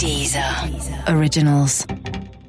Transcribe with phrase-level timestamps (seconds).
[0.00, 0.68] Dieser
[1.08, 1.86] Originals.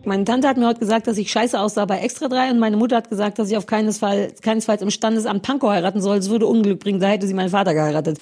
[0.04, 2.78] Meine Tante hat mir heute gesagt, dass ich scheiße aussah bei Extra 3 und meine
[2.78, 6.18] Mutter hat gesagt, dass ich auf keines Fall, keinesfalls im Standesamt Pankow heiraten soll.
[6.18, 8.20] Es würde Unglück bringen, da hätte sie meinen Vater geheiratet.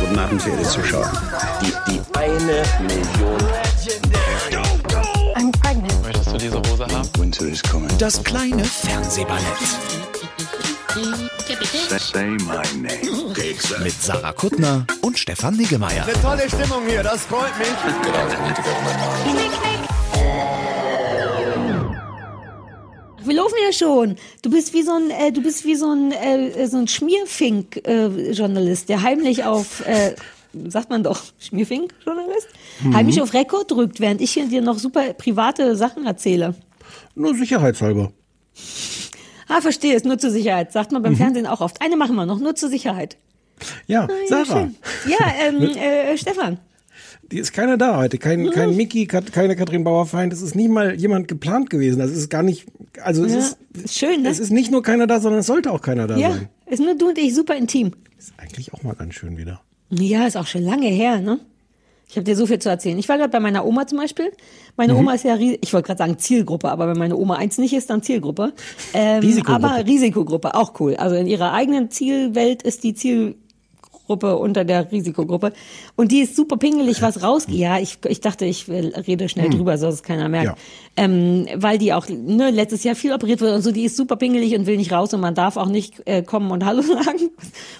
[0.00, 1.10] Guten Abend, verehrte Zuschauer.
[1.62, 3.36] Die, die eine Million.
[5.36, 6.02] I'm pregnant.
[6.02, 7.08] Möchtest du diese Hose haben?
[7.18, 7.88] Winter is coming.
[7.98, 9.42] Das kleine Fernsehballett
[11.64, 13.34] Say my name.
[13.84, 16.06] mit Sarah Kuttner und Stefan Niggemeier.
[16.20, 17.68] Tolle Stimmung hier, das freut mich.
[23.24, 24.16] Wir laufen ja schon.
[24.42, 28.88] Du bist wie so ein, äh, du bist wie so ein, äh, so ein Schmierfink-Journalist,
[28.88, 30.16] der heimlich auf, äh,
[30.68, 32.48] sagt man doch, Schmierfink-Journalist,
[32.92, 36.56] heimlich auf Rekord drückt, während ich hier dir noch super private Sachen erzähle.
[37.14, 38.12] Nur sicherheitshalber.
[39.54, 40.72] Ah, verstehe, ist nur zur Sicherheit.
[40.72, 41.80] Sagt man beim Fernsehen auch oft.
[41.82, 43.16] Eine machen wir noch, nur zur Sicherheit.
[43.86, 44.60] Ja, Ah, ja, Sarah.
[44.60, 44.76] schön.
[45.08, 46.58] Ja, ähm, äh, Stefan.
[47.30, 48.18] Die ist keiner da heute.
[48.18, 50.32] Kein, kein Mickey, keine Katrin Bauerfeind.
[50.32, 51.98] Es ist nicht mal jemand geplant gewesen.
[51.98, 52.66] Das ist gar nicht,
[53.02, 53.38] also es Ja,
[53.84, 54.28] ist, schön, ne?
[54.28, 56.48] es ist nicht nur keiner da, sondern es sollte auch keiner da Ja, sein.
[56.66, 57.92] ist nur du und ich super intim.
[58.18, 59.60] Ist eigentlich auch mal ganz schön wieder.
[59.90, 61.38] Ja, ist auch schon lange her, ne?
[62.12, 62.98] Ich habe dir so viel zu erzählen.
[62.98, 64.32] Ich war gerade bei meiner Oma zum Beispiel.
[64.76, 67.72] Meine Oma ist ja, ich wollte gerade sagen Zielgruppe, aber wenn meine Oma eins nicht
[67.72, 68.52] ist, dann Zielgruppe.
[68.92, 69.66] Ähm, Risikogruppe.
[69.66, 70.94] Aber Risikogruppe, auch cool.
[70.96, 72.92] Also in ihrer eigenen Zielwelt ist die
[74.12, 75.52] Zielgruppe unter der Risikogruppe.
[75.96, 77.54] Und die ist super pingelig, was rausgeht.
[77.56, 80.48] Ja, ich, ich dachte, ich rede schnell drüber, so dass es keiner merkt.
[80.48, 80.54] Ja.
[80.96, 84.16] Ähm, weil die auch ne, letztes Jahr viel operiert wurde und so, die ist super
[84.16, 87.30] pingelig und will nicht raus und man darf auch nicht äh, kommen und Hallo sagen.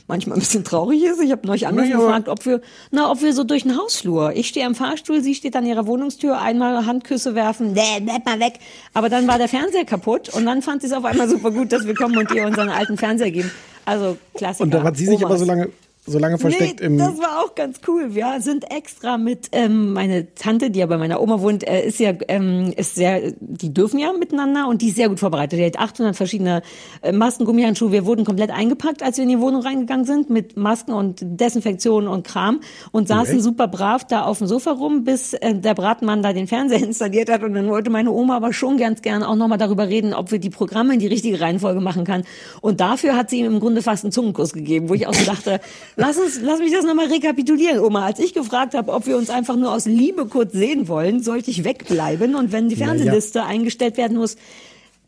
[0.08, 1.20] Manchmal ein bisschen traurig ist.
[1.20, 2.60] Ich habe neulich Naja, aber- gefragt, ob wir,
[2.90, 4.32] na, ob wir so durch den Hausflur.
[4.34, 8.40] Ich stehe am Fahrstuhl, sie steht an ihrer Wohnungstür, einmal Handküsse werfen, nee, bleib mal
[8.40, 8.54] weg.
[8.94, 11.70] Aber dann war der Fernseher kaputt und dann fand sie es auf einmal super gut,
[11.72, 13.50] dass wir kommen und ihr unseren alten Fernseher geben.
[13.84, 14.64] Also Klassiker.
[14.64, 15.40] Und da hat sie sich aber Omas.
[15.40, 15.68] so lange,
[16.04, 18.12] so lange versteckt nee, im, das war auch ganz cool.
[18.12, 22.00] Wir sind extra mit ähm, meine Tante, die ja bei meiner Oma wohnt, äh, ist
[22.00, 25.60] ja ähm, ist sehr, die dürfen ja miteinander und die ist sehr gut vorbereitet.
[25.60, 26.62] Die hat 800 verschiedene
[27.02, 27.92] äh, Masken, Gummihandschuhe.
[27.92, 32.08] Wir wurden komplett eingepackt, als wir in die Wohnung reingegangen sind mit Masken und Desinfektion
[32.08, 36.20] und Kram und saßen super brav da auf dem Sofa rum, bis äh, der Bratenmann
[36.24, 39.36] da den Fernseher installiert hat und dann wollte meine Oma aber schon ganz gern auch
[39.36, 42.24] nochmal darüber reden, ob wir die Programme in die richtige Reihenfolge machen kann.
[42.60, 45.24] Und dafür hat sie ihm im Grunde fast einen Zungenkuss gegeben, wo ich auch so
[45.24, 45.60] dachte,
[45.96, 48.06] lass uns, lass mich das nochmal rekapitulieren, Oma.
[48.06, 51.50] Als ich gefragt habe, ob wir uns einfach nur aus Liebe kurz sehen wollen, sollte
[51.50, 52.76] ich wegbleiben und wenn die.
[52.76, 54.36] Fernsehliste eingestellt werden muss,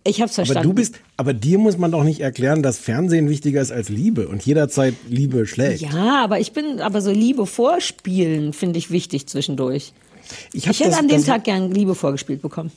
[0.06, 0.68] ich hab's aber verstanden.
[0.68, 4.28] du bist, aber dir muss man doch nicht erklären, dass Fernsehen wichtiger ist als Liebe
[4.28, 5.80] und jederzeit Liebe schlägt.
[5.80, 9.92] ja, aber ich bin, aber so Liebe vorspielen finde ich wichtig zwischendurch.
[10.52, 12.70] Ich, Ich hätte das- an dem Tag gern Liebe vorgespielt bekommen.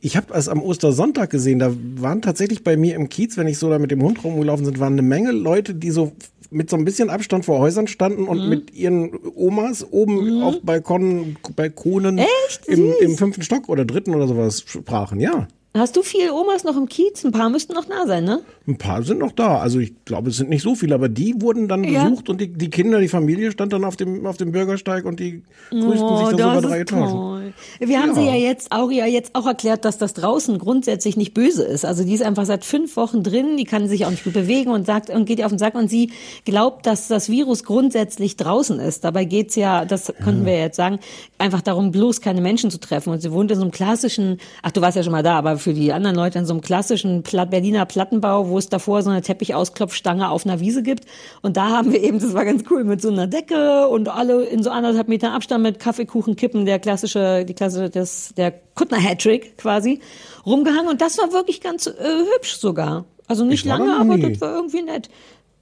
[0.00, 3.58] Ich habe es am Ostersonntag gesehen, da waren tatsächlich bei mir im Kiez, wenn ich
[3.58, 6.12] so da mit dem Hund rumgelaufen sind, waren eine Menge Leute, die so
[6.50, 8.28] mit so ein bisschen Abstand vor Häusern standen Mhm.
[8.28, 12.66] und mit ihren Omas oben auf Balkonen, Balkonen Echt?
[12.66, 15.18] im, im fünften Stock oder dritten oder sowas sprachen.
[15.20, 17.24] Ja, Hast du viele Omas noch im Kiez?
[17.24, 18.42] Ein paar müssten noch da sein, ne?
[18.66, 19.58] Ein paar sind noch da.
[19.58, 22.04] Also ich glaube, es sind nicht so viele, aber die wurden dann Ja.
[22.08, 25.20] besucht und die, die Kinder, die Familie stand dann auf dem, auf dem Bürgersteig und
[25.20, 27.12] die grüßten sich dann so über drei Etagen.
[27.12, 27.38] Oh.
[27.86, 28.14] Wir haben Ja.
[28.14, 31.84] sie ja jetzt auch, ja jetzt auch erklärt, dass das draußen grundsätzlich nicht böse ist.
[31.84, 34.70] Also die ist einfach seit fünf Wochen drin, die kann sich auch nicht gut bewegen
[34.70, 36.10] und sagt und geht ihr auf den Sack und sie
[36.46, 39.04] glaubt, dass das Virus grundsätzlich draußen ist.
[39.04, 41.00] Dabei geht's ja, das könnten wir jetzt sagen,
[41.36, 43.10] einfach darum, bloß keine Menschen zu treffen.
[43.10, 45.58] Und sie wohnt in so einem klassischen, ach du warst ja schon mal da, aber
[45.58, 49.20] für die anderen Leute in so einem klassischen Berliner Plattenbau, wo es davor so eine
[49.20, 51.04] Teppichausklopfstange auf einer Wiese gibt.
[51.42, 54.44] Und da haben wir eben, das war ganz cool, mit so einer Decke und alle
[54.44, 59.58] in so anderthalb Meter Abstand mit Kaffeekuchen kippen, der klassische, die klassische, das, der Kuttner-Hattrick
[59.58, 60.00] quasi,
[60.46, 60.88] rumgehangen.
[60.88, 61.92] Und das war wirklich ganz äh,
[62.34, 63.04] hübsch sogar.
[63.26, 65.10] Also nicht lange, aber das war irgendwie nett.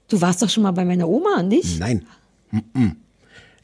[0.08, 1.80] Du warst doch schon mal bei meiner Oma, nicht?
[1.80, 2.04] Nein.
[2.52, 2.96] Mm-mm.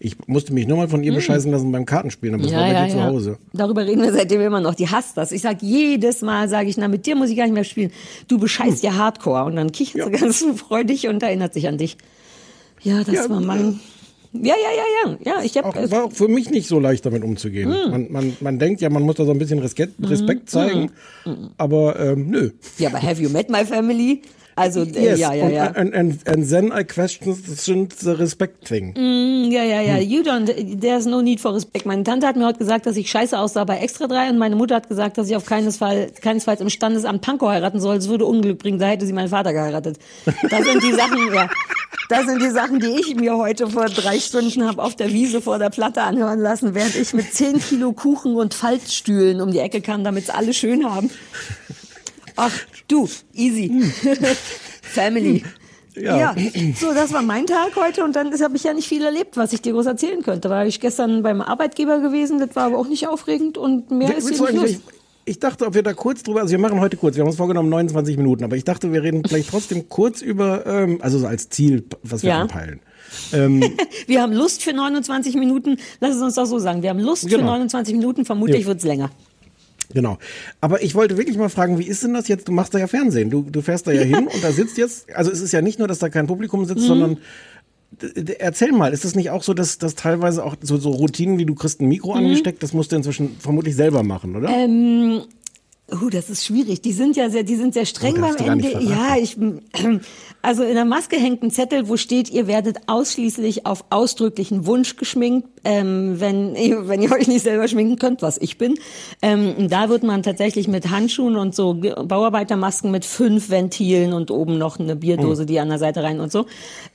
[0.01, 2.87] Ich musste mich nur mal von ihr bescheißen lassen beim Kartenspielen, aber das war bei
[2.87, 3.39] dir zu Hause.
[3.53, 4.75] Darüber reden wir seitdem immer noch.
[4.77, 5.33] Die hasst das.
[5.33, 7.91] Ich sag jedes Mal, sage ich, na, mit dir muss ich gar nicht mehr spielen.
[8.29, 9.45] Du bescheißt ja Hardcore.
[9.45, 11.97] Und dann kichert sie ganz freudig und erinnert sich an dich.
[12.83, 13.81] Ja, das Ja, war mein...
[14.35, 15.33] Ja, ja, ja, ja.
[15.39, 17.73] Ja, ich Auch, habe war auch für mich nicht so leicht damit umzugehen.
[17.73, 17.91] Hm.
[17.91, 20.91] Man, man, man denkt ja, man muss da so ein bisschen Respekt, Respekt zeigen,
[21.25, 21.49] Hm.
[21.57, 22.51] aber ähm, nö.
[22.77, 24.21] Ja, aber have you met my family?
[24.59, 25.65] Also, äh, ja, ja, und, ja.
[25.73, 27.37] And, and, and then I question
[28.01, 28.95] the respect thing.
[28.97, 29.95] Mm, Ja, ja, ja.
[29.97, 30.09] Hm.
[30.09, 31.87] You don't, there's no need for respect.
[31.87, 34.57] Meine Tante hat mir heute gesagt, dass ich scheiße aussah bei Extra 3 und meine
[34.57, 37.97] Mutter hat gesagt, dass ich auf keines Fall, keinesfalls im Standesamt Pankow heiraten soll.
[37.97, 39.99] Es würde Unglück bringen, da hätte sie meinen Vater geheiratet.
[40.51, 41.49] Das sind die Sachen, ja.
[42.09, 45.43] Das sind die Sachen, die ich mir heute vor drei Stunden habe auf der Wiese
[45.43, 49.59] vor der Platte anhören lassen, während ich mit 10 Kilo Kuchen und Faltstühlen um die
[49.59, 51.11] Ecke kam, damit es alle schön haben.
[52.41, 52.53] Ach,
[52.87, 53.83] du, easy.
[54.83, 55.45] Family.
[55.97, 56.37] Ja.
[56.81, 59.53] so, das war mein Tag heute und dann habe ich ja nicht viel erlebt, was
[59.53, 60.49] ich dir groß erzählen könnte.
[60.49, 64.29] War ich gestern beim Arbeitgeber gewesen, das war aber auch nicht aufregend und mehr ist
[64.29, 64.83] Willst hier nicht los.
[65.25, 67.37] ich, dachte, ob wir da kurz drüber, also wir machen heute kurz, wir haben uns
[67.37, 71.27] vorgenommen 29 Minuten, aber ich dachte, wir reden vielleicht trotzdem kurz über, ähm, also so
[71.27, 72.43] als Ziel, was wir Ja.
[72.43, 72.79] anpeilen.
[73.33, 73.65] Ähm,
[74.07, 75.79] Wir haben Lust für 29 Minuten.
[75.99, 76.83] Lass es uns doch so sagen.
[76.83, 77.47] Wir haben Lust für Genau.
[77.53, 78.27] 29 Minuten.
[78.27, 78.67] Vermutlich Ja.
[78.67, 79.11] wird's länger.
[79.95, 80.19] Genau.
[80.61, 82.47] Aber ich wollte wirklich mal fragen, wie ist denn das jetzt?
[82.49, 83.31] Du machst da ja Fernsehen.
[83.31, 85.79] Du, du fährst da ja, hin und da sitzt jetzt, also es ist ja nicht
[85.79, 86.87] nur, dass da kein Publikum sitzt, Mhm.
[86.89, 87.17] sondern
[88.39, 91.47] erzähl mal, ist es nicht auch so, dass, dass teilweise auch so, so Routinen wie
[91.47, 91.89] du kriegst ein Mhm.
[91.89, 94.49] Mikro angesteckt, das musst du inzwischen vermutlich selber machen, oder?
[94.51, 95.23] Ähm,
[95.91, 96.83] Oh, das ist schwierig.
[96.83, 98.91] Die sind ja sehr, die sind sehr streng Oh, beim nicht Ende.
[98.91, 99.39] Ja, ich,
[100.43, 104.97] also in der Maske hängt ein Zettel, wo steht, ihr werdet ausschließlich auf ausdrücklichen Wunsch
[104.97, 106.55] geschminkt, ähm, wenn,
[106.89, 108.75] wenn ihr euch nicht selber schminken könnt, was ich bin.
[109.23, 114.59] Ähm, da wird man tatsächlich mit Handschuhen und so Bauarbeitermasken mit fünf Ventilen und oben
[114.59, 116.45] noch eine Bierdose, die an der Seite rein und so,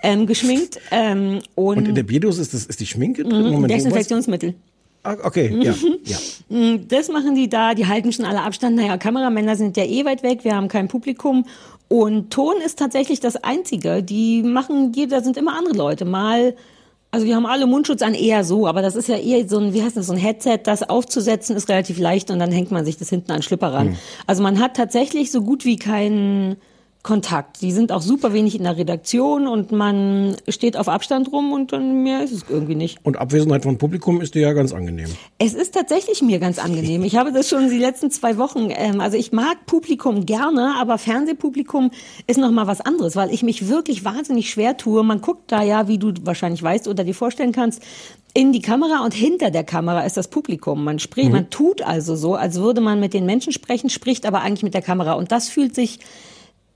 [0.03, 0.79] ähm, geschminkt.
[0.91, 3.41] Ähm, und, und in der Bierdose ist, das, ist die Schminke drin?
[3.41, 3.71] Moment, wo war's?
[3.71, 4.53] Desinfektionsmittel.
[5.03, 5.73] Ah, okay, ja,
[6.05, 6.17] ja.
[6.49, 8.75] Mm, Das machen die da, die halten schon alle Abstand.
[8.77, 11.45] Naja, Kameramänner sind ja eh weit weg, wir haben kein Publikum.
[11.89, 14.01] Und Ton ist tatsächlich das Einzige.
[14.01, 16.05] Die machen, die, da sind immer andere Leute.
[16.05, 16.55] Mal,
[17.11, 19.73] also wir haben alle Mundschutz an, eher so, aber das ist ja eher so ein,
[19.73, 22.85] wie heißt das, so ein Headset, das aufzusetzen ist relativ leicht und dann hängt man
[22.85, 23.97] sich das hinten an den Schlipper ran.
[24.25, 26.55] Also man hat tatsächlich so gut wie keinen
[27.03, 27.61] Kontakt.
[27.61, 31.73] Die sind auch super wenig in der Redaktion und man steht auf Abstand rum und
[31.73, 32.97] dann mehr ist es irgendwie nicht.
[33.03, 35.09] Und Abwesenheit von Publikum ist dir ja ganz angenehm.
[35.37, 37.03] Es ist tatsächlich mir ganz angenehm.
[37.03, 38.69] Ich habe das schon die letzten zwei Wochen.
[38.69, 41.91] Ähm, also ich mag Publikum gerne, aber Fernsehpublikum
[42.25, 45.03] ist noch mal was anderes, weil ich mich wirklich wahnsinnig schwer tue.
[45.03, 47.81] Man guckt da ja, wie du wahrscheinlich weißt oder dir vorstellen kannst,
[48.33, 50.85] in die Kamera und hinter der Kamera ist das Publikum.
[50.85, 54.41] Man spricht, man tut also so, als würde man mit den Menschen sprechen, spricht aber
[54.41, 55.13] eigentlich mit der Kamera.
[55.13, 55.99] Und das fühlt sich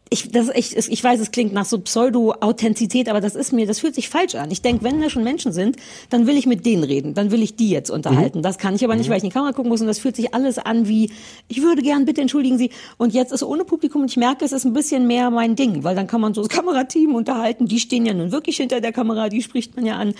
[0.09, 3.79] ich, das, ich, ich weiß, es klingt nach so Pseudo-Authentizität, aber das ist mir, das
[3.79, 4.51] fühlt sich falsch an.
[4.51, 5.77] Ich denke, wenn da schon Menschen sind,
[6.09, 8.41] dann will ich mit denen reden, dann will ich die jetzt unterhalten.
[8.41, 10.15] Das kann ich aber nicht, weil ich in die Kamera gucken muss und das fühlt
[10.15, 11.11] sich alles an wie,
[11.47, 12.69] ich würde gern, bitte entschuldigen Sie.
[12.97, 15.83] Und jetzt ist ohne Publikum und ich merke, es ist ein bisschen mehr mein Ding,
[15.83, 18.91] weil dann kann man so das Kamerateam unterhalten, die stehen ja nun wirklich hinter der
[18.91, 20.13] Kamera, die spricht man ja an.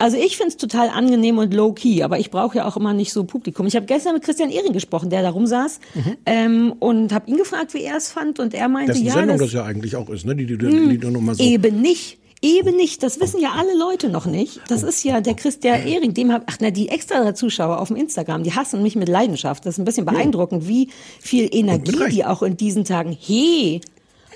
[0.00, 3.24] Also ich find's total angenehm und low-key, aber ich brauche ja auch immer nicht so
[3.24, 3.66] Publikum.
[3.66, 5.80] Ich habe gestern mit Christian Ehring gesprochen, der da rumsaß,
[6.24, 9.38] ähm, und habe ihn gefragt, wie er es fand, und er meinte, Das ja, Sendung,
[9.38, 10.36] das, das ja eigentlich auch ist, ne?
[10.36, 11.42] Die, die, die, die, die nur mal so.
[11.42, 12.18] Eben nicht.
[12.40, 13.02] Eben nicht.
[13.02, 14.60] Das wissen ja alle Leute noch nicht.
[14.68, 17.96] Das ist ja der Christian Ehring, dem hab, ach na, die extra Zuschauer auf dem
[17.96, 19.66] Instagram, die hassen mich mit Leidenschaft.
[19.66, 20.90] Das ist ein bisschen beeindruckend, wie
[21.20, 23.80] viel Energie die auch in diesen Tagen he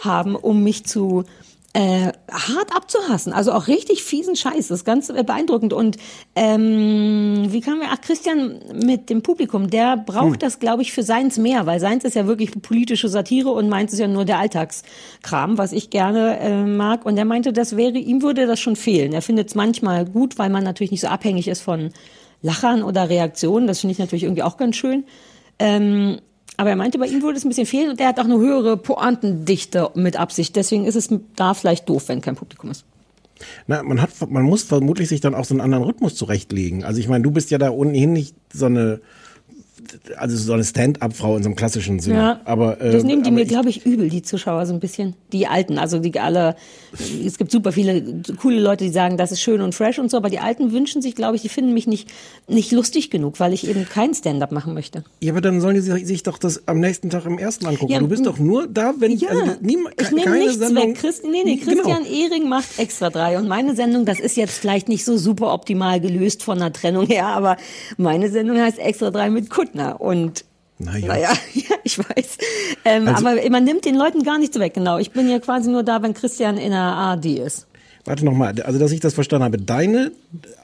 [0.00, 1.22] haben, um mich zu
[1.74, 3.32] äh, hart abzuhassen.
[3.32, 4.68] Also auch richtig fiesen Scheiß.
[4.68, 5.72] Das ist ganz beeindruckend.
[5.72, 5.96] Und
[6.36, 7.88] ähm, wie kamen wir?
[7.90, 12.04] Ach, Christian mit dem Publikum, der braucht das, glaube ich, für seins mehr, weil seins
[12.04, 16.38] ist ja wirklich politische Satire und meins ist ja nur der Alltagskram, was ich gerne
[16.40, 17.06] äh, mag.
[17.06, 19.14] Und er meinte, das wäre, ihm würde das schon fehlen.
[19.14, 21.90] Er findet es manchmal gut, weil man natürlich nicht so abhängig ist von
[22.42, 23.66] Lachern oder Reaktionen.
[23.66, 25.04] Das finde ich natürlich irgendwie auch ganz schön.
[25.58, 26.18] Ähm,
[26.62, 28.38] aber er meinte, bei ihm würde es ein bisschen fehlen und er hat auch eine
[28.38, 30.54] höhere Pointendichte mit Absicht.
[30.54, 32.84] Deswegen ist es da vielleicht doof, wenn kein Publikum ist.
[33.66, 36.84] Na, man hat, man muss vermutlich sich dann auch so einen anderen Rhythmus zurechtlegen.
[36.84, 39.00] Also ich meine, du bist ja da ohnehin nicht so eine,
[40.16, 42.16] also so eine Stand-up-Frau in so einem klassischen Sinne.
[42.16, 45.14] Ja, aber äh, das nehmen die mir, glaube ich, übel, die Zuschauer so ein bisschen.
[45.32, 46.56] Die Alten, also die alle,
[47.24, 50.16] es gibt super viele coole Leute, die sagen, das ist schön und fresh und so,
[50.16, 52.08] aber die Alten wünschen sich, glaube ich, die finden mich nicht,
[52.48, 55.04] nicht lustig genug, weil ich eben kein Stand-up machen möchte.
[55.20, 57.92] Ja, aber dann sollen die sich sich doch das am nächsten Tag im ersten angucken.
[57.92, 60.94] Ja, du bist doch nur da, wenn Ja, also niem- ich nehme nichts Sendung, weg.
[60.96, 61.82] Christ, nee, nee, Genau.
[61.82, 65.52] Christian Ehring macht extra drei und meine Sendung, das ist jetzt vielleicht nicht so super
[65.52, 67.56] optimal gelöst von der Trennung her, aber
[67.96, 70.44] meine Sendung heißt extra drei mit Kuttner und
[70.78, 71.06] Naja.
[71.08, 72.38] Naja, ja, ich weiß.
[72.84, 74.98] Ähm, Also- aber man nimmt den Leuten gar nichts weg, genau.
[74.98, 77.66] Ich bin ja quasi nur da, wenn Christian in der ARD ist.
[78.04, 79.58] Warte nochmal, also dass ich das verstanden habe.
[79.58, 80.10] Deine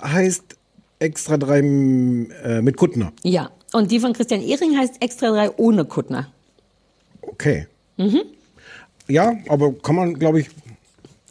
[0.02, 0.56] heißt
[0.98, 3.12] extra drei äh, mit Kuttner.
[3.22, 3.50] Ja.
[3.72, 6.26] Und die von Christian Ehring heißt extra drei ohne Kuttner.
[7.22, 7.66] Okay.
[7.96, 8.22] Mhm.
[9.06, 10.48] Ja, aber kann man, glaube ich,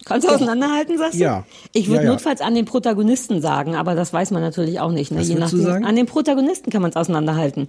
[0.08, 1.20] Kannst du auseinanderhalten, sagst du?
[1.24, 1.46] Ja.
[1.74, 2.12] Ich würde Ja, ja.
[2.12, 5.12] notfalls an den Protagonisten sagen, aber das weiß man natürlich auch nicht.
[5.12, 5.20] Ne?
[5.20, 5.72] Was Je würdest du nachdem.
[5.74, 5.86] sagen?
[5.86, 7.68] An den Protagonisten kann man es auseinanderhalten.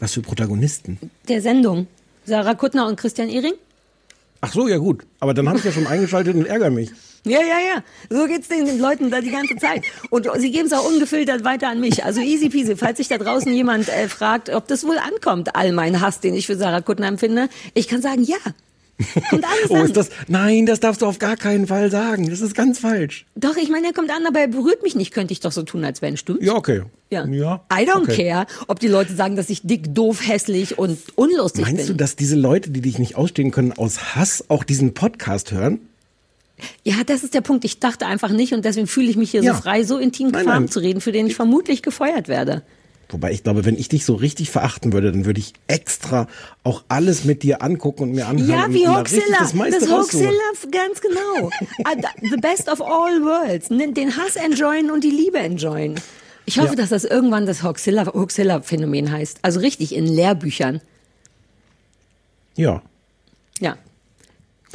[0.00, 0.98] was für Protagonisten.
[1.28, 1.86] Der Sendung.
[2.24, 3.54] Sarah Kuttner und Christian Ehring?
[4.40, 5.04] Ach so, ja gut.
[5.20, 6.90] Aber dann habe ich ja schon eingeschaltet und ärgere mich.
[7.24, 7.82] Ja, ja, ja.
[8.08, 9.82] So geht's den, den Leuten da die ganze Zeit.
[10.10, 12.04] Und sie geben es auch ungefiltert weiter an mich.
[12.04, 12.76] Also easy peasy.
[12.76, 16.34] Falls sich da draußen jemand äh, fragt, ob das wohl ankommt, all mein Hass, den
[16.34, 18.36] ich für Sarah Kuttner empfinde, ich kann sagen, ja.
[19.30, 19.84] Kommt alles Oh, an.
[19.86, 20.10] ist das?
[20.26, 22.28] Nein, das darfst du auf gar keinen Fall sagen.
[22.30, 23.26] Das ist ganz falsch.
[23.36, 25.12] Doch, ich meine, er kommt an, aber er berührt mich nicht.
[25.14, 26.44] Könnte ich doch so tun, als wenn, stimmt's?
[26.44, 26.82] Ja, okay.
[27.10, 27.24] Ja.
[27.26, 28.28] ja I don't okay.
[28.30, 31.96] care, ob die Leute sagen, dass ich dick, doof, hässlich und unlustig Meinst du, bin.
[31.98, 35.80] dass diese Leute, die dich nicht ausstehen können, aus Hass auch diesen Podcast hören?
[36.82, 37.64] Ja, das ist der Punkt.
[37.64, 39.54] Ich dachte einfach nicht und deswegen fühle ich mich hier Ja.
[39.54, 40.68] so frei, so intim Nein, nein.
[40.68, 42.62] zu reden, für den ich vermutlich gefeuert werde.
[43.10, 46.26] Wobei ich glaube, wenn ich dich so richtig verachten würde, dann würde ich extra
[46.62, 48.48] auch alles mit dir angucken und mir anhören.
[48.50, 49.38] Ja, wie Hoaxilla.
[49.40, 49.90] Das, Das.
[49.90, 50.30] Hoaxilla,
[50.70, 51.50] ganz genau.
[51.84, 53.68] Ah, The best of all worlds.
[53.68, 55.94] Den Hass enjoyen und die Liebe enjoyen.
[56.44, 56.74] Ich hoffe, Ja.
[56.76, 59.38] dass das irgendwann das Hoaxilla-Phänomen heißt.
[59.42, 60.80] Also richtig in Lehrbüchern.
[62.56, 62.82] Ja.
[63.60, 63.76] Ja.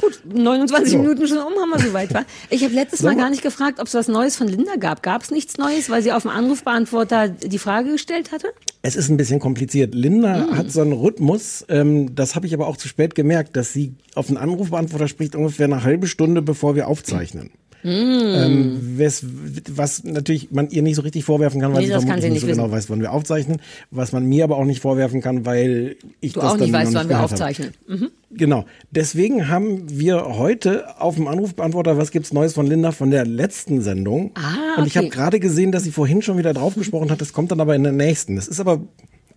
[0.02, 0.98] Gut, 29 So.
[0.98, 2.26] Minuten schon um, haben wir soweit, war.
[2.50, 5.04] Ich habe letztes Mal gar nicht gefragt, ob es was Neues von Linda gab.
[5.04, 8.54] Gab es nichts Neues, weil sie auf dem Anrufbeantworter die Frage gestellt hatte?
[8.82, 9.94] Es ist ein bisschen kompliziert.
[9.94, 10.58] Linda Mm.
[10.58, 13.94] hat so einen Rhythmus, ähm, das habe ich aber auch zu spät gemerkt, dass sie
[14.16, 17.52] auf einen Anrufbeantworter spricht ungefähr eine halbe Stunde, bevor wir aufzeichnen.
[17.84, 17.90] Mm.
[17.90, 19.26] Ähm, wes,
[19.70, 22.48] was natürlich man ihr nicht so richtig vorwerfen kann, weil Nee, sie vermutlich nicht so
[22.48, 23.62] nicht genau weiß, wann wir aufzeichnen.
[23.92, 26.74] Was man mir aber auch nicht vorwerfen kann, weil ich Du das auch dann nicht
[26.74, 27.34] weißt, noch wann wir gehört habe.
[27.34, 27.74] aufzeichnen.
[27.88, 28.10] Mhm.
[28.32, 28.66] Genau.
[28.92, 33.82] Deswegen haben wir heute auf dem Anrufbeantworter, was gibt's Neues von Linda von der letzten
[33.82, 34.32] Sendung.
[34.36, 35.06] Ah, Und ich okay.
[35.06, 37.22] habe gerade gesehen, dass sie vorhin schon wieder drauf gesprochen hat.
[37.22, 38.36] Das kommt dann aber in der nächsten.
[38.38, 38.82] Das ist aber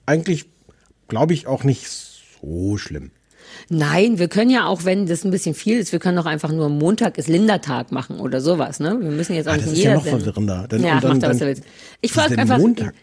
[0.06, 0.46] eigentlich,
[1.08, 3.10] glaube ich, auch nicht so schlimm.
[3.68, 6.52] Nein, wir können ja auch, wenn das ein bisschen viel ist, wir können auch einfach
[6.52, 8.96] nur Montag ist Lindertag machen oder sowas, ne?
[9.00, 10.66] Wir müssen jetzt auch Ah, nicht das ist ja noch verwirrender.
[10.68, 11.62] Dann- ja, dann- mach da, was dann- du willst.
[12.00, 12.94] Ich Was ist frage einfach, Montag?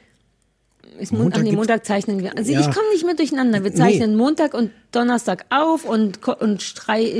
[0.99, 2.37] ist Mon Montag Ach nee, Montag zeichnen wir.
[2.37, 2.61] Also Ja.
[2.61, 3.63] ich komme nicht mehr durcheinander.
[3.63, 7.11] Wir zeichnen Montag und Donnerstag auf und, und, strei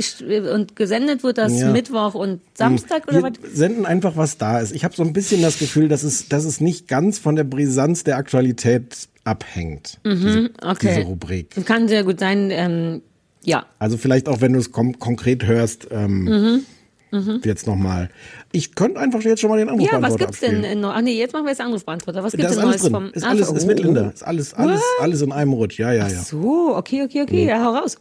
[0.54, 1.70] und gesendet wird das Ja.
[1.72, 3.32] Mittwoch und Samstag oder Wir was?
[3.52, 4.72] senden einfach, was da ist.
[4.74, 7.44] Ich habe so ein bisschen das Gefühl, dass es, dass es nicht ganz von der
[7.44, 9.98] Brisanz der Aktualität abhängt.
[10.06, 10.94] diese, Mhm, Okay.
[10.96, 11.66] diese Rubrik.
[11.66, 13.02] Kann sehr gut sein, ähm,
[13.44, 13.66] ja.
[13.78, 16.64] Also vielleicht auch, wenn du es konkret hörst, ähm,
[17.12, 18.10] Mhm, jetzt nochmal.
[18.50, 20.50] Ich könnte einfach jetzt schon mal den Ja, was gibt's denn?
[20.56, 20.64] abspielen.
[20.64, 22.24] in Neu- Ach nee, jetzt machen wir jetzt Anrufbeantworter.
[22.24, 22.92] Was gibt's ist denn alles Neues drin.
[22.92, 23.82] vom Ist alles, Ah, ist mit oh.
[23.84, 24.08] Linda.
[24.08, 25.78] Ist alles, alles, alles in einem Rutsch.
[25.78, 26.18] Ja, ja, ja.
[26.22, 27.96] So, okay, okay, okay, ja, hau raus.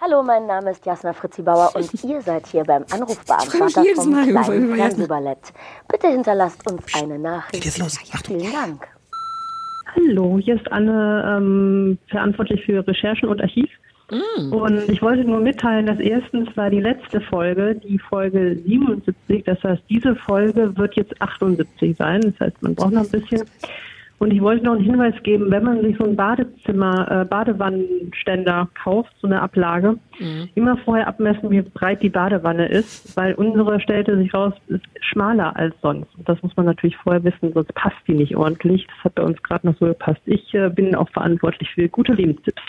[0.00, 4.74] Hallo, mein Name ist Jasna Fritzi Bauer und ihr seid hier beim Anrufbeantworter vom kleinen.
[4.74, 5.38] Fernsehballett.
[5.88, 7.52] Bitte hinterlasst uns eine Nachricht.
[7.52, 7.98] Geht jetzt los.
[8.12, 8.40] Achtung.
[8.40, 8.88] Vielen Dank.
[9.94, 13.68] Hallo, hier ist Anne, ähm, verantwortlich für Recherchen und Archiv.
[14.50, 19.62] Und ich wollte nur mitteilen, dass erstens war die letzte Folge, die Folge 77, das
[19.62, 23.42] heißt, diese Folge wird jetzt 78 sein, das heißt, man braucht noch ein bisschen.
[24.18, 28.68] Und ich wollte noch einen Hinweis geben, wenn man sich so ein Badezimmer, äh, Badewannenständer
[28.82, 29.96] kauft, so eine Ablage,
[30.54, 35.54] immer vorher abmessen, wie breit die Badewanne ist, weil unsere stellte sich raus, ist schmaler
[35.56, 36.08] als sonst.
[36.16, 38.86] Und das muss man natürlich vorher wissen, sonst passt die nicht ordentlich.
[38.86, 40.20] Das hat bei uns gerade noch so gepasst.
[40.26, 42.62] Ich äh, bin auch verantwortlich für gute Lebenstipps.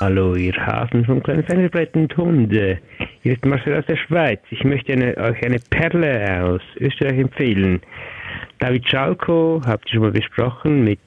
[0.00, 2.78] Hallo, ihr Hasen vom kleinen Fernsehbrett und Hunde.
[3.22, 4.40] Hier ist Marcel aus der Schweiz.
[4.50, 7.80] Ich möchte eine, euch eine Perle aus Österreich empfehlen.
[8.58, 11.00] David Schalko, habt ihr schon mal besprochen, mit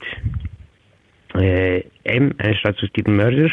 [1.36, 3.50] äh, M, ein staatsfixierten Mörder.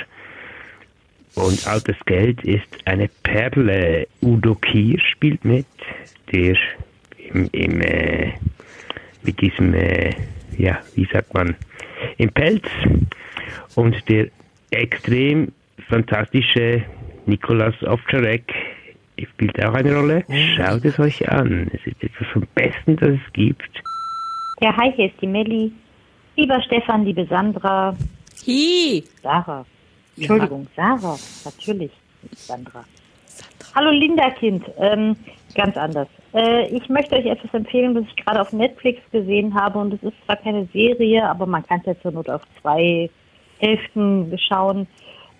[1.34, 4.06] Und Altes Geld ist eine Perle.
[4.20, 5.66] Udo Kier spielt mit,
[6.32, 6.56] der
[7.32, 8.32] im, im äh,
[9.22, 10.10] mit diesem, äh,
[10.58, 11.56] ja, wie sagt man,
[12.18, 12.66] im Pelz
[13.76, 14.28] und der
[14.70, 15.52] extrem
[15.88, 16.82] fantastische
[17.26, 18.52] Nikolaus Ovtcharek
[19.18, 20.24] spielt auch eine Rolle.
[20.56, 21.70] Schaut es euch an.
[21.72, 23.82] Es ist etwas vom Besten, das es gibt.
[24.60, 25.72] Ja, hi, hier ist die Melli.
[26.36, 27.96] Lieber Stefan, liebe Sandra.
[28.46, 29.04] Hi.
[29.22, 29.66] Sarah.
[30.16, 31.18] Entschuldigung, Sarah.
[31.44, 31.90] Natürlich,
[32.22, 32.84] nicht Sandra.
[33.74, 34.64] Hallo Linda-Kind.
[34.78, 35.16] Ähm,
[35.54, 36.08] ganz anders.
[36.34, 39.78] Äh, ich möchte euch etwas empfehlen, was ich gerade auf Netflix gesehen habe.
[39.78, 43.10] Und es ist zwar keine Serie, aber man kann es ja zur Not auf zwei
[43.58, 44.86] Hälften schauen.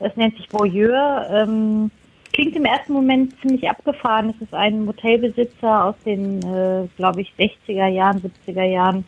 [0.00, 1.26] Es nennt sich Voyeur.
[1.30, 1.90] Ähm,
[2.32, 4.30] klingt im ersten Moment ziemlich abgefahren.
[4.30, 9.04] Es ist ein Motelbesitzer aus den, äh, glaube ich, 60er Jahren, 70er Jahren,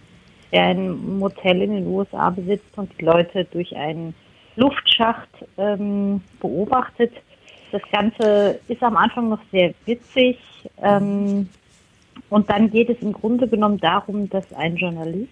[0.53, 4.15] der ein Motel in den USA besitzt und die Leute durch einen
[4.57, 5.29] Luftschacht
[5.59, 7.13] ähm, beobachtet.
[7.73, 10.39] Das Ganze ist am Anfang noch sehr witzig.
[10.81, 11.49] Ähm,
[12.31, 15.29] und dann geht es im Grunde genommen darum, dass ein Journalist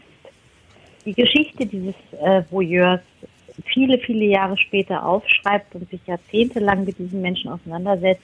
[1.04, 3.00] die Geschichte dieses äh, Voyeurs
[3.66, 8.22] viele, viele Jahre später aufschreibt und sich jahrzehntelang mit diesen Menschen auseinandersetzt.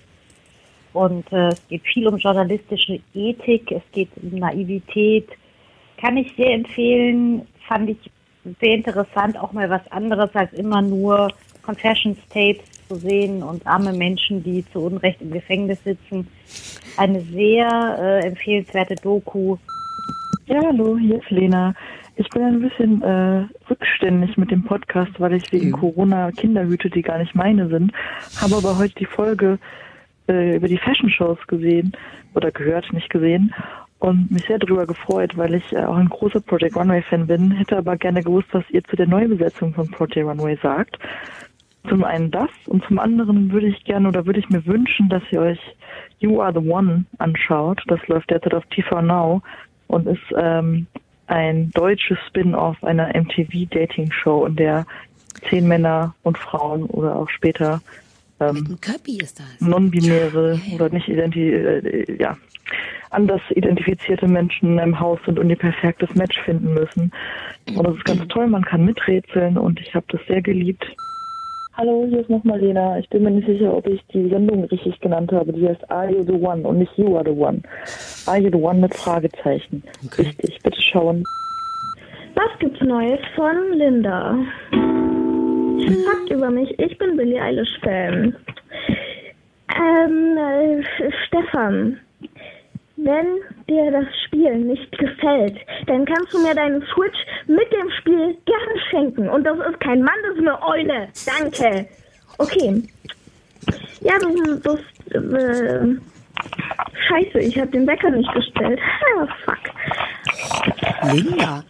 [0.92, 5.28] Und äh, es geht viel um journalistische Ethik, es geht um Naivität.
[6.00, 7.99] Kann ich sehr empfehlen, fand ich
[8.61, 11.28] sehr interessant, auch mal was anderes als immer nur
[11.62, 16.26] Confessions Tapes zu sehen und arme Menschen, die zu Unrecht im Gefängnis sitzen.
[16.97, 19.56] Eine sehr äh, empfehlenswerte Doku.
[20.47, 21.75] Ja, hallo, hier ist Lena.
[22.21, 26.91] Ich bin ein bisschen äh, rückständig mit dem Podcast, weil ich wegen Corona Kinder hüte,
[26.91, 27.93] die gar nicht meine sind.
[28.41, 29.61] Habe aber heute die Folge
[30.29, 31.93] äh, über die Fashion Shows gesehen
[32.35, 33.55] oder gehört, nicht gesehen
[34.01, 37.53] und mich sehr darüber gefreut, weil ich äh, auch ein großer Project Runway Fan bin.
[37.53, 40.99] Hätte aber gerne gewusst, was ihr zu der Neubesetzung von Project Runway sagt.
[41.89, 45.23] zum einen das und zum anderen würde ich gerne oder würde ich mir wünschen, dass
[45.31, 45.61] ihr euch
[46.19, 47.81] You Are the One anschaut.
[47.87, 49.41] Das läuft derzeit auf TV Now
[49.87, 50.89] und ist ähm,
[51.28, 54.87] ein deutsches Spin-off einer MTV-Dating-Show, in der
[55.49, 57.80] zehn Männer und Frauen oder auch später
[58.40, 59.61] ähm, Köppi ist das.
[59.61, 62.37] non-binäre oder nicht identi äh, ja,
[63.11, 67.12] anders identifizierte Menschen im Haus sind und ihr perfektes Match finden müssen.
[67.75, 70.85] Und das ist ganz toll, man kann miträtseln und ich habe das sehr geliebt.
[71.80, 72.99] Hallo, hier ist nochmal Lena.
[72.99, 75.52] Ich bin mir nicht sicher, ob ich die Sendung richtig genannt habe.
[75.52, 77.62] Die heißt Are You the One und nicht You Are the One.
[78.26, 79.85] Are You the One mit Fragezeichen.
[80.18, 81.23] Richtig, bitte schauen.
[82.35, 84.37] Was gibt's Neues von Linda?
[84.73, 88.35] Fakt über mich, ich bin Billie Eilish-Fan.
[89.80, 90.82] Ähm, äh,
[91.28, 92.00] Stefan,
[92.99, 98.37] wenn dir das Spiel nicht gefällt, dann kannst du mir deine Switch mit dem Spiel
[98.45, 99.28] gerne schenken.
[99.28, 101.09] Und das ist kein Mann, das ist eine Eule.
[101.26, 101.87] Danke.
[102.38, 102.83] Okay.
[104.00, 104.81] Ja, das,
[105.12, 105.97] das äh,
[107.09, 108.81] Scheiße, ich habe den Wecker nicht gestellt.
[109.17, 109.59] Ah, fuck.
[111.12, 111.64] Linda.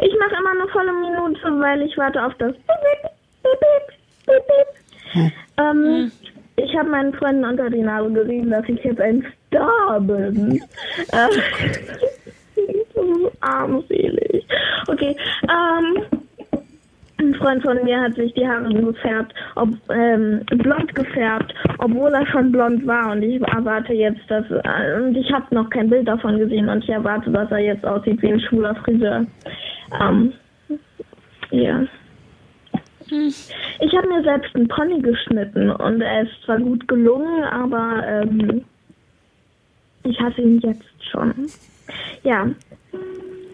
[0.00, 2.64] Ich mache immer eine volle Minute, weil ich warte auf das Bip,
[3.42, 5.32] Bip, Bip, Bip, Bip.
[5.58, 6.10] Ähm,
[6.56, 10.60] ich habe meinen Freunden unter die Nase gerieben, dass ich jetzt ein Star bin.
[11.12, 11.28] Äh,
[12.94, 14.46] so armselig.
[14.86, 16.20] Okay, ähm,
[17.18, 22.26] ein Freund von mir hat sich die Haare gefärbt, ob, ähm, blond gefärbt, obwohl er
[22.26, 23.12] schon blond war.
[23.12, 26.84] Und ich erwarte jetzt, dass, äh, und ich habe noch kein Bild davon gesehen und
[26.84, 29.24] ich erwarte, dass er jetzt aussieht wie ein schwuler Friseur.
[30.00, 30.32] Ähm,
[31.50, 31.84] ja.
[33.10, 38.64] Ich habe mir selbst einen Pony geschnitten und er ist zwar gut gelungen, aber ähm,
[40.04, 41.50] ich hasse ihn jetzt schon.
[42.22, 42.48] Ja,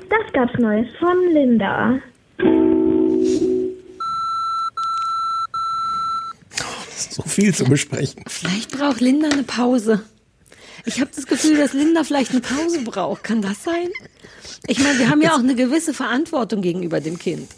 [0.09, 1.99] das gab's Neues von Linda.
[7.11, 8.23] So viel zu besprechen.
[8.27, 10.03] Vielleicht braucht Linda eine Pause.
[10.87, 13.25] Ich habe das Gefühl, dass Linda vielleicht eine Pause braucht.
[13.25, 13.89] Kann das sein?
[14.67, 17.49] Ich meine, wir haben ja auch eine gewisse Verantwortung gegenüber dem Kind.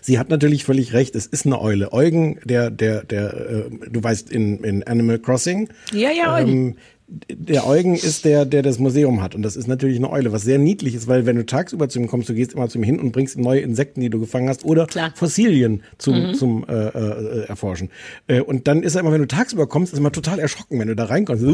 [0.00, 1.14] Sie hat natürlich völlig recht.
[1.16, 1.92] Es ist eine Eule.
[1.92, 5.68] Eugen, der, der, der, äh, du weißt, in, in Animal Crossing.
[5.92, 6.48] Ja, ja, Eugen.
[6.68, 6.76] Ähm,
[7.30, 9.34] der Eugen ist der, der das Museum hat.
[9.34, 11.98] Und das ist natürlich eine Eule, was sehr niedlich ist, weil wenn du tagsüber zu
[11.98, 14.18] ihm kommst, du gehst immer zu ihm hin und bringst ihm neue Insekten, die du
[14.18, 15.12] gefangen hast, oder Klar.
[15.14, 16.34] Fossilien zum, Mhm.
[16.34, 17.90] zum äh, äh, Erforschen.
[18.28, 20.78] Äh, und dann ist er immer, wenn du tagsüber kommst, ist er immer total erschrocken,
[20.78, 21.44] wenn du da reinkommst.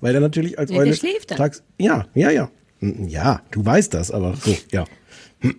[0.00, 1.36] Weil er natürlich als Ja, der Eule schläft dann.
[1.36, 1.62] tags.
[1.78, 2.50] Ja, ja, ja.
[2.80, 4.86] Mm, Ja, du weißt das, aber so, ja.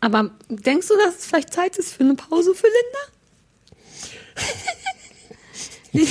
[0.00, 3.16] Aber denkst du, dass es vielleicht Zeit ist für eine Pause für Linda?
[5.92, 6.08] die,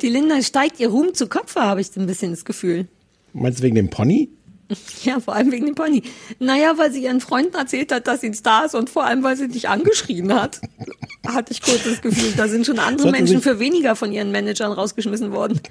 [0.00, 2.88] die Linda steigt ihr Ruhm zu Kopf, habe ich ein bisschen das Gefühl.
[3.32, 4.30] Meinst du wegen dem Pony?
[5.04, 6.02] Ja, vor allem wegen dem Pony.
[6.38, 9.22] Naja, weil sie ihren Freunden erzählt hat, dass sie ein Star ist und vor allem,
[9.22, 10.60] weil sie dich angeschrien hat.
[11.26, 14.32] Hatte ich kurz das Gefühl, da sind schon andere Sollten Menschen für weniger von ihren
[14.32, 15.60] Managern rausgeschmissen worden.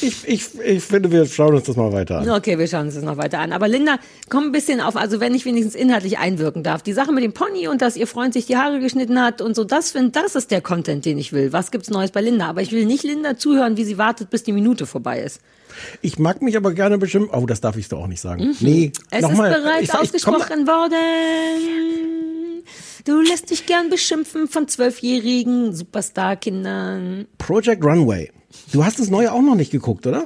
[0.00, 2.28] Ich, ich, ich finde, wir schauen uns das mal weiter an.
[2.28, 3.52] Okay, wir schauen uns das noch weiter an.
[3.52, 6.82] Aber Linda, komm ein bisschen auf, also wenn ich wenigstens inhaltlich einwirken darf.
[6.82, 9.54] Die Sache mit dem Pony und dass ihr Freund sich die Haare geschnitten hat und
[9.54, 11.52] so, das find, das ist der Content, den ich will.
[11.52, 12.48] Was gibt's Neues bei Linda?
[12.48, 15.40] Aber ich will nicht Linda zuhören, wie sie wartet, bis die Minute vorbei ist.
[16.00, 17.30] Ich mag mich aber gerne bestimmt.
[17.32, 18.44] Oh, das darf ich doch auch nicht sagen.
[18.48, 18.56] Mhm.
[18.60, 22.64] Nee, Es ist bereits ich, ich, ausgesprochen worden.
[23.04, 27.26] Du lässt dich gern beschimpfen von zwölfjährigen Superstar-Kindern.
[27.38, 28.30] Project Runway.
[28.72, 30.24] Du hast das neue auch noch nicht geguckt, oder?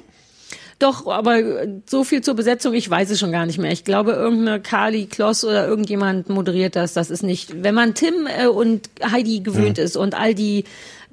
[0.78, 3.72] Doch, aber äh, so viel zur Besetzung, ich weiß es schon gar nicht mehr.
[3.72, 6.92] Ich glaube, irgendeine Kali Kloss oder irgendjemand moderiert das.
[6.92, 9.84] Das ist nicht, wenn man Tim äh, und Heidi gewöhnt Ja.
[9.84, 10.64] ist und all die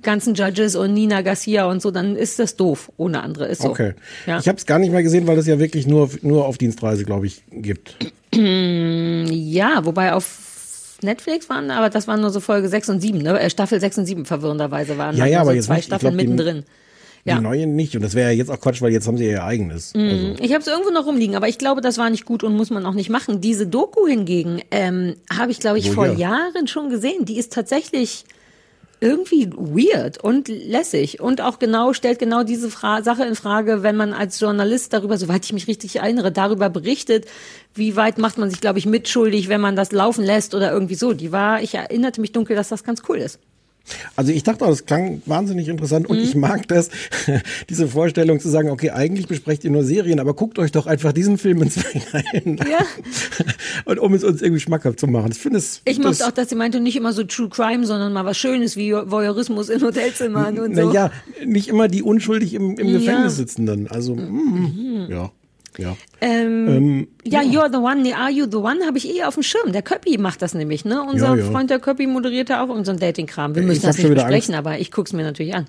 [0.03, 2.91] ganzen Judges und Nina Garcia und so, dann ist das doof.
[2.97, 3.69] Ohne andere ist so.
[3.69, 3.93] Okay.
[4.27, 4.39] Ja.
[4.39, 7.05] Ich habe es gar nicht mehr gesehen, weil es ja wirklich nur, nur auf Dienstreise,
[7.05, 7.95] glaube ich, gibt.
[8.33, 13.39] ja, wobei auf Netflix waren, aber das waren nur so Folge 6 und 7, ne?
[13.39, 15.15] Äh, Staffel 6 und 7 verwirrenderweise waren.
[15.17, 15.81] Ja, ja, aber so jetzt zwei nicht.
[15.81, 16.63] Ich Staffeln glaub, mittendrin.
[17.25, 17.39] Die Ja.
[17.41, 17.95] neue nicht.
[17.95, 19.93] Und das wäre ja jetzt auch Quatsch, weil jetzt haben sie ja ihr eigenes.
[19.95, 22.43] Also, Mm, Ich habe es irgendwo noch rumliegen, aber ich glaube, das war nicht gut
[22.43, 23.39] und muss man auch nicht machen.
[23.41, 26.15] Diese Doku hingegen ähm, habe ich, glaube ich, Wo vor hier?
[26.17, 27.23] Jahren schon gesehen.
[27.25, 28.25] Die ist tatsächlich
[29.03, 33.97] irgendwie weird und lässig und auch genau stellt genau diese Fra Sache in Frage, wenn
[33.97, 37.25] man als Journalist darüber, soweit ich mich richtig erinnere, darüber berichtet,
[37.73, 40.95] wie weit macht man sich, glaube ich, mitschuldig, wenn man das laufen lässt oder irgendwie
[40.95, 41.11] so.
[41.11, 43.39] Die war, ich erinnerte mich dunkel, dass das ganz cool ist.
[44.15, 46.23] Also ich dachte auch, das klang wahnsinnig interessant und Mhm.
[46.23, 46.89] ich mag das,
[47.69, 51.11] diese Vorstellung zu sagen, okay, eigentlich besprecht ihr nur Serien, aber guckt euch doch einfach
[51.11, 52.67] diesen Film in zwei Reihen an.
[52.69, 52.85] Ja.
[53.85, 55.31] Und um es uns irgendwie schmackhaft zu machen.
[55.33, 55.81] Ich finde es.
[55.85, 58.37] Ich das- mochte auch, dass sie meinte, nicht immer so True Crime, sondern mal was
[58.37, 60.87] Schönes wie Voyeurismus in Hotelzimmern und so.
[60.87, 61.11] Naja,
[61.45, 62.97] nicht immer die unschuldig im, im Ja.
[62.99, 63.87] Gefängnis sitzen dann.
[63.87, 65.31] Also, mm, ja.
[65.77, 65.95] Ja.
[66.21, 69.33] Ähm, Ähm, ja, You're the One, nee, Are You the One habe ich eh auf
[69.35, 69.71] dem Schirm.
[69.71, 71.01] Der Köppi macht das nämlich, ne?
[71.01, 71.51] Unser Ja, ja.
[71.51, 73.55] Freund der Köppi moderiert ja auch unseren Dating-Kram.
[73.55, 75.65] Wir Ich müssen hab das nicht besprechen, aber ich guck's mir natürlich an.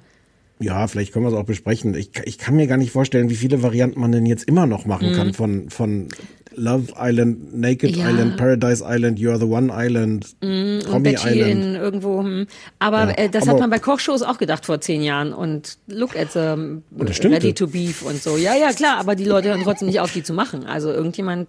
[0.61, 1.95] Ja, vielleicht können wir es auch besprechen.
[1.95, 4.85] Ich, ich kann mir gar nicht vorstellen, wie viele Varianten man denn jetzt immer noch
[4.87, 5.15] machen Mhm.
[5.17, 6.09] kann von, von
[6.57, 8.09] Love Island, Naked Ja.
[8.11, 11.51] Island, Paradise Island, You're the One Island, Mm, Betty Island.
[11.51, 12.23] in irgendwo.
[12.23, 12.47] Hm.
[12.79, 15.33] Aber Ja, äh, das aber- hat man bei Kochshows auch gedacht vor zehn Jahren.
[15.33, 16.55] Und look at the
[16.91, 17.39] das stimmte.
[17.39, 18.37] Ready to Beef und so.
[18.37, 18.99] Ja, ja, klar.
[18.99, 20.67] Aber die Leute hören trotzdem nicht auf, die zu machen.
[20.67, 21.49] Also irgendjemand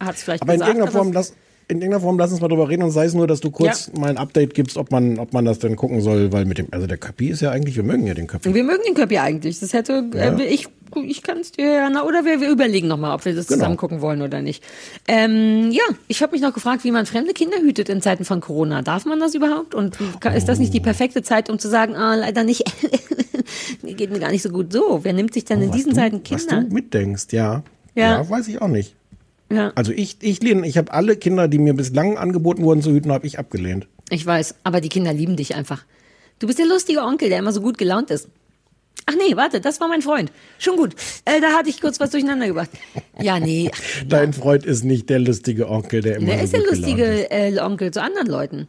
[0.00, 0.76] hat es vielleicht Aber in gesagt.
[0.76, 1.34] irgendeiner aber Form, lass,
[1.68, 3.90] in irgendeiner Form lass uns mal drüber reden und sei es nur, dass du kurz
[3.98, 6.66] mal ein Update gibst, ob man, ob man das denn gucken soll, weil mit dem,
[6.70, 8.52] also der Köppi ist ja eigentlich, wir mögen ja den Köppi.
[8.54, 9.58] wir mögen den Köppi eigentlich.
[9.60, 10.36] Das hätte, Ja.
[10.38, 10.68] äh, ich,
[11.06, 13.58] ich kann es dir ja, na, oder wir, wir überlegen nochmal, ob wir das Genau.
[13.60, 14.62] zusammen gucken wollen oder nicht.
[15.08, 18.40] Ähm, ja, ich habe mich noch gefragt, wie man fremde Kinder hütet in Zeiten von
[18.40, 18.82] Corona.
[18.82, 19.74] Darf man das überhaupt?
[19.74, 22.64] Und kann- ist das nicht die perfekte Zeit, um zu sagen, ah, leider nicht,
[23.82, 25.00] geht mir gar nicht so gut so.
[25.02, 26.62] Wer nimmt sich denn in diesen Zeiten Was Kinder?
[26.68, 27.62] du mitdenkst, ja.
[27.94, 28.22] Ja.
[28.22, 28.28] ja.
[28.30, 28.94] weiß ich auch nicht.
[29.52, 29.72] Ja.
[29.74, 33.12] Also ich, ich lehne, ich habe alle Kinder, die mir bislang angeboten wurden zu hüten,
[33.12, 33.86] habe ich abgelehnt.
[34.08, 35.84] Ich weiß, aber die Kinder lieben dich einfach.
[36.38, 38.28] Du bist der lustige Onkel, der immer so gut gelaunt ist.
[39.06, 40.32] Ach nee, warte, das war mein Freund.
[40.58, 40.94] Schon gut.
[41.24, 42.70] Äh, da hatte ich kurz was durcheinander gebracht.
[43.20, 43.70] Ja, nee.
[43.72, 47.30] ach, Dein Freund ist nicht der lustige Onkel, der immer Der so ist der lustige
[47.30, 48.68] äh, Onkel zu anderen Leuten.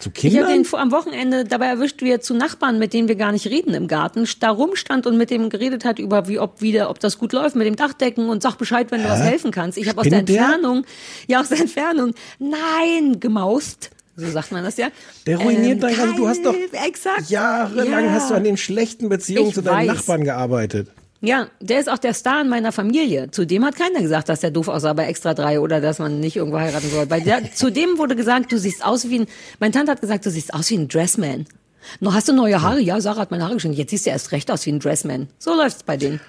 [0.00, 0.62] Zu Ich habe Kindern?
[0.64, 3.74] den am Wochenende dabei erwischt, wie er zu Nachbarn, mit denen wir gar nicht reden
[3.74, 7.18] im Garten, da rumstand und mit dem geredet hat über wie ob wieder, ob das
[7.18, 9.76] gut läuft mit dem Dachdecken und sag Bescheid, wenn du was helfen kannst.
[9.76, 10.42] Ich habe aus der Spinnt der?
[10.44, 10.84] Entfernung,
[11.26, 13.90] ja aus der Entfernung, nein, gemaust.
[14.16, 14.88] So sagt man das ja.
[15.26, 17.30] Der ruiniert Ähm, dein ganzes, du hast doch exakt.
[17.30, 18.10] jahrelang Ja.
[18.10, 19.96] hast du an den schlechten Beziehungen Ich zu deinen weiß.
[19.96, 20.88] Nachbarn gearbeitet.
[21.20, 23.30] Ja, der ist auch der Star in meiner Familie.
[23.32, 26.36] Zudem hat keiner gesagt, dass der doof aussah bei Extra 3 oder dass man nicht
[26.36, 27.06] irgendwo heiraten soll.
[27.06, 29.26] Bei der, zudem wurde gesagt, du siehst aus wie ein,
[29.58, 31.46] meine Tante hat gesagt, du siehst aus wie ein Dressman.
[32.00, 32.80] Noch hast du neue Haare?
[32.80, 33.76] Ja, Sarah hat meine Haare geschnitten.
[33.76, 35.28] Jetzt siehst du erst recht aus wie ein Dressman.
[35.38, 36.20] So läuft's bei denen.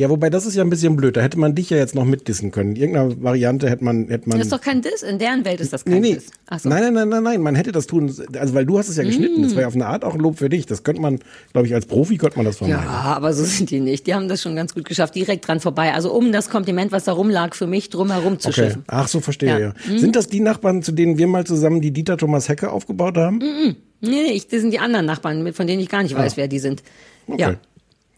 [0.00, 1.14] Ja, wobei das ist ja ein bisschen blöd.
[1.18, 2.70] Da hätte man dich ja jetzt noch mitdissen können.
[2.70, 4.38] In irgendeiner Variante hätte man, hätte man.
[4.38, 5.02] Das ist doch kein Diss.
[5.02, 6.14] In deren Welt ist das kein nee, nee.
[6.14, 6.28] Diss.
[6.48, 6.70] Ach so.
[6.70, 7.40] Nein, nein, nein, nein, nein.
[7.42, 8.10] Man hätte das tun.
[8.38, 9.42] Also weil du hast es ja geschnitten.
[9.42, 10.64] Das wäre auf eine Art auch ein Lob für dich.
[10.64, 11.18] Das könnte man,
[11.52, 12.82] glaube ich, als Profi könnte man das vermeiden.
[12.82, 14.06] Ja, aber so sind die nicht.
[14.06, 15.92] Die haben das schon ganz gut geschafft, direkt dran vorbei.
[15.92, 18.68] Also um das Kompliment, was da rumlag, für mich drumherum zu Okay.
[18.68, 18.84] schiffen.
[18.86, 19.50] Ach so, verstehe.
[19.50, 19.58] Ja.
[19.58, 19.74] Ja.
[19.86, 19.98] Mhm.
[19.98, 23.36] Sind das die Nachbarn, zu denen wir mal zusammen die Dieter Thomas Hecke aufgebaut haben?
[23.36, 23.76] Mhm.
[24.00, 26.36] Nee, nee, ich, das sind die anderen Nachbarn, von denen ich gar nicht weiß, Ah.
[26.38, 26.82] wer die sind.
[27.26, 27.40] Okay.
[27.42, 27.54] Ja.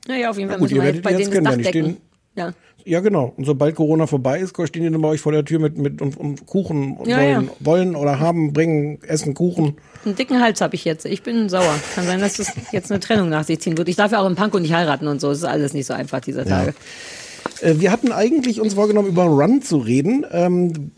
[0.09, 1.97] Naja, auf jeden Na Fall gut, müssen ihr wir werdet bei jetzt denen das kennen,
[2.35, 2.45] Dach.
[2.45, 2.53] Ja.
[2.85, 3.33] Ja, genau.
[3.37, 6.03] Und sobald Corona vorbei ist, stehen die dann bei euch vor der Tür mit, mit
[6.03, 7.51] und, und Kuchen Ja, wollen, ja.
[7.61, 9.77] wollen oder haben, bringen, essen Kuchen.
[10.05, 11.05] Einen dicken Hals habe ich jetzt.
[11.07, 11.75] Ich bin sauer.
[11.95, 13.89] Kann sein, dass das jetzt eine Trennung nach sich ziehen wird.
[13.89, 15.29] Ich darf ja auch im Panko nicht heiraten und so.
[15.29, 16.45] Das ist alles nicht so einfach dieser.
[16.45, 16.75] Tage.
[17.61, 20.27] Äh, wir hatten eigentlich uns vorgenommen, über Run zu reden.
[20.33, 20.91] Ähm,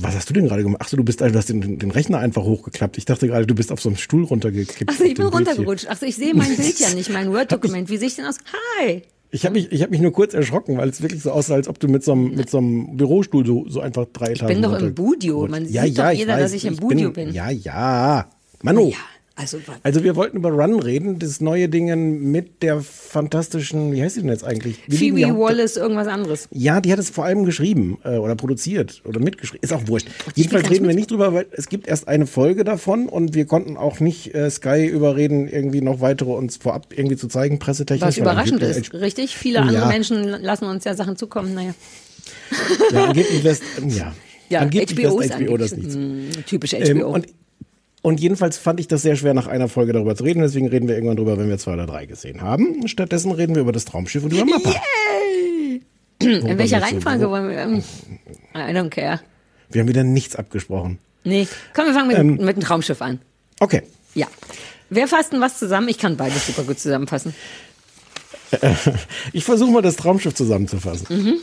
[0.00, 0.80] was hast du denn gerade gemacht?
[0.80, 2.98] Achso, du bist, also, du hast den, den Rechner einfach hochgeklappt.
[2.98, 4.90] Ich dachte gerade, du bist auf so einem Stuhl runtergekippt.
[4.90, 5.88] Achso, ich bin runtergerutscht.
[5.88, 7.88] Achso, ich sehe mein Bild ja nicht, mein Word-Dokument.
[7.88, 8.38] Wie sehe ich denn aus?
[8.80, 9.02] Hi!
[9.30, 11.68] Ich habe mich, ich hab mich nur kurz erschrocken, weil es wirklich so aussah, als
[11.68, 14.62] ob du mit so einem, mit so einem Bürostuhl so, so einfach drei Etagen bin
[14.62, 15.46] doch im Budio.
[15.48, 17.32] Man ja, sieht ja, doch ich jeder, weiß, dass ich im Budio bin.
[17.32, 18.30] Ja, ja.
[18.62, 18.92] Manu.
[19.38, 24.14] Also, Also wir wollten über Run reden, das neue Ding mit der fantastischen, wie heißt
[24.14, 24.78] sie denn jetzt eigentlich?
[24.86, 26.48] Lieben Phoebe die Wallace, irgendwas anderes.
[26.50, 29.62] Ja, die hat es vor allem geschrieben äh, oder produziert oder mitgeschrieben.
[29.62, 30.08] Ist auch wurscht.
[30.34, 33.34] Jedenfalls gar nicht reden wir nicht drüber, weil es gibt erst eine Folge davon und
[33.34, 37.58] wir konnten auch nicht äh, Sky überreden, irgendwie noch weitere uns vorab irgendwie zu zeigen,
[37.58, 38.06] pressetechnisch.
[38.08, 39.36] Was überraschend angeblich- ist, richtig?
[39.36, 39.86] Viele Oh, andere ja.
[39.88, 41.52] Menschen lassen uns ja Sachen zukommen.
[41.54, 41.74] Naja.
[42.92, 44.14] Ja, angeblich lässt, ja.
[44.48, 46.36] Ja, angeblich HBO lässt ist HBO das angeblich- nicht.
[46.36, 46.84] Hm, typisch HBO.
[46.86, 47.26] Ähm, und,
[48.02, 50.40] und jedenfalls fand ich das sehr schwer, nach einer Folge darüber zu reden.
[50.42, 52.86] Deswegen reden wir irgendwann drüber, wenn wir zwei oder drei gesehen haben.
[52.88, 54.70] Stattdessen reden wir über das Traumschiff und über Mappa.
[54.70, 55.82] Yay!
[56.20, 57.58] In welcher wir so- Reihenfolge wollen wir?
[57.58, 57.82] ähm,
[58.54, 59.20] I don't care.
[59.70, 60.98] Wir haben wieder nichts abgesprochen.
[61.24, 62.36] Nee, komm, wir fangen mit, Ähm.
[62.36, 63.20] mit dem Traumschiff an.
[63.60, 63.82] Okay.
[64.14, 64.28] Ja.
[64.88, 65.88] Wer fasst denn was zusammen?
[65.88, 67.34] Ich kann beides super gut zusammenfassen.
[69.32, 71.06] Ich versuche mal das Traumschiff zusammenzufassen.
[71.10, 71.34] Mhm.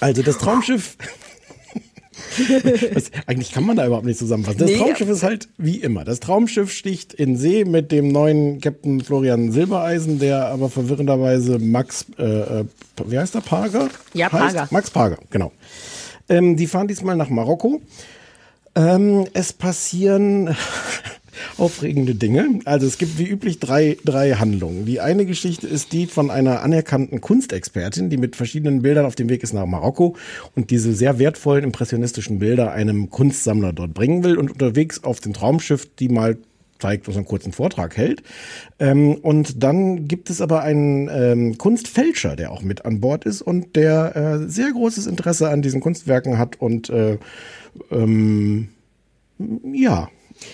[0.00, 0.96] Also das Traumschiff.
[2.94, 4.58] Was, eigentlich kann man da überhaupt nicht zusammenfassen.
[4.58, 4.78] Das Nee.
[4.78, 6.04] Traumschiff ist halt wie immer.
[6.04, 12.06] Das Traumschiff sticht in See mit dem neuen Captain Florian Silbereisen, der aber verwirrenderweise Max,
[12.18, 12.22] äh,
[12.60, 12.64] äh,
[13.06, 13.88] wie heißt der, Parger?
[14.14, 14.56] Ja, heißt?
[14.56, 14.68] Parger.
[14.70, 15.52] Max Parger, genau.
[16.28, 17.80] Ähm, die fahren diesmal nach Marokko.
[18.74, 20.54] Ähm, es passieren
[21.56, 22.60] aufregende Dinge.
[22.64, 24.84] Also es gibt wie üblich drei, drei Handlungen.
[24.84, 29.28] Die eine Geschichte ist die von einer anerkannten Kunstexpertin, die mit verschiedenen Bildern auf dem
[29.28, 30.16] Weg ist nach Marokko
[30.54, 35.32] und diese sehr wertvollen impressionistischen Bilder einem Kunstsammler dort bringen will und unterwegs auf dem
[35.32, 36.38] Traumschiff die mal
[36.78, 38.22] zeigt, was einen kurzen Vortrag hält.
[38.78, 43.42] Ähm, und dann gibt es aber einen ähm, Kunstfälscher, der auch mit an Bord ist
[43.42, 47.18] und der äh, sehr großes Interesse an diesen Kunstwerken hat und äh,
[47.90, 48.68] ähm,
[49.72, 50.08] ja,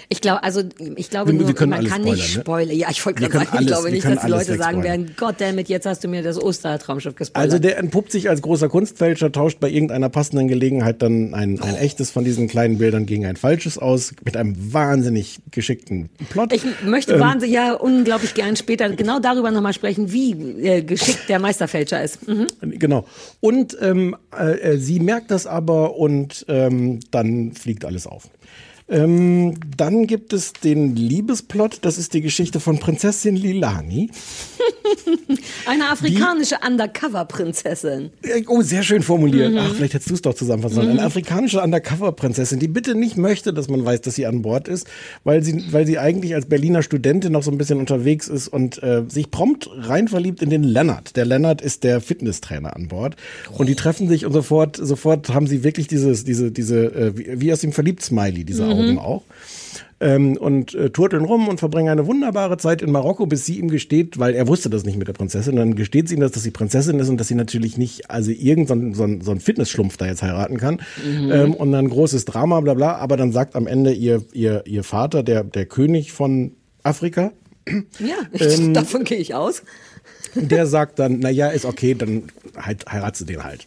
[0.08, 0.62] Ich glaube, also
[0.96, 2.40] ich glaube Wir- wir nur, können man kann nicht spoilern, ne?
[2.42, 2.76] spoilern.
[2.76, 5.14] Ja, ich wollte Wir gerade sagen, ich glaube wir nicht, dass die Leute sagen werden,
[5.16, 7.52] Gott damit, jetzt hast du mir das Ostertraumschiff gespoilert.
[7.52, 11.76] Also der entpuppt sich als großer Kunstfälscher, tauscht bei irgendeiner passenden Gelegenheit dann ein, ein
[11.76, 16.52] echtes von diesen kleinen Bildern gegen ein falsches aus, mit einem wahnsinnig geschickten Plot.
[16.52, 20.32] Ich möchte Ähm, wahnsinnig, ja, unglaublich gern später genau darüber nochmal sprechen, wie
[20.66, 22.26] äh, geschickt der Meisterfälscher ist.
[22.28, 22.46] Mhm.
[22.62, 23.04] Genau.
[23.40, 28.28] Und ähm, äh, äh, sie merkt das aber und ähm, dann fliegt alles auf.
[28.86, 34.10] Ähm, dann gibt es den Liebesplot, das ist die Geschichte von Prinzessin Lilani.
[35.66, 38.10] Eine afrikanische Undercover-Prinzessin.
[38.22, 39.52] Äh, Oh, sehr schön formuliert.
[39.52, 39.58] Mhm.
[39.58, 40.88] Ach, vielleicht hättest du es doch zusammenfassen sollen.
[40.88, 40.98] Mhm.
[40.98, 44.86] Eine afrikanische Undercover-Prinzessin, die bitte nicht möchte, dass man weiß, dass sie an Bord ist,
[45.24, 48.82] weil sie, weil sie eigentlich als Berliner Studentin noch so ein bisschen unterwegs ist und
[48.82, 51.16] äh, sich prompt rein verliebt in den Lennart.
[51.16, 53.16] Der Lennart ist der Fitnesstrainer an Bord.
[53.50, 57.40] Und die treffen sich und sofort, sofort haben sie wirklich dieses, diese, diese, äh, wie,
[57.40, 58.73] wie aus dem Verliebt-Smiley, diese Mhm.
[58.74, 59.22] Augen auch.
[60.00, 63.68] Ähm, und äh, turteln rum und verbringen eine wunderbare Zeit in Marokko, bis sie ihm
[63.68, 66.42] gesteht, weil er wusste das nicht mit der Prinzessin, dann gesteht sie ihm das, dass
[66.42, 69.96] sie Prinzessin ist und dass sie natürlich nicht, also irgendein so ein, so ein Fitnessschlumpf
[69.96, 70.80] da jetzt heiraten kann.
[71.04, 71.32] Mhm.
[71.32, 74.84] Ähm, und dann großes Drama, bla bla, aber dann sagt am Ende ihr, ihr, ihr
[74.84, 77.32] Vater, der, der König von Afrika,
[77.98, 79.62] Ja, Ähm, davon gehe ich aus.
[80.34, 82.24] der sagt dann, na ja, ist okay, dann
[82.56, 83.66] halt, heiratst du den halt.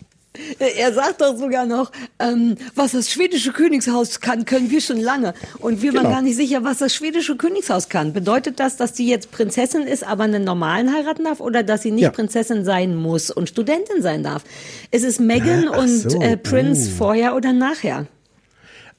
[0.60, 5.34] Er sagt doch sogar noch, ähm, was das schwedische Königshaus kann, können wir schon lange.
[5.60, 6.16] Und wir waren Genau.
[6.16, 8.14] gar nicht sicher, was das schwedische Königshaus kann.
[8.14, 11.40] Bedeutet das, dass die jetzt Prinzessin ist, aber einen normalen heiraten darf?
[11.40, 12.10] Oder dass sie nicht Ja.
[12.12, 14.44] Prinzessin sein muss und Studentin sein darf?
[14.92, 16.98] Ist es Meghan Ah, und so, äh, Prince oh.
[16.98, 18.08] vorher oder nachher?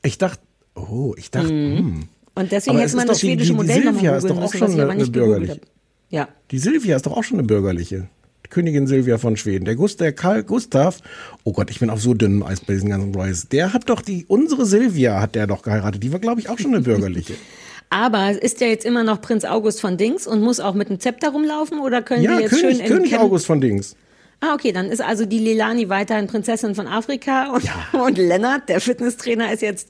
[0.03, 0.40] Ich dachte,
[0.74, 2.05] oh, ich dachte, hm.
[2.35, 4.29] Und deswegen Aber hätte man ist das schwedische die- die Modell Silvia nochmal ist doch
[4.29, 5.61] googeln auch müssen, schon was ich aber eine nicht gegoogelt bürgerliche.
[5.61, 5.70] habe.
[6.11, 6.29] Ja.
[6.53, 8.09] Die Silvia ist doch auch schon eine bürgerliche.
[8.51, 9.65] Königin Silvia von Schweden.
[9.65, 10.99] Der, Gust, der Karl Gustav,
[11.45, 13.49] oh Gott, ich bin auf so dünnem Eis bei diesen ganzen Royals.
[13.49, 16.03] Der hat doch die, unsere Silvia hat der doch geheiratet.
[16.03, 17.35] Die war, glaube ich, auch schon eine bürgerliche.
[17.91, 21.01] Aber ist ja jetzt immer noch Prinz August von Dings und muss auch mit dem
[21.01, 23.97] Zepter rumlaufen oder können ja, die jetzt König, schön in König August von Dings.
[24.41, 27.65] Ah, okay, dann ist also die Lilani weiterhin Prinzessin von Afrika und,
[28.01, 29.89] und Lennart, der Fitnesstrainer, ist jetzt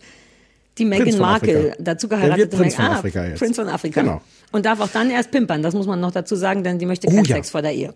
[0.79, 3.37] die Meghan Markle, dazu Der geheiratete Meghan- von ah.
[3.37, 4.01] Prinz von Afrika.
[4.01, 4.23] Genau.
[4.51, 7.07] Und darf auch dann erst pimpern, das muss man noch dazu sagen, denn die möchte
[7.07, 7.37] Oh keinen ja.
[7.37, 7.93] Sex vor der Ehe.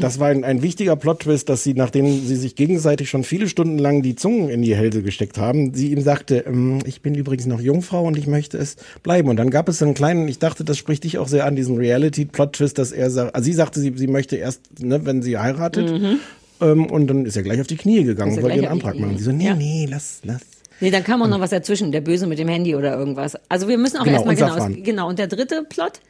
[0.00, 3.78] Das war ein, ein wichtiger Plot-Twist, dass sie, nachdem sie sich gegenseitig schon viele Stunden
[3.78, 7.46] lang die Zungen in die Hälse gesteckt haben, sie ihm sagte, ähm, ich bin übrigens
[7.46, 9.28] noch Jungfrau und ich möchte es bleiben.
[9.28, 11.76] Und dann gab es einen kleinen, ich dachte, das spricht dich auch sehr an, diesen
[11.76, 15.88] Reality-Plot-Twist, dass er sagt, also sie sagte, sie, sie möchte erst, ne, wenn sie heiratet,
[15.92, 16.18] Mhm.
[16.60, 19.18] ähm, und dann ist er gleich auf die Knie gegangen und wollte ihren Antrag machen.
[19.18, 19.54] Sie so, nee, Ja.
[19.54, 20.40] nee, lass, lass.
[20.82, 23.36] Nee, dann kam auch noch was dazwischen, der Böse mit dem Handy oder irgendwas.
[23.48, 24.82] Also wir müssen auch Genau, erstmal genau, Safran.
[24.82, 25.08] genau.
[25.08, 26.00] Und der dritte Plot?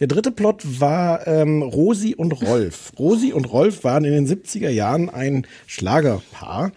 [0.00, 2.90] Der dritte Plot war ähm, Rosi und Rolf.
[2.98, 6.72] Rosi und Rolf waren in den 70er Jahren ein Schlagerpaar,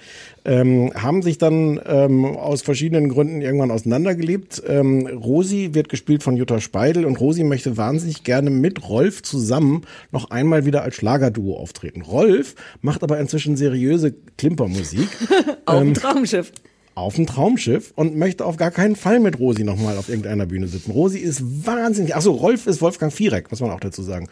[0.45, 4.61] ähm, haben sich dann ähm, aus verschiedenen Gründen irgendwann auseinandergelebt.
[4.67, 9.81] Ähm, Rosi wird gespielt von Jutta Speidel und Rosi möchte wahnsinnig gerne mit Rolf zusammen
[10.11, 12.01] noch einmal wieder als Schlagerduo auftreten.
[12.03, 15.07] Rolf macht aber inzwischen seriöse Klimpermusik.
[15.65, 16.51] Auf dem Ähm, Traumschiff.
[16.97, 20.67] Auf dem Traumschiff und möchte auf gar keinen Fall mit Rosi nochmal auf irgendeiner Bühne
[20.67, 20.91] sitzen.
[20.91, 22.15] Rosi ist wahnsinnig.
[22.15, 24.27] Achso, Rolf ist Wolfgang Viereck, muss man auch dazu sagen.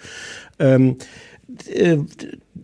[0.60, 0.98] Ähm,
[1.68, 1.98] äh,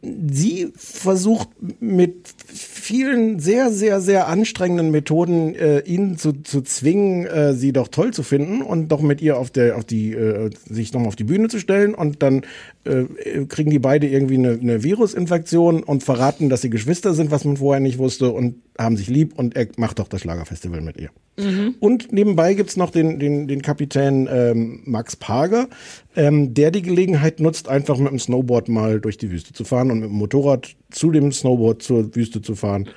[0.02, 1.50] sie versucht
[1.80, 7.88] mit vielen sehr, sehr, sehr anstrengenden Methoden, äh, ihn zu, zu zwingen, äh, sie doch
[7.88, 11.16] toll zu finden und doch mit ihr auf der, auf die, äh, sich nochmal auf
[11.16, 12.42] die Bühne zu stellen und dann
[12.84, 13.04] äh,
[13.48, 17.58] kriegen die beide irgendwie eine, eine Virusinfektion und verraten, dass sie Geschwister sind, was man
[17.58, 21.10] vorher nicht wusste und haben sich lieb und er macht doch das Schlagerfestival mit ihr.
[21.38, 21.76] Mhm.
[21.80, 25.68] Und nebenbei gibt's noch den, den, den Kapitän ähm, Max Parger,
[26.16, 29.92] ähm, der die Gelegenheit nutzt, einfach mit dem Snowboard mal durch die Wüste zu fahren
[29.92, 32.90] und mit dem Motorrad zu dem Snowboard zur Wüste zu fahren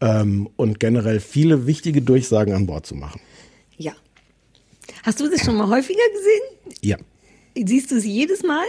[0.00, 3.20] ähm, und generell viele wichtige Durchsagen an Bord zu machen.
[3.76, 3.92] Ja.
[5.04, 6.76] Hast du das schon mal häufiger gesehen?
[6.82, 6.96] Ja.
[7.66, 8.64] Siehst du es jedes Mal?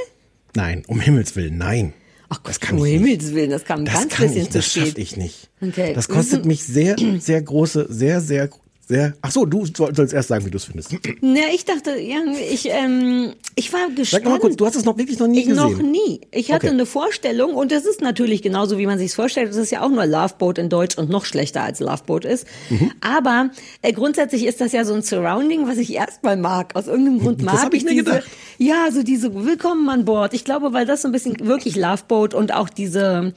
[0.55, 1.93] Nein, um Himmels Willen, nein.
[2.29, 3.01] Ach Gott, das kann um ich nicht.
[3.09, 4.87] Himmels Willen, das kam Das ganz kann bisschen ich, zu das spät.
[4.87, 5.49] schaffe ich nicht.
[5.61, 5.93] Okay.
[5.93, 8.49] Das kostet mich sehr, sehr große, sehr, sehr,
[8.89, 9.13] sehr.
[9.21, 10.93] Ach so, du soll- sollst erst sagen, wie du es findest.
[11.21, 12.17] Na, ich dachte, ja,
[12.51, 14.23] ich, ähm, ich war gespannt.
[14.23, 15.63] Sag mal kurz, du hast es noch wirklich noch nie ich gesehen.
[15.71, 16.21] Noch nie.
[16.31, 16.73] Ich hatte Okay.
[16.73, 19.49] eine Vorstellung und das ist natürlich genauso, wie man sich vorstellt.
[19.49, 22.47] Das ist ja auch nur Loveboat in Deutsch und noch schlechter als Loveboat ist.
[22.71, 22.91] Mhm.
[23.01, 23.51] Aber
[23.83, 26.75] äh, grundsätzlich ist das ja so ein Surrounding, was ich erstmal mag.
[26.75, 28.23] Aus irgendeinem Grund Das mag hab ich mir diese, gedacht.
[28.57, 30.33] ja, so diese Willkommen an Bord.
[30.33, 33.33] Ich glaube, weil das so ein bisschen wirklich Loveboat und auch diese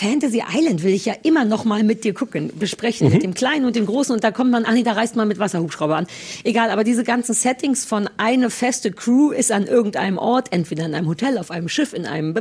[0.00, 3.12] Fantasy Island will ich ja immer noch mal mit dir gucken, besprechen, Mhm.
[3.14, 5.26] mit dem Kleinen und dem Großen und da kommt man, ach nee, da reist man
[5.26, 6.06] mit Wasserhubschrauber an.
[6.44, 10.94] Egal, aber diese ganzen Settings von eine feste Crew ist an irgendeinem Ort, entweder in
[10.94, 12.34] einem Hotel, auf einem Schiff, in einem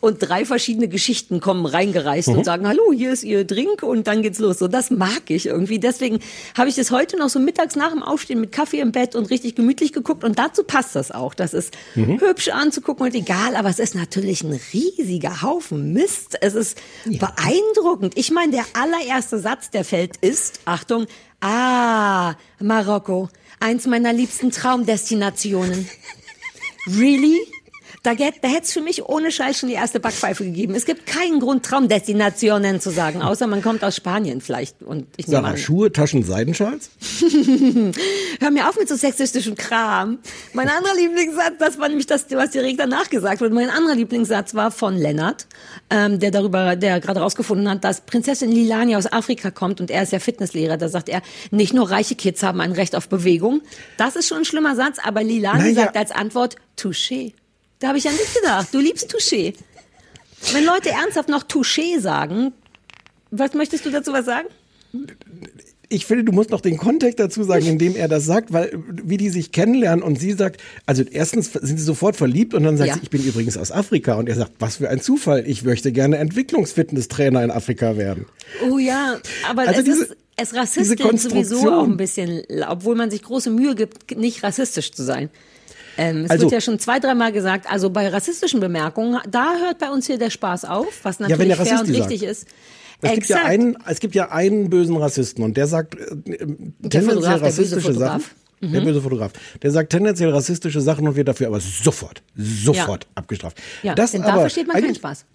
[0.00, 2.34] und drei verschiedene Geschichten kommen reingereist Mhm.
[2.38, 4.60] und sagen, hallo, hier ist ihr Drink und dann geht's los.
[4.60, 5.80] So, das mag ich irgendwie.
[5.80, 6.20] Deswegen
[6.56, 9.30] habe ich das heute noch so mittags nach dem Aufstehen mit Kaffee im Bett und
[9.30, 11.34] richtig gemütlich geguckt und dazu passt das auch.
[11.34, 12.20] Das ist Mhm.
[12.20, 16.36] hübsch anzugucken und egal, aber es ist natürlich ein riesiger Haufen Mist.
[16.40, 18.16] Es ist beeindruckend.
[18.16, 21.06] Ich meine, der allererste Satz, der fällt, ist, Achtung,
[21.40, 23.28] ah, Marokko,
[23.60, 25.88] eins meiner liebsten Traumdestinationen.
[26.86, 27.40] Really?
[28.04, 30.74] Da, da hätte es für mich ohne Scheiß schon die erste Backpfeife gegeben.
[30.74, 34.82] Es gibt keinen Grund, Traumdestinationen zu sagen, außer man kommt aus Spanien vielleicht.
[34.82, 36.90] Und ich nehme Sarah, an, Schuhe, Taschen, Seidenschals?
[38.40, 40.18] Hör mir auf mit so sexistischem Kram.
[40.52, 43.54] Mein anderer Lieblingssatz, das war nämlich das, was direkt danach gesagt wird.
[43.54, 45.46] Mein anderer Lieblingssatz war von Lennart,
[45.88, 50.02] ähm, der darüber, der gerade rausgefunden hat, dass Prinzessin Lilani aus Afrika kommt und er
[50.02, 50.76] ist ja Fitnesslehrer.
[50.76, 53.62] Da sagt er, nicht nur reiche Kids haben ein Recht auf Bewegung.
[53.96, 55.74] Das ist schon ein schlimmer Satz, aber Lilani Naja.
[55.74, 57.32] sagt als Antwort Touché.
[57.84, 58.68] Da habe ich ja nicht gedacht.
[58.72, 59.52] Du liebst Touché.
[60.54, 62.54] Wenn Leute ernsthaft noch Touché sagen,
[63.30, 64.48] was möchtest du dazu was sagen?
[65.90, 68.72] Ich finde, du musst noch den Kontext dazu sagen, in dem er das sagt, weil
[68.88, 72.78] wie die sich kennenlernen und sie sagt, also erstens sind sie sofort verliebt und dann
[72.78, 72.94] sagt Ja.
[72.94, 75.92] sie, ich bin übrigens aus Afrika und er sagt, was für ein Zufall, ich möchte
[75.92, 78.24] gerne Entwicklungsfitnesstrainer in Afrika werden.
[78.70, 83.10] Oh ja, aber Also es diese- ist es rassistisch sowieso auch ein bisschen, obwohl man
[83.10, 85.28] sich große Mühe gibt, nicht rassistisch zu sein.
[85.96, 89.78] Ähm, es Also- wird ja schon zwei, dreimal gesagt, also bei rassistischen Bemerkungen, da hört
[89.78, 92.30] bei uns hier der Spaß auf, was Ja, natürlich der fair und richtig sagt.
[92.30, 92.46] ist.
[93.02, 96.36] Es gibt, ja einen, es gibt ja einen bösen Rassisten und der sagt äh, äh,
[96.38, 98.22] tendenziell der böse rassistische Fotograf.
[98.22, 98.72] Sachen.
[98.72, 98.84] Der Mhm.
[98.86, 99.32] böse Fotograf.
[99.62, 103.60] Der sagt tendenziell rassistische Sachen und wird dafür aber sofort, sofort abgestraft.
[103.82, 105.26] Ja, das denn da aber versteht man keinen Spaß.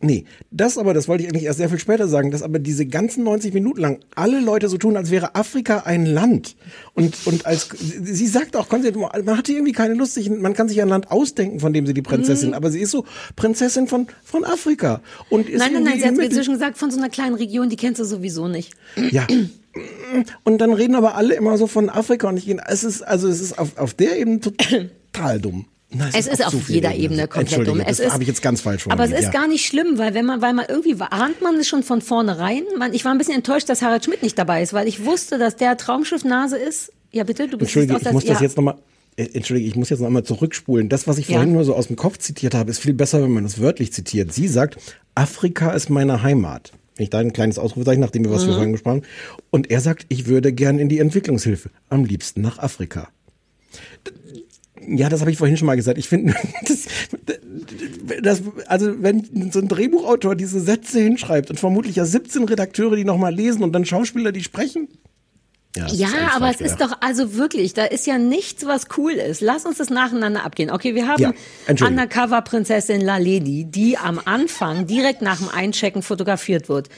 [0.00, 2.86] Nee, das aber, das wollte ich eigentlich erst sehr viel später sagen, dass aber diese
[2.86, 6.54] ganzen 90 Minuten lang alle Leute so tun, als wäre Afrika ein Land.
[6.94, 10.68] Und, und als, sie sagt auch, konsequent, man hatte irgendwie keine Lust, sich, man kann
[10.68, 12.54] sich ein Land ausdenken, von dem sie die Prinzessin, Mhm.
[12.54, 15.00] aber sie ist so Prinzessin von, von Afrika.
[15.30, 17.68] Und ist Nein, nein, nein, sie hat mir inzwischen gesagt, von so einer kleinen Region,
[17.68, 18.74] die kennst du sowieso nicht.
[19.10, 19.26] Ja.
[20.44, 23.28] Und dann reden aber alle immer so von Afrika und ich gehe, es ist, also
[23.28, 25.66] es ist auf, auf der Ebene total dumm.
[25.90, 27.04] Na, Es ist auch auf jeder Ebene.
[27.04, 27.80] Ebene komplett dumm.
[27.80, 29.30] Es das ist- habe ich jetzt ganz falsch Aber es ist ja.
[29.30, 32.62] gar nicht schlimm, weil wenn man, weil man irgendwie ahnt man es schon von vornherein.
[32.78, 35.38] Man, ich war ein bisschen enttäuscht, dass Harald Schmidt nicht dabei ist, weil ich wusste,
[35.38, 36.92] dass der Traumschiff-Nase ist.
[37.10, 38.42] Ja, bitte, du bist Entschuldige, aus ich muss das ja.
[38.42, 38.74] jetzt nochmal,
[39.16, 40.90] Entschuldige, ich muss jetzt nochmal zurückspulen.
[40.90, 41.36] Das, was ich Ja.
[41.36, 43.90] vorhin nur so aus dem Kopf zitiert habe, ist viel besser, wenn man es wörtlich
[43.94, 44.30] zitiert.
[44.32, 44.76] Sie sagt,
[45.14, 46.72] Afrika ist meine Heimat.
[46.96, 48.52] Wenn ich da ein kleines Ausrufezeichen, nachdem wir was Mhm.
[48.52, 49.06] vorhin gesprochen haben.
[49.50, 51.70] Und er sagt, ich würde gern in die Entwicklungshilfe.
[51.88, 53.08] Am liebsten nach Afrika.
[54.96, 55.98] Ja, das habe ich vorhin schon mal gesagt.
[55.98, 56.34] Ich finde,
[56.66, 56.86] das,
[58.22, 63.04] das, also wenn so ein Drehbuchautor diese Sätze hinschreibt und vermutlich ja 17 Redakteure, die
[63.04, 64.88] nochmal lesen und dann Schauspieler, die sprechen.
[65.76, 66.98] Ja, ist eigentlich aber es falsch ist gedacht.
[67.02, 69.42] doch, also wirklich, da ist ja nichts, was cool ist.
[69.42, 70.70] Lass uns das nacheinander abgehen.
[70.70, 71.32] Okay, wir haben Ja.
[71.68, 76.88] Undercover-Prinzessin La Lady, die am Anfang direkt nach dem Einchecken fotografiert wird.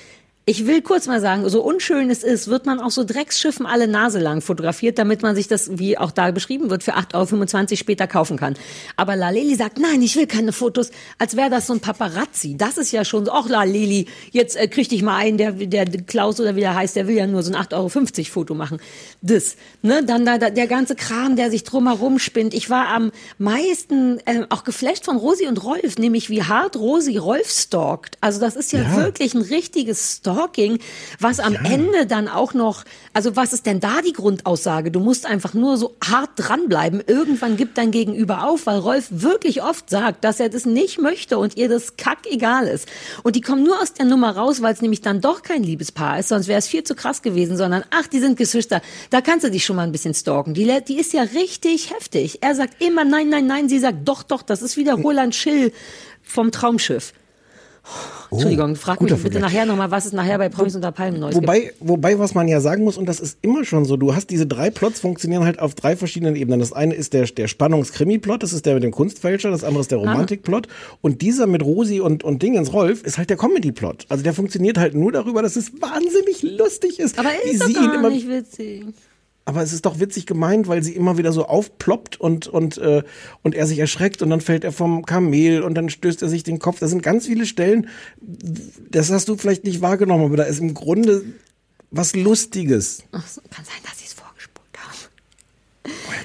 [0.50, 3.86] Ich will kurz mal sagen, so unschön es ist, wird man auf so Drecksschiffen alle
[3.86, 7.76] Nase lang fotografiert, damit man sich das, wie auch da beschrieben wird, für 8,25 Euro
[7.76, 8.54] später kaufen kann.
[8.96, 12.56] Aber La Leli sagt, nein, ich will keine Fotos, als wäre das so ein Paparazzi.
[12.58, 15.52] Das ist ja schon so, ach La Leli, jetzt äh, krieg dich mal ein, der,
[15.52, 18.54] der Klaus oder wie der heißt, der will ja nur so ein 8,50 Euro Foto
[18.54, 18.80] machen.
[19.22, 22.54] Das, ne, dann da, der ganze Kram, der sich drumherum spinnt.
[22.54, 27.18] Ich war am meisten äh, auch geflasht von Rosi und Rolf, nämlich wie hart Rosi
[27.18, 28.18] Rolf stalkt.
[28.20, 28.96] Also das ist ja, Ja.
[28.96, 30.78] wirklich ein richtiges Stalking,
[31.18, 34.90] was am Ende dann auch noch, also was ist denn da die Grundaussage?
[34.90, 37.02] Du musst einfach nur so hart dranbleiben.
[37.06, 41.38] Irgendwann gibt dein Gegenüber auf, weil Rolf wirklich oft sagt, dass er das nicht möchte
[41.38, 42.88] und ihr das kack egal ist.
[43.22, 46.18] Und die kommen nur aus der Nummer raus, weil es nämlich dann doch kein Liebespaar
[46.18, 48.80] ist, sonst wäre es viel zu krass gewesen, sondern ach, die sind Geschwister.
[49.10, 50.54] Da kannst du dich schon mal ein bisschen stalken.
[50.54, 52.38] Die, die ist ja richtig heftig.
[52.42, 53.68] Er sagt immer nein, nein, nein.
[53.68, 55.72] Sie sagt doch, doch, das ist wieder Roland Schill
[56.22, 57.12] vom Traumschiff.
[58.32, 61.46] Entschuldigung, frag mich bitte nachher nochmal, was es nachher bei Promis unter Palmen Neues gibt.
[61.48, 64.30] Wobei, wobei, was man ja sagen muss, und das ist immer schon so, du hast
[64.30, 66.60] diese drei Plots funktionieren halt auf drei verschiedenen Ebenen.
[66.60, 69.90] Das eine ist der, der Spannungskrimi-Plot, das ist der mit dem Kunstfälscher, das andere ist
[69.90, 70.02] der Ah.
[70.02, 70.68] Romantik-Plot.
[71.00, 74.06] Und dieser mit Rosi und, und Dingens Rolf ist halt der Comedy-Plot.
[74.08, 77.18] Also der funktioniert halt nur darüber, dass es wahnsinnig lustig ist.
[77.18, 78.84] Aber ist doch gar immer, nicht witzig.
[79.50, 83.02] Aber es ist doch witzig gemeint, weil sie immer wieder so aufploppt und, und, äh,
[83.42, 86.44] und er sich erschreckt und dann fällt er vom Kamel und dann stößt er sich
[86.44, 86.78] den Kopf.
[86.78, 87.88] Da sind ganz viele Stellen,
[88.20, 91.24] das hast du vielleicht nicht wahrgenommen, aber da ist im Grunde
[91.90, 93.02] was Lustiges.
[93.10, 94.19] Ach kann sein, dass sie es.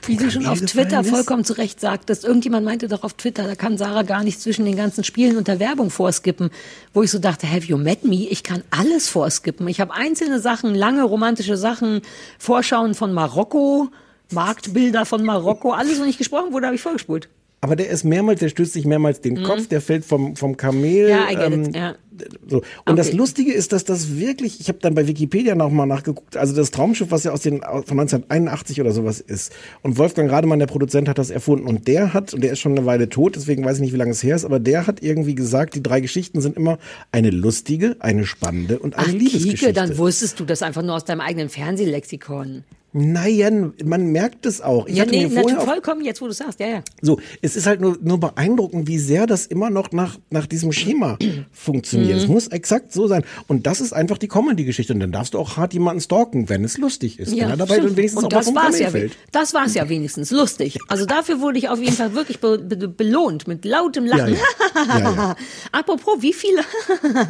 [0.06, 1.10] Wie du schon auf Twitter ist?
[1.10, 2.26] vollkommen zu Recht sagtest.
[2.26, 5.48] Irgendjemand meinte doch auf Twitter, da kann Sarah gar nicht zwischen den ganzen Spielen und
[5.48, 6.50] der Werbung vorskippen.
[6.94, 8.28] Wo ich so dachte, have you met me?
[8.30, 9.68] Ich kann alles vorskippen.
[9.68, 12.02] Ich habe einzelne Sachen, lange romantische Sachen,
[12.40, 13.90] Vorschauen von Marokko,
[14.32, 17.30] Marktbilder von Marokko, alles, wo nicht gesprochen wurde, habe ich vorgespult.
[17.66, 21.06] Aber der ist mehrmals, der stößt sich mehrmals den Kopf, der fällt vom, vom Kamel.
[21.06, 21.10] Mhm.
[21.10, 21.76] Ja, I get ähm, it.
[21.76, 21.96] Ja.
[22.48, 22.62] So.
[22.86, 23.18] Und das Okay.
[23.18, 27.10] Lustige ist, dass das wirklich, ich habe dann bei Wikipedia nochmal nachgeguckt, also das Traumschiff,
[27.10, 29.52] was ja aus den von 1981 oder sowas ist.
[29.82, 31.66] Und Wolfgang Rademann, der Produzent, hat das erfunden.
[31.66, 33.98] Und der hat, und der ist schon eine Weile tot, deswegen weiß ich nicht, wie
[33.98, 36.78] lange es her ist, aber der hat irgendwie gesagt, die drei Geschichten sind immer
[37.12, 39.58] eine lustige, eine spannende und eine Ach, Liebesgeschichte.
[39.58, 42.64] Kike, dann wusstest du das einfach nur aus deinem eigenen Fernsehlexikon.
[42.98, 44.88] Nein, man merkt es auch.
[44.88, 46.84] Ich ja, nee, natürlich vollkommen, jetzt wo du sagst, ja, ja.
[47.02, 50.72] So, es ist halt nur, nur beeindruckend, wie sehr das immer noch nach, nach diesem
[50.72, 51.18] Schema
[51.52, 52.16] funktioniert.
[52.16, 52.24] Mhm.
[52.24, 53.26] Es muss exakt so sein.
[53.48, 54.94] Und das ist einfach die Comedy-Geschichte.
[54.94, 57.34] Und dann darfst du auch hart jemanden stalken, wenn es lustig ist.
[57.34, 57.90] wenn er dabei stimmt.
[57.90, 59.18] dann wenigstens und auch das mal war's ja, fällt.
[59.34, 60.80] das war's ja wenigstens lustig.
[60.88, 64.36] Also dafür wurde ich auf jeden Fall wirklich be be belohnt mit lautem Lachen.
[64.36, 65.00] Ja, ja.
[65.00, 65.36] Ja, ja.
[65.74, 66.62] Apropos, wie viele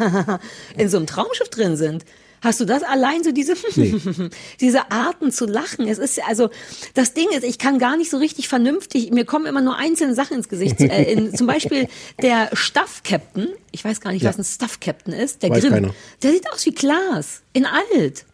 [0.77, 2.05] in so einem Traumschiff drin sind.
[2.45, 3.95] Hast du das allein so diese Nee.
[4.61, 5.87] diese Arten zu lachen?
[5.87, 6.49] Es ist also
[6.93, 9.11] das Ding ist, ich kann gar nicht so richtig vernünftig.
[9.11, 10.79] Mir kommen immer nur einzelne Sachen ins Gesicht.
[10.79, 11.87] Äh, in, zum Beispiel
[12.21, 13.47] der Staff Captain.
[13.71, 14.29] Ich weiß gar nicht, Ja.
[14.29, 15.41] was ein Staff Captain ist.
[15.43, 15.73] Der Weiß Grimm.
[15.73, 15.95] keiner.
[16.23, 18.25] Der sieht aus wie Klaas in alt.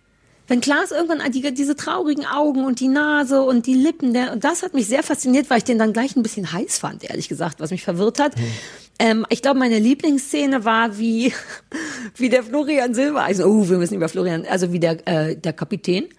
[0.52, 4.44] Wenn Klaas irgendwann die, diese traurigen Augen und die Nase und die Lippen, der, und
[4.44, 7.30] das hat mich sehr fasziniert, weil ich den dann gleich ein bisschen heiß fand, ehrlich
[7.30, 8.34] gesagt, was mich verwirrt hat.
[9.00, 11.32] Ähm, ich glaube, meine Lieblingsszene war, wie,
[12.18, 16.10] wie der Florian Silbereisen, oh, wir müssen über Florian, also wie der, äh, der Kapitän,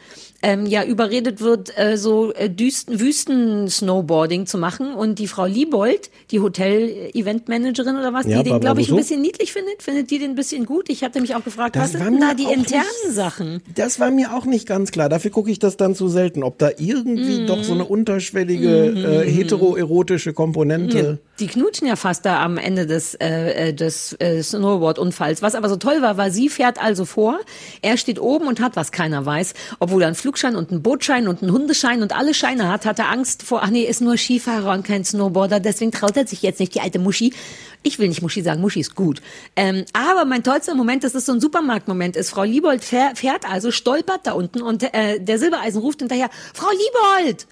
[0.43, 6.11] ähm, ja überredet wird, äh, so äh, Düsten, Wüsten-Snowboarding zu machen und die Frau Liebold,
[6.31, 10.19] die Hotel-Event-Managerin oder was, Ja, die den, glaube ich, ein bisschen niedlich findet, findet die
[10.19, 10.89] den ein bisschen gut?
[10.89, 13.63] Ich hatte mich auch gefragt, Das was sind denn da die internen nicht- Sachen?
[13.75, 15.09] Das war mir auch nicht ganz klar.
[15.09, 16.43] Dafür gucke ich das dann zu selten.
[16.43, 21.19] Ob da irgendwie doch so eine unterschwellige äh, heteroerotische Komponente.
[21.39, 25.43] Die knutschen ja fast da am Ende des, äh, äh, des äh, Snowboard-Unfalls.
[25.43, 27.39] Was aber so toll war, war, sie fährt also vor,
[27.83, 31.29] er steht oben und hat, was keiner weiß, obwohl er einen Flugschein und einen Bootschein
[31.29, 34.17] und einen Hundeschein und alle Scheine hat, hat er Angst vor, ach nee, ist nur
[34.17, 37.35] Skifahrer und kein Snowboarder, deswegen traut er sich jetzt nicht, die alte Muschi.
[37.83, 39.21] Ich will nicht Muschi sagen, Muschi ist gut.
[39.57, 43.47] Ähm, aber mein tollster Moment, das ist so ein Supermarktmoment, ist, Frau Liebold fährt, fährt
[43.47, 47.47] also, stolpert da unten und äh, der Silbereisen ruft hinterher, Frau Liebold!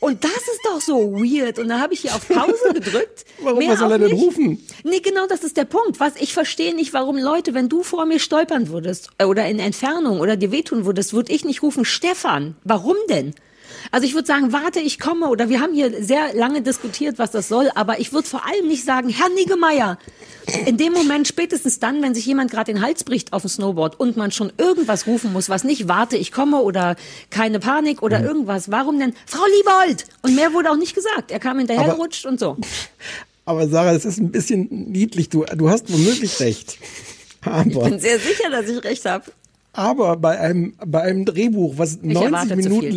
[0.00, 1.58] Und das ist doch so weird.
[1.58, 3.24] Und da habe ich hier auf Pause gedrückt.
[3.40, 3.58] Warum?
[3.58, 4.22] Mehr Was soll er denn nicht.
[4.22, 4.66] rufen?
[4.82, 5.98] Nee, genau das ist der Punkt.
[6.00, 9.58] Was ich verstehe nicht, warum Leute, wenn du vor mir stolpern würdest äh, oder in
[9.58, 12.56] Entfernung oder dir wehtun würdest, würde ich nicht rufen, Stefan.
[12.64, 13.34] Warum denn?
[13.94, 15.28] Also ich würde sagen, warte, ich komme.
[15.28, 17.70] Oder wir haben hier sehr lange diskutiert, was das soll.
[17.76, 19.98] Aber ich würde vor allem nicht sagen, Herr Niggemeier.
[20.66, 24.00] In dem Moment, spätestens dann, wenn sich jemand gerade den Hals bricht auf dem Snowboard
[24.00, 26.96] und man schon irgendwas rufen muss, was nicht, warte, ich komme oder
[27.30, 28.24] keine Panik oder Mhm.
[28.26, 28.68] irgendwas.
[28.68, 30.06] Warum denn, Frau Liebold?
[30.22, 31.30] Und mehr wurde auch nicht gesagt.
[31.30, 32.56] Er kam hinterhergerutscht und so.
[33.44, 35.28] Aber Sarah, es ist ein bisschen niedlich.
[35.28, 36.78] Du, du hast womöglich recht.
[37.42, 39.24] Ich Aber, bin sehr sicher, dass ich recht habe.
[39.72, 42.94] aber bei einem, bei einem Drehbuch, was 90 erwarte zu Minuten viel.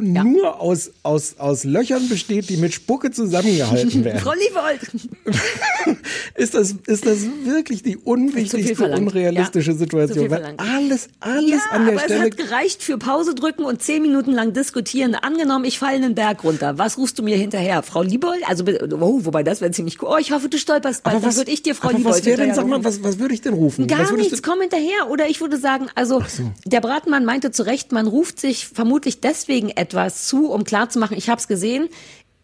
[0.00, 4.20] Lang nur aus, aus, aus Löchern besteht, die mit Spucke zusammengehalten werden.
[4.22, 4.80] Frau Liebold.
[6.34, 10.30] ist das, ist das wirklich die unwichtigste, unrealistische Ja, Situation?
[10.30, 12.20] Weil alles, alles Ja, an der aber Stelle.
[12.20, 15.14] es hat gereicht für Pause drücken und zehn Minuten lang diskutieren.
[15.14, 16.78] Angenommen, ich falle einen Berg runter.
[16.78, 17.82] Was rufst du mir hinterher?
[17.82, 18.40] Frau Liebold?
[18.46, 18.64] Also,
[19.00, 20.08] oh, wobei das wäre ziemlich cool.
[20.12, 21.22] Oh, ich hoffe, du stolperst bald.
[21.22, 23.54] Dann würde ich dir Frau Liebold was denn, sag mal, was, was würde ich denn
[23.54, 23.88] rufen?
[23.90, 25.10] was Gar nichts, komm hinterher.
[25.10, 26.22] Oder ich würde sagen, also
[26.64, 29.85] der Bratmann meinte zu Recht, man ruft sich vermutlich deswegen etwas
[30.28, 31.88] zu, um klarzumachen, ich habe es gesehen,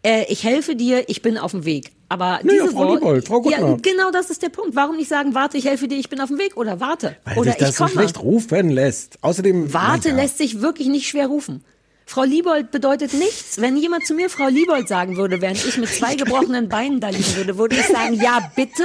[0.03, 1.91] äh, ich helfe dir, ich bin auf dem Weg.
[2.09, 3.77] Aber Naja, diese Frau Liebold, Frau ja, Guttner.
[3.81, 4.75] genau das ist der Punkt.
[4.75, 7.37] Warum nicht sagen, warte, ich helfe dir, ich bin auf dem Weg oder warte Weil
[7.39, 7.95] oder sich das ich so komme.
[7.95, 9.17] schlecht rufen lässt.
[9.21, 9.73] Außerdem.
[9.73, 10.21] Warte na ja.
[10.23, 11.63] lässt sich wirklich nicht schwer rufen.
[12.05, 13.59] Frau Liebold bedeutet nichts.
[13.61, 17.09] Wenn jemand zu mir Frau Liebold sagen würde, während ich mit zwei gebrochenen Beinen da
[17.09, 18.83] liegen würde, würde ich sagen, ja bitte.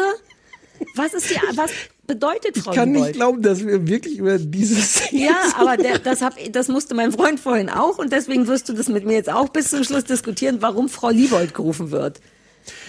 [0.94, 1.70] Was ist die, was
[2.08, 3.10] bedeutet Frau Ich kann Liebold?
[3.10, 7.12] nicht glauben, dass wir wirklich über dieses Ja, aber der, das, hab, das musste mein
[7.12, 10.02] Freund vorhin auch und deswegen wirst du das mit mir jetzt auch bis zum Schluss
[10.04, 12.20] diskutieren, warum Frau Liebold gerufen wird.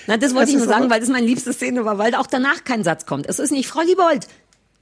[0.08, 2.28] Na, das wollte Das ich nur sagen, weil das meine liebste Szene war, weil auch
[2.28, 3.28] danach kein Satz kommt.
[3.28, 4.28] Es ist nicht Frau Liebold.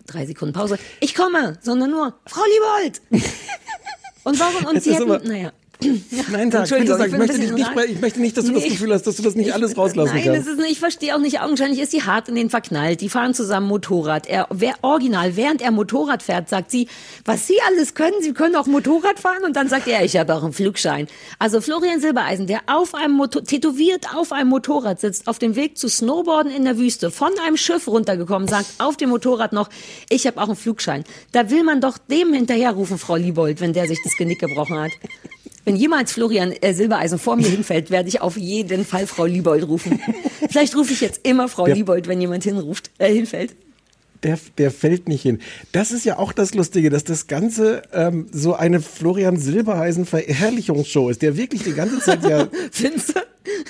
[0.05, 0.79] Drei Sekunden Pause.
[1.01, 3.01] Ich komme, sondern nur Frau Liebold.
[4.23, 4.65] Und warum?
[4.65, 5.51] Und Es sie hätten, naja.
[5.79, 8.69] Nein, bitte Entschuldigung, ich ich möchte, dich nicht, ich möchte nicht, dass du das Nee.
[8.69, 10.57] Gefühl hast, dass du das nicht alles rauslassen Nein, kannst.
[10.57, 13.01] nicht, ich verstehe auch nicht, augenscheinlich ist sie hart in den verknallt.
[13.01, 14.25] Die fahren zusammen Motorrad.
[14.27, 16.87] Er, wer, original, während er Motorrad fährt, sagt sie,
[17.25, 19.43] was sie alles können, sie können auch Motorrad fahren.
[19.45, 21.07] Und dann sagt er, ich habe auch einen Flugschein.
[21.37, 25.77] Also Florian Silbereisen, der auf einem Motor, tätowiert auf einem Motorrad sitzt, auf dem Weg
[25.77, 29.69] zu Snowboarden in der Wüste, von einem Schiff runtergekommen, sagt auf dem Motorrad noch,
[30.09, 31.03] ich habe auch einen Flugschein.
[31.33, 34.91] Da will man doch dem hinterherrufen, Frau Liebold, wenn der sich das Genick gebrochen hat.
[35.67, 39.67] Wenn jemals Florian äh, Silbereisen vor mir hinfällt, werde ich auf jeden Fall Frau Liebold
[39.67, 39.99] rufen.
[40.49, 43.53] Vielleicht rufe ich jetzt immer Frau Der- Liebold, wenn jemand hinruft, äh, hinfällt.
[44.23, 45.39] Der, der fällt nicht hin.
[45.73, 51.09] Das ist ja auch das Lustige, dass das Ganze ähm, so eine Florian Silbereisen Verherrlichungsshow
[51.09, 53.13] ist, der wirklich die ganze Zeit ja, Findest?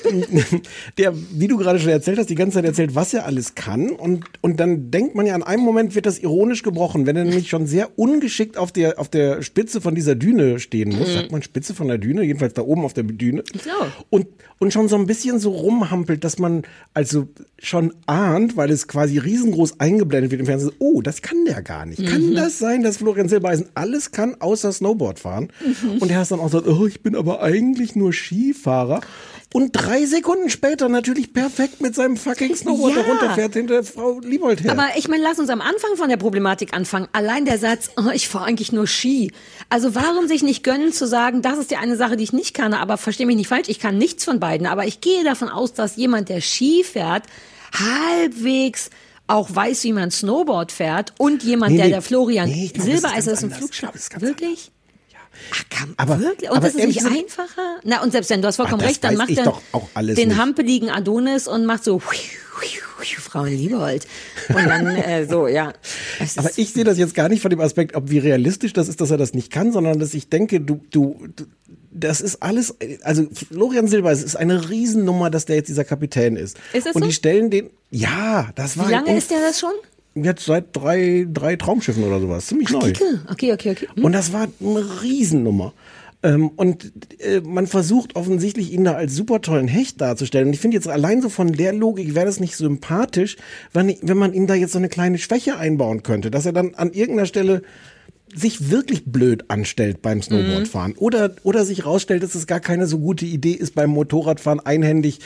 [0.97, 3.89] der, wie du gerade schon erzählt hast, die ganze Zeit erzählt, was er alles kann.
[3.89, 7.23] Und, und dann denkt man ja, an einem Moment wird das ironisch gebrochen, wenn er
[7.25, 11.09] nämlich schon sehr ungeschickt auf der, auf der Spitze von dieser Düne stehen muss.
[11.09, 11.13] Mhm.
[11.13, 12.23] Sagt man Spitze von der Düne?
[12.23, 13.43] Jedenfalls da oben auf der Düne.
[13.43, 13.91] Glaube.
[14.09, 14.27] Und,
[14.59, 16.63] und schon so ein bisschen so rumhampelt, dass man
[16.93, 17.27] also
[17.59, 21.85] schon ahnt, weil es quasi riesengroß eingeblendet wird im Fernsehen, oh, das kann der gar
[21.85, 22.05] nicht.
[22.05, 22.35] Kann Mhm.
[22.35, 25.49] das sein, dass Florian Silbereisen alles kann, außer Snowboard fahren?
[25.63, 25.99] Mhm.
[25.99, 29.01] Und er hat dann auch gesagt, oh, ich bin aber eigentlich nur Skifahrer.
[29.57, 33.01] Und drei Sekunden später natürlich perfekt mit seinem fucking Snowboard Ja.
[33.01, 34.71] da runterfährt hinter Frau Liebold her.
[34.71, 37.07] Aber ich meine, lass uns am Anfang von der Problematik anfangen.
[37.11, 39.31] Allein der Satz, oh, ich fahre eigentlich nur Ski.
[39.69, 42.53] Also warum sich nicht gönnen zu sagen, das ist die eine Sache, die ich nicht
[42.53, 44.67] kann, aber verstehe mich nicht falsch, ich kann nichts von beiden.
[44.67, 47.23] Aber ich gehe davon aus, dass jemand, der Ski fährt,
[47.73, 48.91] halbwegs
[49.25, 51.91] auch weiß, wie man Snowboard fährt und jemand, Nee, der nee.
[51.93, 53.57] der Florian Nee, ist Silbereisen ist ein anders.
[53.57, 53.93] Flugschlag.
[54.21, 54.71] Wirklich?
[55.53, 56.49] Ach, kann, Aber- wirklich?
[56.49, 57.77] Und aber das ist nicht einfacher?
[57.83, 59.53] Na, und selbst wenn, du hast vollkommen Ach, recht, dann macht er
[59.93, 60.37] den nicht.
[60.37, 64.07] hampeligen Adonis und macht so Frau Liebold.
[64.49, 65.73] Und dann äh, so, ja.
[66.37, 69.01] Aber ich sehe das jetzt gar nicht von dem Aspekt, ob wie realistisch das ist,
[69.01, 71.45] dass er das nicht kann, sondern dass ich denke, du, du, du
[71.91, 76.35] das ist alles, also Florian Silber, es ist eine Riesennummer, dass der jetzt dieser Kapitän
[76.35, 76.57] ist.
[76.73, 77.07] Ist das Und so?
[77.07, 79.71] die stellen den, ja, das war Wie lange ist der das schon?
[80.23, 82.91] Jetzt seit drei, drei Traumschiffen oder sowas, ziemlich neu.
[83.29, 83.87] Okay, okay, okay.
[83.95, 84.05] Hm.
[84.05, 85.73] Und das war eine Riesennummer.
[86.23, 90.47] Ähm, und äh, man versucht offensichtlich ihn da als super tollen Hecht darzustellen.
[90.47, 93.37] Und ich finde jetzt allein so von der Logik wäre das nicht sympathisch,
[93.71, 96.73] wenn, wenn man ihm da jetzt so eine kleine Schwäche einbauen könnte, dass er dann
[96.75, 97.61] an irgendeiner Stelle
[98.35, 102.99] sich wirklich blöd anstellt beim Snowboardfahren oder oder sich rausstellt, dass es gar keine so
[102.99, 105.19] gute Idee ist beim Motorradfahren einhändig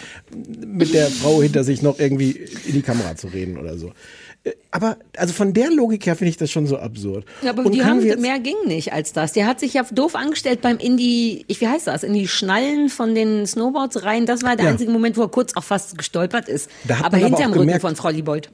[0.66, 2.32] mit der Frau hinter sich noch irgendwie
[2.66, 3.92] in die Kamera zu reden oder so.
[4.72, 7.26] Aber also von der Logik her finde ich das schon so absurd.
[7.44, 9.34] Ja, aber Und die haben, mehr ging nicht als das.
[9.34, 12.28] Der hat sich ja doof angestellt beim in die, ich, wie heißt das, in die
[12.28, 14.26] Schnallen von den Snowboards rein.
[14.26, 14.72] Das war der Ja.
[14.72, 16.70] einzige Moment, wo er kurz auch fast gestolpert ist.
[16.88, 18.50] Da hat aber man hinterm Rücken gemerkt- von Frau Liebold.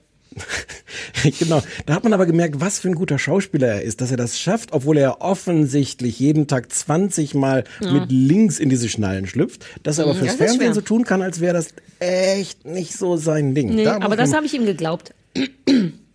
[1.40, 1.62] genau.
[1.86, 4.40] Da hat man aber gemerkt, was für ein guter Schauspieler er ist, dass er das
[4.40, 7.92] schafft, obwohl er offensichtlich jeden Tag 20 Mal Ja.
[7.92, 10.74] mit links in diese Schnallen schlüpft, dass er aber Mhm, fürs das Fernsehen schwer.
[10.74, 11.70] so tun kann, als wäre das
[12.00, 13.74] echt nicht so sein Ding.
[13.76, 15.14] Nee, Da aber das habe ich ihm geglaubt.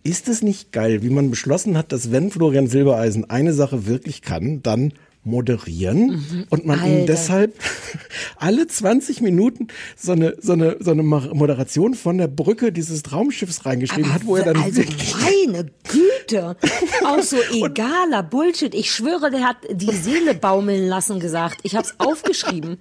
[0.03, 4.21] ist es nicht geil, wie man beschlossen hat, dass wenn Florian Silbereisen eine Sache wirklich
[4.21, 4.93] kann, dann
[5.25, 6.91] moderieren und man ihm Mhm.
[7.01, 7.05] Alter.
[7.05, 7.53] deshalb
[8.37, 13.03] alle 20 Minuten so eine, so eine, so eine Mo- Moderation von der Brücke dieses
[13.03, 14.81] Traumschiffs reingeschrieben hat, wo er dann also
[15.21, 16.57] meine Güte,
[17.05, 18.73] auch so egaler Bullshit.
[18.75, 21.59] Ich schwöre, der hat die Seele baumeln lassen gesagt.
[21.63, 22.77] Ich habe es aufgeschrieben.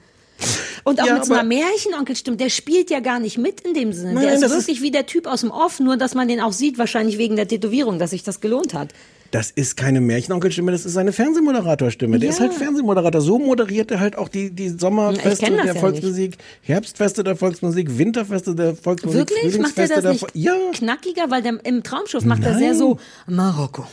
[0.85, 3.61] Und auch Ja, mit so einer aber- Märchenonkel stimmt, der spielt ja gar nicht mit
[3.61, 4.15] in dem Sinne.
[4.15, 6.53] Nein, der ist wirklich wie der Typ aus dem Off, nur dass man den auch
[6.53, 8.89] sieht, wahrscheinlich wegen der Tätowierung, dass sich das gelohnt hat.
[9.31, 12.19] Das ist keine Märchenonkelstimme, das ist eine Fernsehmoderatorstimme.
[12.19, 12.35] Der Ja.
[12.35, 13.21] ist halt Fernsehmoderator.
[13.23, 18.55] So moderiert er halt auch die, die Sommerfeste der ja Volksmusik, Herbstfeste der Volksmusik, Winterfeste
[18.55, 19.59] der Volksmusik, Wirklich?
[19.59, 20.53] Macht er Frühlingsfeste das der nicht Ja.
[20.75, 21.31] knackiger?
[21.31, 22.79] Weil der, im Traumschiff macht er sehr Nein.
[22.79, 23.87] so Marokko.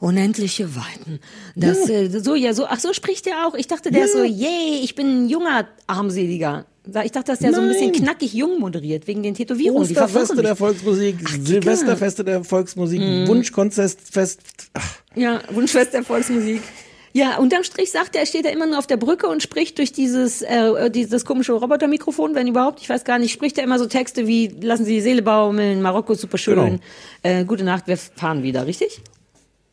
[0.00, 1.18] Unendliche Weiten.
[1.56, 1.94] Das, Ja.
[1.96, 3.54] äh, so, ja, so, ach so spricht er auch.
[3.54, 4.24] Ich dachte, der ist so, Ja.
[4.48, 6.66] yay, ich bin ein junger Armseliger.
[7.04, 8.00] Ich dachte, dass der so ein bisschen Nein.
[8.02, 9.86] knackig jung moderiert, wegen den Tätowierungen.
[9.86, 10.58] Die Osterfeste der mich.
[10.58, 13.26] Volksmusik, Silvesterfeste der Volksmusik, Mhm.
[13.28, 14.40] Wunschkonzertfest.
[14.74, 16.62] Ach, Ja, Wunschfest der Volksmusik.
[17.12, 19.78] Ja, unterm Strich sagt er, er steht da immer nur auf der Brücke und spricht
[19.78, 23.78] durch dieses, äh, dieses komische Robotermikrofon, wenn überhaupt, ich weiß gar nicht, spricht er immer
[23.78, 26.78] so Texte wie, lassen Sie die Seele baumeln, Marokko ist super schön, Genau.
[27.22, 29.00] äh, gute Nacht, wir fahren wieder, richtig?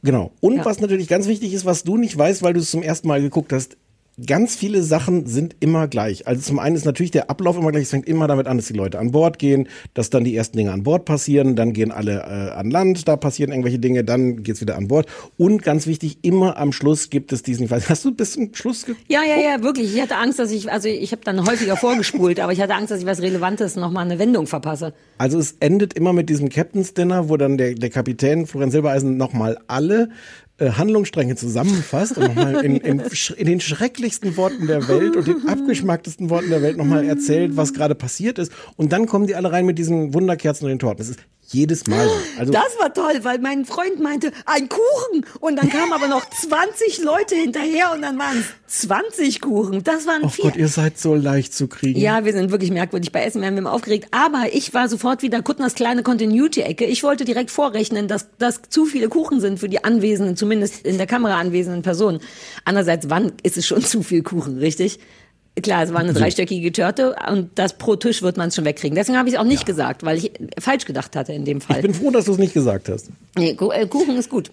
[0.05, 0.31] Genau.
[0.39, 0.65] Und Ja.
[0.65, 3.21] was natürlich ganz wichtig ist, was du nicht weißt, weil du es zum ersten Mal
[3.21, 3.75] geguckt hast,
[4.23, 6.27] ganz viele Sachen sind immer gleich.
[6.27, 7.83] Also zum einen ist natürlich der Ablauf immer gleich.
[7.83, 10.57] Es fängt immer damit an, dass die Leute an Bord gehen, dass dann die ersten
[10.57, 14.43] Dinge an Bord passieren, dann gehen alle äh, an Land, da passieren irgendwelche Dinge, dann
[14.43, 15.07] geht's wieder an Bord.
[15.37, 18.53] Und ganz wichtig, immer am Schluss gibt es diesen, ich weiß, hast du bis zum
[18.53, 19.05] Schluss geguckt?
[19.09, 19.93] Ja, ja, ja, wirklich.
[19.93, 22.91] Ich hatte Angst, dass ich, also ich habe dann häufiger vorgespult, aber ich hatte Angst,
[22.91, 24.93] dass ich was Relevantes nochmal eine Wendung verpasse.
[25.17, 29.17] Also es endet immer mit diesem Captain's Dinner, wo dann der, der Kapitän Florian Silbereisen
[29.17, 30.09] nochmal alle
[30.59, 32.99] Handlungsstränge zusammenfasst und nochmal in, in,
[33.37, 37.73] in den schrecklichsten Worten der Welt und den abgeschmacktesten Worten der Welt nochmal erzählt, was
[37.73, 38.51] gerade passiert ist.
[38.77, 40.99] Und dann kommen die alle rein mit diesen Wunderkerzen und den Torten.
[40.99, 41.19] Das ist
[41.55, 42.13] jedes Mal so.
[42.39, 45.25] Also das war toll, weil mein Freund meinte, ein Kuchen.
[45.39, 49.83] Und dann kamen aber noch 20 Leute hinterher und dann waren es 20 Kuchen.
[49.83, 50.45] Das waren Oh vier.
[50.45, 51.99] Gott, ihr seid so leicht zu kriegen.
[51.99, 53.11] Ja, wir sind wirklich merkwürdig.
[53.11, 54.07] Bei Essen werden wir immer aufgeregt.
[54.11, 56.85] Aber ich war sofort wieder Kuttners kleine Continuity-Ecke.
[56.85, 60.97] Ich wollte direkt vorrechnen, dass das zu viele Kuchen sind für die anwesenden zumindest in
[60.97, 62.19] der Kamera anwesenden Personen.
[62.65, 64.99] Andererseits, wann ist es schon zu viel Kuchen, richtig?
[65.61, 68.95] Klar, es war eine dreistöckige Törte und das pro Tisch wird man es schon wegkriegen.
[68.95, 71.77] Deswegen habe ich es auch nicht gesagt, weil ich falsch gedacht hatte in dem Fall.
[71.77, 73.09] Ich bin froh, dass du es nicht gesagt hast.
[73.37, 74.51] Nee, äh, Kuchen ist gut.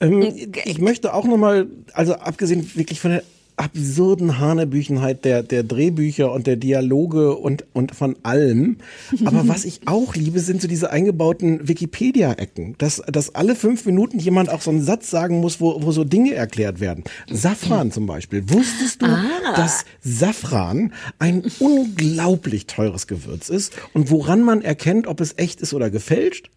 [0.00, 3.22] Ähm, ich möchte auch nochmal, also abgesehen wirklich von der
[3.56, 8.78] absurden Hanebüchenheit der, der Drehbücher und der Dialoge und, und von allem.
[9.24, 12.74] Aber was ich auch liebe, sind so diese eingebauten Wikipedia-Ecken.
[12.78, 16.04] Dass, dass alle fünf Minuten jemand auch so einen Satz sagen muss, wo, wo so
[16.04, 17.04] Dinge erklärt werden.
[17.30, 18.48] Safran zum Beispiel.
[18.50, 19.06] Wusstest du,
[19.54, 25.74] dass Safran ein unglaublich teures Gewürz ist und woran man erkennt, ob es echt ist
[25.74, 26.50] oder gefälscht?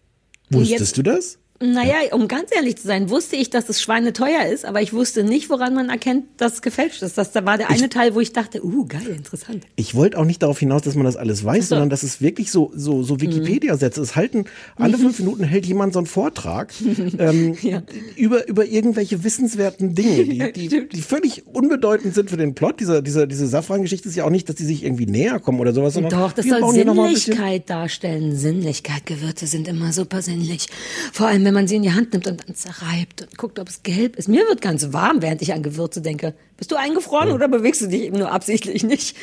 [0.50, 1.38] Wusstest Jetzt- du das?
[1.60, 5.24] Naja, um ganz ehrlich zu sein, wusste ich, dass es schweineteuer ist, aber ich wusste
[5.24, 7.18] nicht, woran man erkennt, dass es gefälscht ist.
[7.18, 9.64] Das da war der eine Teil, wo ich dachte, uh, geil, interessant.
[9.74, 11.70] Ich wollte auch nicht darauf hinaus, dass man das alles weiß, so.
[11.70, 14.00] sondern dass es wirklich so, so, so Wikipedia-Sätze.
[14.00, 14.44] Es halten,
[14.76, 16.72] alle fünf Minuten hält jemand so einen Vortrag
[17.18, 17.56] ähm,
[18.14, 22.78] über, über irgendwelche wissenswerten Dinge, die, die, die völlig unbedeutend sind für den Plot.
[22.78, 25.72] Dieser, dieser, diese Safran-Geschichte ist ja auch nicht, dass die sich irgendwie näher kommen oder
[25.72, 28.36] sowas, sondern Doch, das soll Sinnlichkeit darstellen.
[28.36, 29.06] Sinnlichkeit.
[29.06, 30.68] Gewürze sind immer super sinnlich.
[31.12, 33.70] Vor allem, wenn man sie in die Hand nimmt und dann zerreibt und guckt, ob
[33.70, 34.28] es gelb ist.
[34.28, 36.34] Mir wird ganz warm, während ich an Gewürze denke.
[36.58, 39.16] Bist du eingefroren oder bewegst du dich eben nur absichtlich nicht?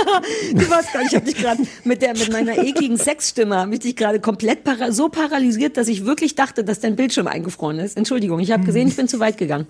[0.52, 3.74] du weißt gar nicht, ich habe dich gerade mit der mit meiner ekligen Sexstimme habe
[3.74, 7.80] ich dich gerade komplett para so paralysiert, dass ich wirklich dachte, dass dein Bildschirm eingefroren
[7.80, 7.96] ist.
[7.96, 9.66] Entschuldigung, ich habe gesehen, ich bin zu weit gegangen.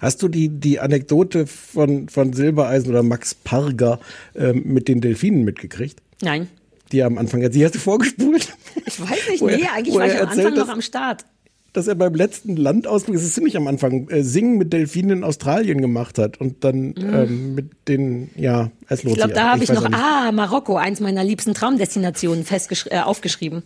[0.00, 4.00] Hast du die, die Anekdote von, von Silbereisen oder Max Parger
[4.34, 6.00] ähm, mit den Delfinen mitgekriegt?
[6.20, 6.48] Nein.
[6.92, 8.52] Die am Anfang, die hast du vorgespult?
[8.86, 11.24] Ich weiß nicht, Wo er- nee, eigentlich war ich am erzählt, Anfang noch am Start.
[11.72, 15.24] dass er beim letzten Landausflug, das ist ziemlich am Anfang, äh, Singen mit Delfinen in
[15.24, 19.64] Australien gemacht hat und dann ähm, mit den, ja, es lohnt Ich glaube, da habe
[19.64, 22.44] ich weiß noch, ah, Marokko, eins meiner liebsten Traumdestinationen
[22.90, 23.62] äh, aufgeschrieben.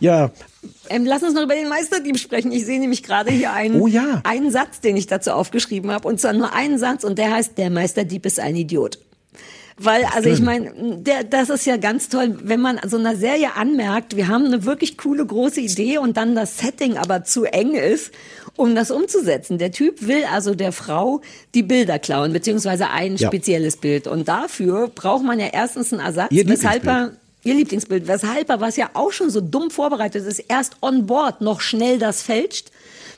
[0.00, 0.30] Ja,
[0.88, 2.52] Ähm, lass uns noch über den Meisterdieb sprechen.
[2.52, 4.20] Ich sehe nämlich gerade hier einen, Oh ja.
[4.24, 6.06] einen Satz, den ich dazu aufgeschrieben habe.
[6.08, 8.98] Und zwar nur einen Satz und der heißt, der Meisterdieb ist ein Idiot.
[9.78, 14.16] Weil, also ich meine, das ist ja ganz toll, wenn man so einer Serie anmerkt,
[14.16, 18.12] wir haben eine wirklich coole große Idee und dann das Setting aber zu eng ist,
[18.56, 19.58] um das umzusetzen.
[19.58, 21.22] Der Typ will also der Frau
[21.54, 23.28] die Bilder klauen, beziehungsweise ein Ja.
[23.28, 24.06] spezielles Bild.
[24.06, 27.12] Und dafür braucht man ja erstens einen Ersatz, Ihr weshalb er.
[27.44, 31.40] Ihr Lieblingsbild, weshalb er, was ja auch schon so dumm vorbereitet ist, erst on board
[31.40, 32.70] noch schnell das fälscht.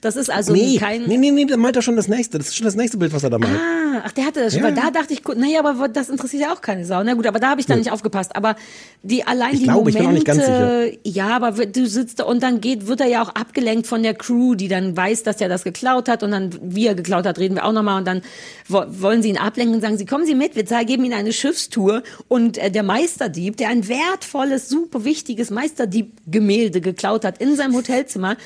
[0.04, 1.04] Das ist also nee, kein.
[1.04, 2.36] nee, nee, nee, der malt er schon das nächste.
[2.36, 3.58] Das ist schon das nächste Bild, was er da malt.
[3.58, 4.62] Ah, ach, der hatte das schon.
[4.62, 4.68] Ja.
[4.68, 7.02] Weil da dachte ich, naja, aber das interessiert ja auch keine Sau.
[7.02, 7.84] Na gut, aber da habe ich dann Nö.
[7.84, 8.36] nicht aufgepasst.
[8.36, 8.54] Aber
[9.02, 12.20] die allein Ich die glaube, ich bin auch Momente, nicht ganz ja, aber du sitzt
[12.20, 15.22] da und dann geht, wird er ja auch abgelenkt von der Crew, die dann weiß,
[15.22, 17.98] dass er das geklaut hat und dann, wie er geklaut hat, reden wir auch nochmal
[17.98, 18.20] und dann
[18.68, 21.32] wo, wollen sie ihn ablenken und sagen, sie kommen Sie mit, wir geben Ihnen eine
[21.32, 27.74] Schiffstour und äh, der Meisterdieb, der ein wertvolles, super wichtiges Meisterdieb-Gemälde geklaut hat in seinem
[27.74, 28.36] Hotelzimmer,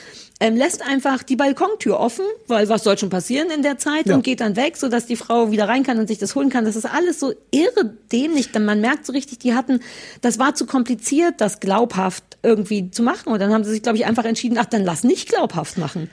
[0.41, 4.15] ähm, lässt einfach die Balkontür offen, weil was soll schon passieren in der Zeit Ja.
[4.15, 6.65] und geht dann weg, sodass die Frau wieder rein kann und sich das holen kann.
[6.65, 8.53] Das ist alles so irre dämlich.
[8.53, 9.81] Denn man merkt so richtig, die hatten,
[10.21, 13.33] das war zu kompliziert, das glaubhaft irgendwie zu machen.
[13.33, 16.09] Und dann haben sie sich, glaube ich, einfach entschieden, ach, dann lass nicht glaubhaft machen.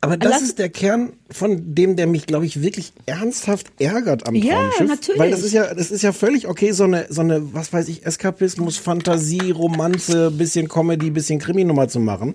[0.00, 4.26] Aber das Lass- ist der Kern von dem, der mich, glaube ich, wirklich ernsthaft ärgert
[4.28, 4.88] am Ja, Traumschiff.
[4.88, 5.20] natürlich.
[5.20, 7.88] Weil das ist ja, das ist ja völlig okay, so eine, so eine, was weiß
[7.88, 12.34] ich, Eskapismus, Fantasie, Romanze, bisschen Comedy, bisschen Kriminummer zu machen.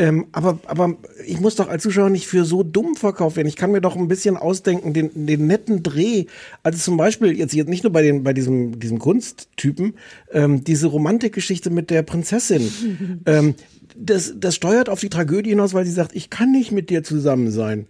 [0.00, 0.96] Ähm, aber, aber
[1.26, 3.48] ich muss doch als Zuschauer nicht für so dumm verkauft werden.
[3.48, 6.26] Ich kann mir doch ein bisschen ausdenken, den, den netten Dreh.
[6.62, 9.94] Also zum Beispiel jetzt, jetzt nicht nur bei, den, bei diesem, diesem Kunsttypen,
[10.32, 13.22] ähm, diese Romantikgeschichte mit der Prinzessin.
[13.26, 13.54] ähm,
[13.96, 17.02] das, das steuert auf die Tragödie hinaus, weil sie sagt, ich kann nicht mit dir
[17.02, 17.88] zusammen sein.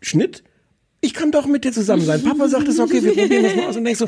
[0.00, 0.44] Schnitt?
[1.00, 2.22] Ich kann doch mit dir zusammen sein.
[2.22, 3.76] Papa sagt, es okay, wir probieren das mal aus.
[3.76, 4.06] Und denkst so,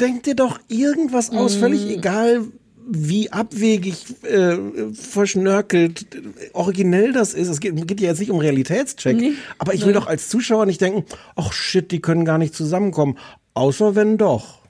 [0.00, 2.46] denk dir doch irgendwas aus, völlig egal,
[2.88, 4.56] wie abwegig, äh,
[4.92, 6.06] verschnörkelt,
[6.52, 7.48] originell das ist.
[7.48, 9.16] Es geht, geht ja jetzt nicht um Realitätscheck.
[9.16, 9.32] Nee.
[9.58, 11.04] aber ich will doch als Zuschauer nicht denken,
[11.36, 13.18] ach shit, die können gar nicht zusammenkommen.
[13.54, 14.61] Außer wenn doch.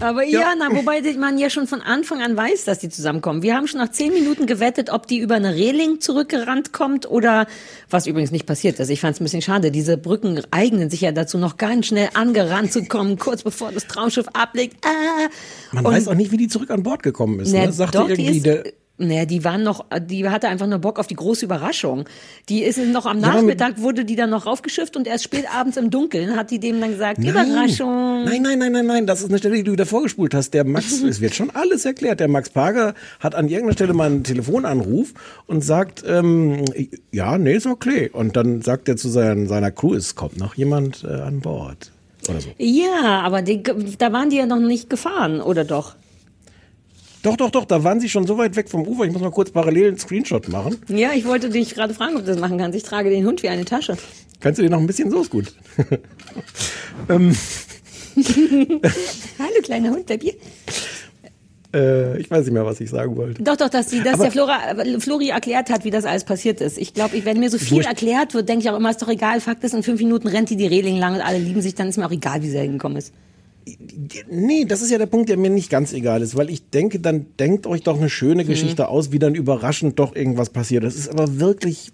[0.00, 3.42] Aber ja, na, wobei man ja schon von Anfang an weiß, dass die zusammenkommen.
[3.42, 7.46] Wir haben schon nach zehn Minuten gewettet, ob die über eine Reling zurückgerannt kommt oder,
[7.88, 8.90] was übrigens nicht passiert ist.
[8.90, 9.70] Ich fand es ein bisschen schade.
[9.70, 13.86] Diese Brücken eignen sich ja dazu, noch ganz schnell angerannt zu kommen, kurz bevor das
[13.86, 14.84] Traumschiff ablegt.
[14.84, 15.28] Ah.
[15.72, 17.52] Man Und- weiß auch nicht, wie die zurück an Bord gekommen ist.
[17.54, 17.72] Na, Ne?
[17.72, 18.64] Sagte doch, irgendwie der,
[18.98, 22.04] naja, die waren noch, die hatte einfach nur Bock auf die große Überraschung.
[22.48, 25.90] Die ist noch am Nachmittag wurde die dann noch raufgeschifft und erst spät abends im
[25.90, 27.28] Dunkeln hat die dem dann gesagt, Nein.
[27.28, 28.24] Überraschung.
[28.24, 29.06] Nein, nein, nein, nein, nein.
[29.06, 30.54] Das ist eine Stelle, die du wieder vorgespult hast.
[30.54, 32.20] Der Max, es wird schon alles erklärt.
[32.20, 35.12] Der Max Parker hat an irgendeiner Stelle mal einen Telefonanruf
[35.46, 36.64] und sagt, ähm,
[37.12, 38.08] ja, nee, ist okay.
[38.10, 41.92] Und dann sagt er zu seinen, seiner Crew, es kommt noch jemand äh, an Bord.
[42.28, 42.48] Oder so.
[42.58, 45.96] Ja, aber die, da waren die ja noch nicht gefahren, oder doch?
[47.26, 49.02] Doch, doch, doch, da waren sie schon so weit weg vom Ufer.
[49.02, 50.76] Ich muss mal kurz parallel einen Screenshot machen.
[50.86, 52.76] Ja, ich wollte dich gerade fragen, ob du das machen kannst.
[52.76, 53.96] Ich trage den Hund wie eine Tasche.
[54.38, 55.52] Kannst du dir noch ein bisschen so ist gut.
[57.08, 57.36] ähm,
[58.16, 60.34] Hallo, kleiner Hund, bleib hier.
[61.74, 63.42] äh, ich weiß nicht mehr, was ich sagen wollte.
[63.42, 64.60] Doch, doch, dass, die, dass Aber- der Flora,
[65.00, 66.78] Flori erklärt hat, wie das alles passiert ist.
[66.78, 69.40] Ich glaube, wenn mir so viel erklärt wird, denke ich auch immer, ist doch egal.
[69.40, 71.88] Fakt ist, in fünf Minuten rennt die die Reling lang und alle lieben sich, dann
[71.88, 73.12] ist mir auch egal, wie sie hingekommen ist.
[74.30, 77.00] Nee, das ist ja der Punkt, der mir nicht ganz egal ist, weil ich denke,
[77.00, 78.48] dann denkt euch doch eine schöne Mhm.
[78.48, 80.84] Geschichte aus, wie dann überraschend doch irgendwas passiert.
[80.84, 81.90] Das ist aber wirklich,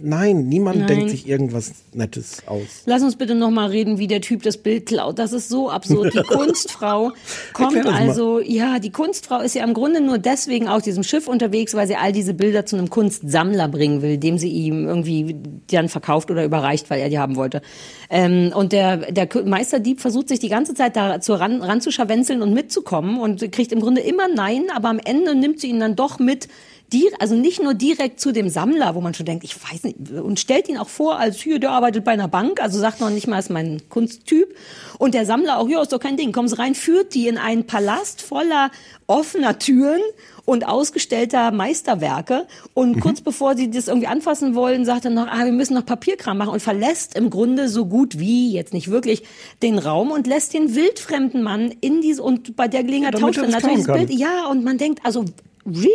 [0.00, 0.86] nein, niemand Nein.
[0.86, 2.82] denkt sich irgendwas Nettes aus.
[2.86, 5.18] Lass uns bitte noch mal reden, wie der Typ das Bild klaut.
[5.18, 6.14] Das ist so absurd.
[6.14, 7.10] Die Kunstfrau
[7.52, 7.94] kommt das mal.
[7.94, 11.88] also, ja, die Kunstfrau ist ja im Grunde nur deswegen auf diesem Schiff unterwegs, weil
[11.88, 15.34] sie all diese Bilder zu einem Kunstsammler bringen will, dem sie ihm irgendwie
[15.70, 17.60] dann verkauft oder überreicht, weil er die haben wollte.
[18.08, 22.52] Ähm, und der, der Meisterdieb versucht sich die ganze Zeit da zu ran, ranzuscharwenzeln und
[22.52, 26.18] mitzukommen und kriegt im Grunde immer Nein, aber am Ende nimmt sie ihn dann doch
[26.18, 26.48] mit
[26.92, 30.10] die, also nicht nur direkt zu dem Sammler, wo man schon denkt, ich weiß nicht,
[30.10, 33.10] und stellt ihn auch vor, als hier, der arbeitet bei einer Bank, also sagt noch
[33.10, 34.54] nicht mal, ist mein Kunsttyp.
[34.98, 37.36] Und der Sammler auch, ja, ist doch kein Ding, kommen Sie rein, führt die in
[37.36, 38.70] einen Palast voller
[39.06, 40.00] offener Türen
[40.48, 42.46] und ausgestellter Meisterwerke.
[42.72, 45.84] Und kurz bevor sie das irgendwie anfassen wollen, sagt er noch, ah, wir müssen noch
[45.84, 49.24] Papierkram machen und verlässt im Grunde so gut wie, jetzt nicht wirklich,
[49.62, 53.44] den Raum und lässt den wildfremden Mann in diese, und bei der Gelegenheit Damit tauscht
[53.46, 54.10] er natürlich das Bild.
[54.10, 55.26] Ja, und man denkt, also,
[55.66, 55.92] really?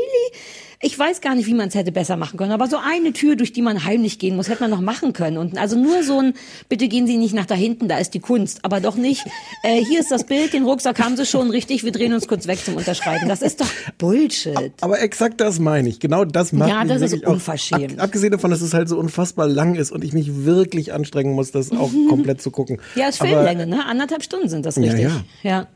[0.85, 3.37] Ich weiß gar nicht, wie man es hätte besser machen können, aber so eine Tür,
[3.37, 5.37] durch die man heimlich gehen muss, hätte man noch machen können.
[5.37, 6.33] Und also nur so ein,
[6.67, 9.23] bitte gehen Sie nicht nach da hinten, da ist die Kunst, aber doch nicht,
[9.63, 12.47] äh, hier ist das Bild, den Rucksack haben Sie schon, richtig, wir drehen uns kurz
[12.47, 13.29] weg zum Unterschreiben.
[13.29, 13.67] Das ist doch
[13.97, 14.73] Bullshit.
[14.81, 16.01] Aber exakt das meine ich.
[16.01, 17.93] Genau das macht Ja, das ist unverschämt.
[17.99, 21.33] Ab, abgesehen davon, dass es halt so unfassbar lang ist und ich mich wirklich anstrengen
[21.33, 22.79] muss, das auch komplett zu gucken.
[22.95, 23.85] Ja, ist Aber- Filmlänge, ne?
[23.85, 25.01] Anderthalb Stunden sind das Ja, richtig.
[25.03, 25.21] ja.
[25.43, 25.67] ja.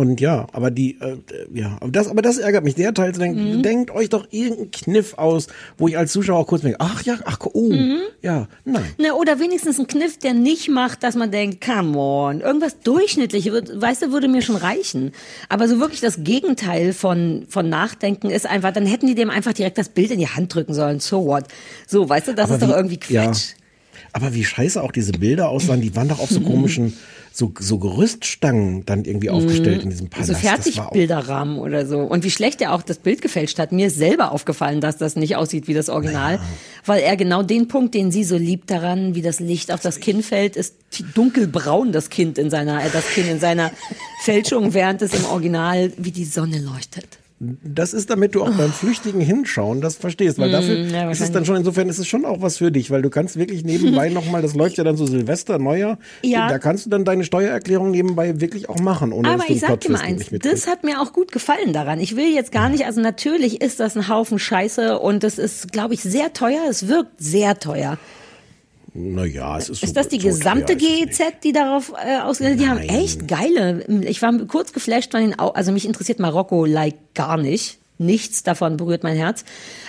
[0.00, 1.18] Und ja, aber die, äh,
[1.52, 2.74] ja, aber das, aber das ärgert mich.
[2.74, 3.62] Der Teil zu denken, Mhm.
[3.62, 7.18] denkt euch doch irgendeinen Kniff aus, wo ich als Zuschauer auch kurz denke, ach ja,
[7.26, 7.98] ach, oh, Mhm.
[8.22, 8.84] ja, nein.
[8.98, 13.52] Ne, oder wenigstens ein Kniff, der nicht macht, dass man denkt, come on, irgendwas durchschnittliches,
[13.74, 15.12] weißt du, würde mir schon reichen.
[15.50, 19.52] Aber so wirklich das Gegenteil von, von Nachdenken ist einfach, dann hätten die dem einfach
[19.52, 21.44] direkt das Bild in die Hand drücken sollen, so what.
[21.86, 23.50] So, weißt du, das Aber ist doch wie- irgendwie Quatsch.
[23.50, 23.56] Ja.
[24.12, 26.94] Aber wie scheiße auch diese Bilder aussahen, die waren doch auf so komischen,
[27.32, 30.28] so, so Gerüststangen dann irgendwie aufgestellt in diesem Palast.
[30.28, 32.00] So Fertigbilderrahmen oder so.
[32.00, 33.72] Und wie schlecht er auch das Bild gefälscht hat.
[33.72, 36.40] Mir ist selber aufgefallen, dass das nicht aussieht wie das Original.
[36.84, 40.00] Weil er genau den Punkt, den sie so liebt daran, wie das Licht auf das
[40.00, 40.74] Kinn fällt, ist
[41.14, 43.70] dunkelbraun, das Kind in seiner, äh, das Kind in seiner
[44.22, 47.19] Fälschung, während es im Original wie die Sonne leuchtet.
[47.42, 51.22] Das ist, damit du auch beim flüchtigen Hinschauen das verstehst, weil Mm, dafür ja, ist
[51.22, 53.64] es dann schon, insofern ist es schon auch was für dich, weil du kannst wirklich
[53.64, 56.48] nebenbei nochmal, das läuft ja dann so Silvester, Neujahr, Ja.
[56.48, 59.90] da kannst du dann deine Steuererklärung nebenbei wirklich auch machen, ohne Aber ich sag dir
[59.90, 61.98] mal eins, das hat mir auch gut gefallen daran.
[61.98, 65.72] Ich will jetzt gar nicht, also natürlich ist das ein Haufen Scheiße und es ist,
[65.72, 66.60] glaube ich, sehr teuer.
[66.68, 67.96] Es wirkt sehr teuer.
[68.94, 72.68] Naja, es ist so Ist das die so gesamte GEZ, die darauf äh, ausgegangen Die
[72.68, 73.84] haben echt geile.
[74.02, 77.79] Ich war kurz geflasht von den Au Also mich interessiert Marokko like gar nicht.
[78.00, 79.44] Nichts davon berührt mein Herz.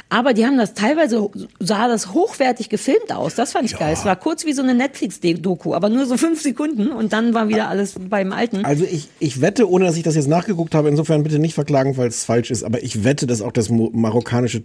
[0.10, 3.36] Aber die haben das teilweise, sah das hochwertig gefilmt aus.
[3.36, 3.94] Das fand ich geil.
[3.94, 7.48] Es war kurz wie so eine Netflix-Doku, aber nur so fünf Sekunden und dann war
[7.48, 8.66] wieder alles beim Alten.
[8.66, 11.96] Also ich, ich wette, ohne dass ich das jetzt nachgeguckt habe, insofern bitte nicht verklagen,
[11.96, 14.62] falls es falsch ist, aber ich wette, dass auch das marokkanische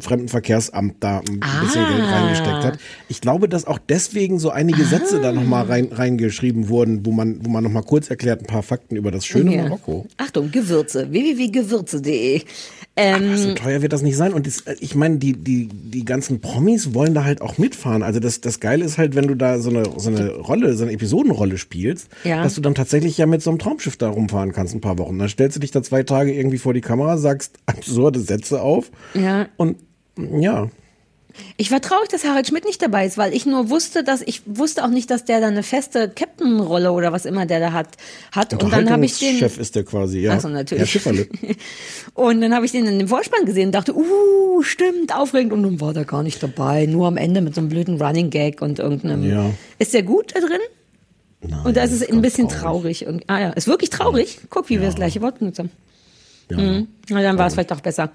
[0.00, 1.24] Fremdenverkehrsamt da ein
[1.60, 1.88] bisschen Ah.
[1.96, 2.78] Geld reingesteckt hat.
[3.08, 7.44] Ich glaube, dass auch deswegen so einige Sätze da nochmal rein, reingeschrieben wurden, wo man,
[7.44, 9.62] wo man nochmal kurz erklärt, ein paar Fakten über das schöne Ja.
[9.62, 10.06] Marokko.
[10.16, 11.10] Achtung, Gewürze.
[11.12, 12.42] www.gewürze.de.
[12.98, 14.32] Ähm, So teuer wird das nicht sein.
[14.32, 18.02] Und das, äh, ich meine, die, die, die ganzen Promis wollen da halt auch mitfahren.
[18.02, 20.82] Also das, das Geile ist halt, wenn du da so eine, so eine Rolle, so
[20.82, 22.42] eine Episodenrolle spielst, Ja.
[22.42, 25.18] dass du dann tatsächlich ja mit so einem Traumschiff da rumfahren kannst ein paar Wochen.
[25.18, 28.90] Dann stellst du dich da zwei Tage irgendwie vor die Kamera, sagst absurde Sätze auf
[29.14, 29.46] ja.
[29.56, 29.76] und
[30.40, 30.68] ja.
[31.56, 34.42] Ich war traurig, dass Harald Schmidt nicht dabei ist, weil ich nur wusste, dass ich
[34.46, 37.96] wusste auch nicht, dass der da eine feste Captain-Rolle oder was immer der da hat.
[38.32, 38.62] hat.
[38.62, 39.38] Und dann habe ich den.
[39.38, 40.34] Chef ist der quasi, ja.
[40.34, 40.80] Ach so, natürlich.
[40.80, 41.26] Herr Schifferle.
[42.14, 45.52] Und dann habe ich den in dem Vorspann gesehen und dachte, uh, stimmt, aufregend.
[45.52, 46.86] Und dann war der gar nicht dabei.
[46.86, 49.28] Nur am Ende mit so einem blöden Running Gag und irgendeinem.
[49.28, 49.50] Ja.
[49.78, 50.60] Ist der gut da drin?
[51.64, 53.06] und da ist es ein bisschen traurig.
[53.06, 54.40] Und, ah ja, ist wirklich traurig.
[54.50, 55.70] Guck, wie wir das gleiche Wort benutzt haben.
[56.50, 56.88] Mhm.
[57.08, 58.10] Na, dann war es vielleicht doch besser.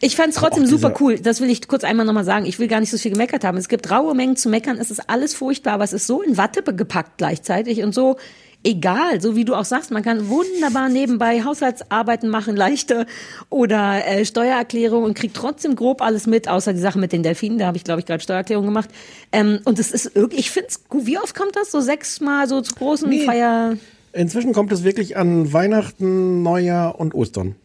[0.00, 1.18] Ich fand es trotzdem super cool.
[1.18, 2.46] Das will ich kurz einmal nochmal sagen.
[2.46, 3.58] Ich will gar nicht so viel gemeckert haben.
[3.58, 4.78] Es gibt raue Mengen zu meckern.
[4.78, 8.16] Es ist alles furchtbar, aber es ist so in Watte gepackt gleichzeitig und so
[8.64, 9.20] egal.
[9.20, 13.06] So wie du auch sagst, man kann wunderbar nebenbei Haushaltsarbeiten machen, leichte
[13.50, 17.58] oder äh, Steuererklärung und kriegt trotzdem grob alles mit, außer die Sache mit den Delfinen.
[17.58, 18.90] Da habe ich, glaube ich, gerade Steuererklärung gemacht.
[19.32, 21.06] Ähm, und es ist irgendwie, ich finde es gut.
[21.06, 21.70] Wie oft kommt das?
[21.70, 23.24] So sechsmal so zu großen Nee.
[23.24, 23.76] Feier.
[24.12, 27.56] Inzwischen kommt es wirklich an Weihnachten, Neujahr und Ostern.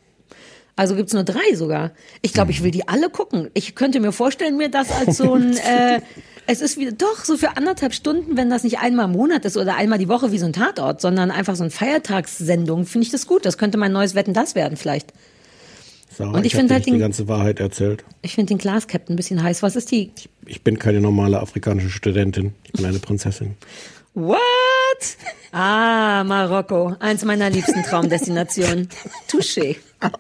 [0.76, 1.92] Also gibt's nur drei sogar.
[2.24, 3.50] Ich glaube, ich will die alle gucken.
[3.54, 6.02] Ich könnte mir vorstellen, mir das als so ein, äh,
[6.48, 9.56] es ist wieder, doch, so für anderthalb Stunden, wenn das nicht einmal im Monat ist
[9.56, 13.12] oder einmal die Woche wie so ein Tatort, sondern einfach so ein Feiertagssendung, finde ich
[13.12, 13.46] das gut.
[13.46, 15.14] Das könnte mein neues Wetten, das werden vielleicht.
[16.16, 18.04] Sarah, Und ich hab find dir halt nicht die den- ganze Wahrheit erzählt.
[18.24, 19.62] Ich finde den Glaskapitän ein bisschen heiß.
[19.64, 20.12] Was ist die?
[20.46, 22.54] Ich bin keine normale afrikanische Studentin.
[22.66, 23.56] Ich bin eine Prinzessin.
[24.16, 24.38] What?
[25.52, 26.96] Ah, Marokko.
[27.00, 28.90] Eins meiner liebsten Traumdestinationen.
[29.30, 29.76] Touché.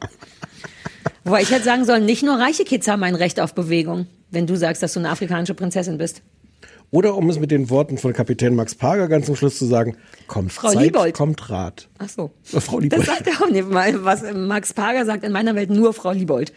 [1.23, 4.47] Wobei ich hätte sagen sollen, nicht nur reiche Kids haben ein Recht auf Bewegung, wenn
[4.47, 6.21] du sagst, dass du eine afrikanische Prinzessin bist.
[6.91, 9.97] Oder um es mit den Worten von Kapitän Max Parger ganz zum Schluss zu sagen,
[10.27, 11.15] kommt Frau Zeit, Liebold.
[11.15, 11.89] kommt Rat.
[11.97, 12.31] Ach so.
[12.43, 13.05] Frau Das Liebold.
[13.05, 14.03] sagt er auch nicht mal.
[14.05, 16.53] Was Max Parger sagt, in meiner Welt nur Frau Liebold.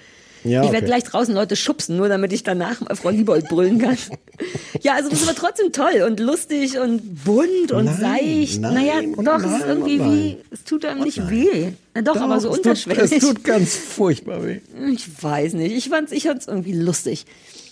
[0.47, 0.75] Ja, ich okay.
[0.75, 3.97] werde gleich draußen Leute schubsen, nur damit ich danach Frau Liebold brüllen kann.
[4.83, 8.61] ja, also das ist aber trotzdem toll und lustig und bunt und Nein, seicht.
[8.61, 11.73] nein naja, doch, es nein ist irgendwie wie, es tut einem nicht weh.
[11.95, 13.13] Na doch, aber so es unterschwellig.
[13.13, 14.61] es tut ganz furchtbar weh.
[14.93, 15.73] ich weiß nicht.
[15.75, 17.27] Ich fand's, ich fand's irgendwie lustig.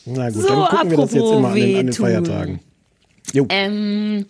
[0.06, 1.92] Na gut, So, dann gucken wir das jetzt immer an den, an den.
[1.92, 2.60] Feiertagen.
[3.32, 3.46] Jo.
[3.48, 4.26] Ähm,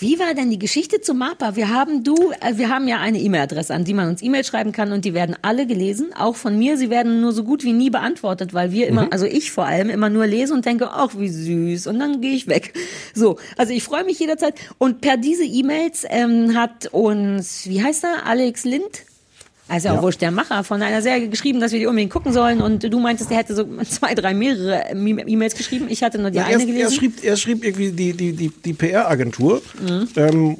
[0.00, 1.56] wie war denn die Geschichte zu MAPA?
[1.56, 4.72] Wir haben du, äh, wir haben ja eine E-Mail-Adresse, an die man uns E-Mail schreiben
[4.72, 6.76] kann und die werden alle gelesen, auch von mir.
[6.76, 9.12] Sie werden nur so gut wie nie beantwortet, weil wir immer, Mhm.
[9.12, 12.34] also ich vor allem immer nur lese und denke, ach wie süß und dann gehe
[12.34, 12.74] ich weg.
[13.14, 18.04] So, also ich freue mich jederzeit und per diese E-Mails ähm, hat uns, wie heißt
[18.04, 19.04] er, Alex Lind?
[19.68, 20.02] Also Ja.
[20.02, 22.98] wurscht, der Macher von einer Serie geschrieben, dass wir die unbedingt gucken sollen und du
[23.00, 25.86] meintest, der hätte so zwei, drei mehrere E-Mails geschrieben.
[25.90, 26.92] Ich hatte nur die Ja, eine er, er, gelesen.
[26.92, 30.08] schrieb, er schrieb irgendwie die, die, die, die PR-Agentur Mhm.
[30.16, 30.56] ähm,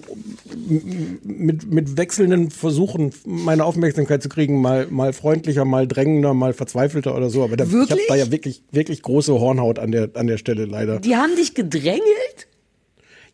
[1.24, 7.16] mit, mit wechselnden Versuchen, meine Aufmerksamkeit zu kriegen, mal, mal freundlicher, mal drängender, mal verzweifelter
[7.16, 7.42] oder so.
[7.44, 10.64] Aber da, ich habe da ja wirklich, wirklich große Hornhaut an der, an der Stelle
[10.66, 11.00] leider.
[11.00, 12.02] Die haben dich gedrängelt?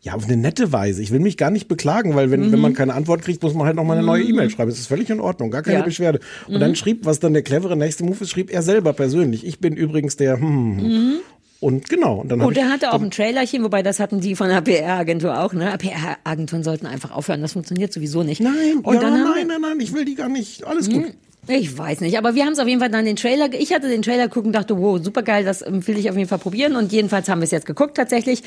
[0.05, 1.01] Ja, auf eine nette Weise.
[1.03, 2.53] Ich will mich gar nicht beklagen, weil wenn, Mhm.
[2.53, 4.69] wenn man keine Antwort kriegt, muss man halt noch mal eine neue E-Mail schreiben.
[4.71, 5.83] Das ist völlig in Ordnung, gar keine Ja.
[5.85, 6.21] Beschwerde.
[6.47, 6.61] Und Mhm.
[6.61, 9.47] dann schrieb, was dann der clevere nächste Move ist, schrieb er selber persönlich.
[9.47, 11.13] Ich bin übrigens der, hm, Mhm.
[11.61, 12.21] und genau.
[12.21, 15.41] Und dann Und er hatte auch ein Trailerchen, wobei das hatten die von der PR-Agentur
[15.43, 15.75] auch, ne?
[15.79, 18.43] PR-Agenturen sollten einfach aufhören, das funktioniert sowieso nicht.
[18.43, 20.67] Nein, und ja, dann nein, nein, nein, ich will die gar nicht.
[20.67, 21.05] Alles gut.
[21.47, 23.89] Ich weiß nicht, aber wir haben es auf jeden Fall dann den Trailer, ich hatte
[23.89, 26.39] den Trailer geguckt und dachte, wow, super geil, das ähm, will ich auf jeden Fall
[26.39, 28.43] probieren und jedenfalls haben wir es jetzt geguckt tatsächlich.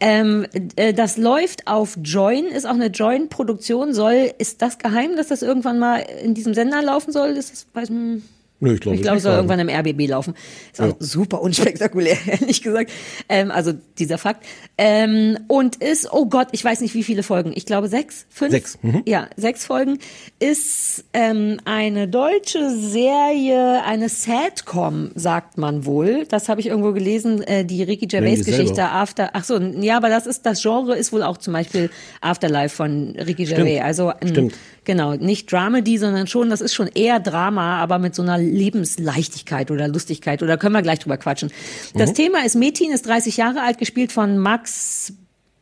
[0.00, 5.28] Ähm, äh, das läuft auf Join, ist auch eine Join-Produktion, soll, ist das geheim, dass
[5.28, 7.30] das irgendwann mal in diesem Sender laufen soll?
[7.30, 8.22] Ist das, weiß, hm,
[8.60, 10.34] Nö, ich glaube, ich glaube, es soll irgendwann im RBB laufen.
[10.72, 10.94] Ist auch Ja.
[10.98, 12.90] super unspektakulär, ehrlich gesagt.
[13.28, 14.44] Ähm, also dieser Fakt.
[14.76, 17.52] Ähm, und ist, oh Gott, ich weiß nicht, wie viele Folgen.
[17.54, 18.50] Ich glaube sechs, fünf.
[18.52, 19.02] Sechs, mhm.
[19.06, 19.98] Ja, sechs Folgen.
[20.38, 26.26] Ist ähm, eine deutsche Serie, eine Sadcom, sagt man wohl.
[26.28, 28.82] Das habe ich irgendwo gelesen, äh, die Ricky Gervais-Geschichte.
[28.84, 29.30] After.
[29.32, 31.90] Ach so, ja, aber das ist das Genre ist wohl auch zum Beispiel
[32.20, 33.64] Afterlife von Ricky Stimmt.
[33.66, 33.80] Gervais.
[33.82, 34.54] Also ein, Stimmt.
[34.84, 39.70] Genau, nicht Dramedy, sondern schon, das ist schon eher Drama, aber mit so einer Lebensleichtigkeit
[39.70, 40.42] oder Lustigkeit.
[40.42, 41.50] Oder können wir gleich drüber quatschen.
[41.94, 42.14] Das Mhm.
[42.14, 45.12] Thema ist Metin, ist 30 Jahre alt, gespielt von Max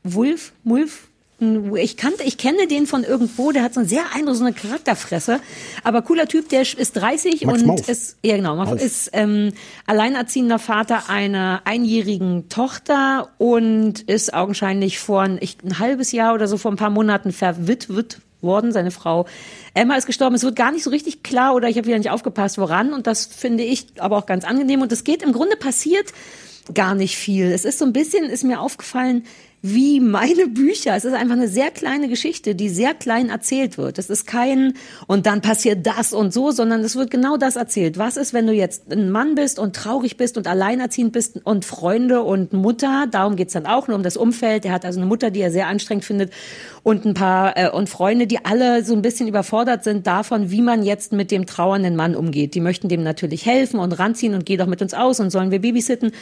[0.04, 1.04] Wulf, Mulf.
[1.76, 5.38] Ich kannte, ich kenne den von irgendwo, der hat so eine sehr eindrucksvolle Charakterfresse,
[5.84, 7.88] aber cooler Typ, der ist 30 Max und Mauf.
[7.88, 8.82] ist, ja genau, Mauf.
[8.82, 9.52] ist ähm,
[9.86, 16.48] alleinerziehender Vater einer einjährigen Tochter und ist augenscheinlich vor ein, ich, ein halbes Jahr oder
[16.48, 18.72] so vor ein paar Monaten verwitwet worden.
[18.72, 19.26] Seine Frau
[19.74, 20.34] Emma ist gestorben.
[20.34, 22.92] Es wird gar nicht so richtig klar oder ich habe wieder nicht aufgepasst, woran.
[22.92, 24.82] Und das finde ich aber auch ganz angenehm.
[24.82, 26.12] Und es geht im Grunde passiert
[26.74, 27.46] gar nicht viel.
[27.46, 29.24] Es ist so ein bisschen, ist mir aufgefallen,
[29.60, 30.94] wie meine Bücher.
[30.94, 33.98] Es ist einfach eine sehr kleine Geschichte, die sehr klein erzählt wird.
[33.98, 34.74] Es ist kein,
[35.08, 37.98] und dann passiert das und so, sondern es wird genau das erzählt.
[37.98, 41.64] Was ist, wenn du jetzt ein Mann bist und traurig bist und alleinerziehend bist und
[41.64, 44.64] Freunde und Mutter, darum geht's dann auch nur um das Umfeld.
[44.64, 46.32] Er hat also eine Mutter, die er sehr anstrengend findet
[46.84, 50.62] und ein paar, äh, und Freunde, die alle so ein bisschen überfordert sind davon, wie
[50.62, 52.54] man jetzt mit dem trauernden Mann umgeht.
[52.54, 55.50] Die möchten dem natürlich helfen und ranziehen und geh doch mit uns aus und sollen
[55.50, 56.12] wir babysitten.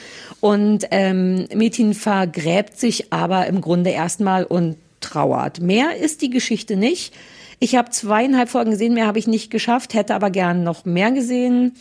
[0.40, 5.60] Und ähm, Metin vergräbt sich aber im Grunde erstmal und trauert.
[5.60, 7.14] Mehr ist die Geschichte nicht.
[7.58, 11.10] Ich habe zweieinhalb Folgen gesehen, mehr habe ich nicht geschafft, hätte aber gern noch mehr
[11.12, 11.72] gesehen.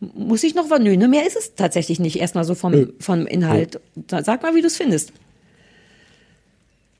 [0.00, 0.80] Muss ich noch was?
[0.80, 2.16] Nö, ne, mehr ist es tatsächlich nicht.
[2.16, 2.92] Erstmal so vom, Nö.
[3.00, 3.80] vom Inhalt.
[4.08, 5.12] Sag mal, wie du es findest.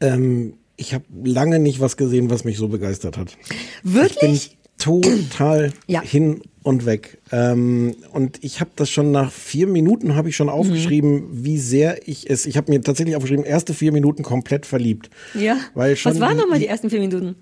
[0.01, 3.37] Ähm, ich habe lange nicht was gesehen, was mich so begeistert hat.
[3.83, 4.58] Wirklich?
[4.79, 6.03] Total Ja.
[6.03, 7.19] hin und weg.
[7.33, 12.07] Ähm, und ich habe das schon nach vier Minuten habe ich schon aufgeschrieben, wie sehr
[12.07, 12.47] ich es.
[12.47, 15.09] Ich habe mir tatsächlich aufgeschrieben, erste vier Minuten komplett verliebt.
[15.35, 15.57] Ja.
[15.75, 17.37] Weil schon was waren nochmal die ersten vier Minuten?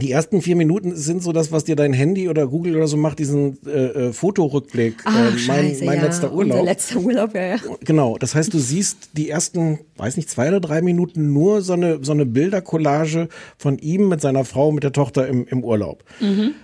[0.00, 2.96] Die ersten vier Minuten sind so das, was dir dein Handy oder Google oder so
[2.96, 4.94] macht, diesen äh, äh, Fotorückblick.
[5.04, 6.04] Ach, äh, mein scheiße, mein ja.
[6.04, 6.60] letzter Urlaub.
[6.60, 7.56] Unser letzter Urlaub, ja, ja.
[7.84, 11.74] Genau, das heißt, du siehst die ersten, weiß nicht, zwei oder drei Minuten nur so
[11.74, 13.28] eine, so eine Bildercollage
[13.58, 16.04] von ihm mit seiner Frau, mit der Tochter im, im Urlaub.
[16.20, 16.54] Mhm.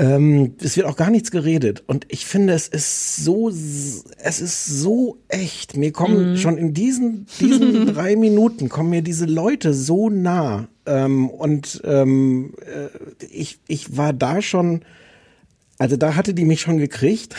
[0.00, 1.84] Ähm, es wird auch gar nichts geredet.
[1.86, 5.76] Und ich finde, es ist so, es ist so echt.
[5.76, 6.36] Mir kommen Mhm.
[6.38, 10.68] schon in diesen, diesen drei Minuten kommen mir diese Leute so nah.
[10.86, 14.80] Ähm, und ähm, äh, ich, ich war da schon,
[15.80, 17.34] also da hatte die mich schon gekriegt.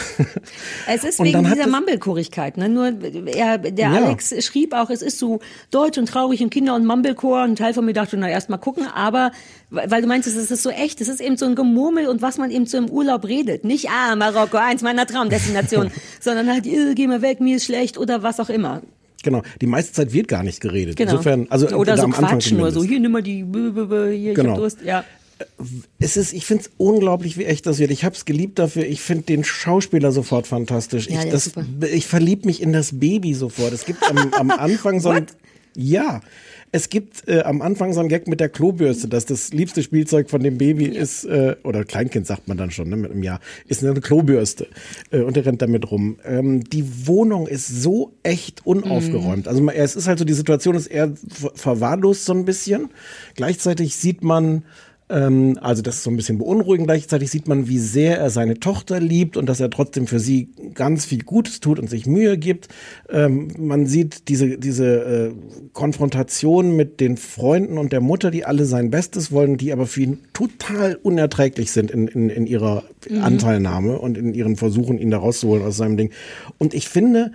[0.87, 2.57] Es ist wegen dieser es- Mumblekorigkeit.
[2.57, 2.67] Ne?
[2.69, 2.87] Nur
[3.27, 3.93] er, der Ja.
[3.93, 5.39] Alex schrieb auch, es ist so
[5.69, 7.43] deutsch und traurig und Kinder und Mumblecore.
[7.43, 8.85] Und ein Teil von mir dachte, na erst mal gucken.
[8.93, 9.31] Aber
[9.69, 10.99] weil du meinst, es ist so echt.
[11.01, 13.63] Es ist eben so ein Gemurmel und was man eben so im Urlaub redet.
[13.63, 17.97] Nicht, ah, Marokko, eins meiner Traumdestinationen, sondern halt, äh, geh mal weg, mir ist schlecht
[17.97, 18.81] oder was auch immer.
[19.23, 20.95] Genau, die meiste Zeit wird gar nicht geredet.
[20.97, 21.11] Genau.
[21.11, 24.35] Insofern, also oder so am Anfang Quatsch nur, so hier nimm mal die, hier, ich
[24.35, 24.53] Genau.
[24.53, 24.79] hab Durst.
[24.83, 25.03] Ja.
[25.99, 27.91] Es ist, ich finde es unglaublich, wie echt das wird.
[27.91, 28.85] Ich habe es geliebt dafür.
[28.85, 31.07] Ich finde den Schauspieler sofort fantastisch.
[31.09, 31.51] Ja, ich das,
[31.93, 33.73] ich verlieb mich in das Baby sofort.
[33.73, 35.27] Es gibt am, am Anfang so ein,
[35.75, 36.21] ja,
[36.73, 40.29] es gibt äh, am Anfang so ein Gag mit der Klobürste, dass das liebste Spielzeug
[40.29, 43.41] von dem Baby ist, äh, oder Kleinkind sagt man dann schon, ne, mit einem Jahr,
[43.67, 44.67] ist eine Klobürste
[45.11, 46.17] äh, und er rennt damit rum.
[46.25, 49.49] Ähm, die Wohnung ist so echt unaufgeräumt.
[49.49, 52.89] Also man- es ist halt so, die Situation ist eher ver verwahrlost so ein bisschen.
[53.35, 54.63] Gleichzeitig sieht man,
[55.11, 56.87] ähm, also das ist so ein bisschen beunruhigend.
[56.87, 60.49] Gleichzeitig sieht man, wie sehr er seine Tochter liebt und dass er trotzdem für sie
[60.73, 62.69] ganz viel Gutes tut und sich Mühe gibt.
[63.09, 65.31] Ähm, man sieht diese, diese äh,
[65.73, 70.01] Konfrontation mit den Freunden und der Mutter, die alle sein Bestes wollen, die aber für
[70.01, 73.23] ihn total unerträglich sind in, in, in ihrer Mhm.
[73.23, 76.11] Anteilnahme und in ihren Versuchen, ihn da rauszuholen aus seinem Ding.
[76.57, 77.31] Und ich finde,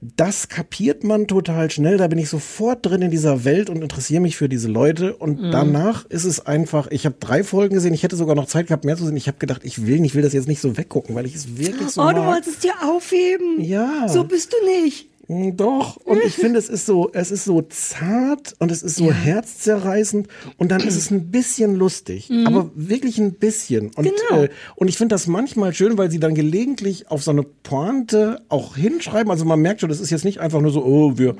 [0.00, 1.96] das kapiert man total schnell.
[1.96, 5.16] Da bin ich sofort drin in dieser Welt und interessiere mich für diese Leute.
[5.16, 5.50] Und Mhm.
[5.50, 8.84] danach ist es einfach, ich habe drei Folgen gesehen, ich hätte sogar noch Zeit gehabt,
[8.84, 9.16] mehr zu sehen.
[9.16, 11.34] Ich habe gedacht, ich will nicht, ich will das jetzt nicht so weggucken, weil ich
[11.34, 12.26] es wirklich so oh, du mag.
[12.34, 13.60] wolltest dir aufheben.
[13.60, 14.06] Ja.
[14.08, 15.08] So bist du nicht.
[15.28, 18.94] Mm, Doch, und ich finde, es ist so, es ist so zart und es ist
[18.96, 22.46] so herzzerreißend und dann ist es ein bisschen lustig, Mhm.
[22.46, 23.90] aber wirklich ein bisschen.
[23.96, 24.42] Und, Genau.
[24.44, 28.40] äh, und ich finde das manchmal schön, weil sie dann gelegentlich auf so eine Pointe
[28.48, 29.30] auch hinschreiben.
[29.30, 31.36] Also man merkt schon, das ist jetzt nicht einfach nur so, oh, wir,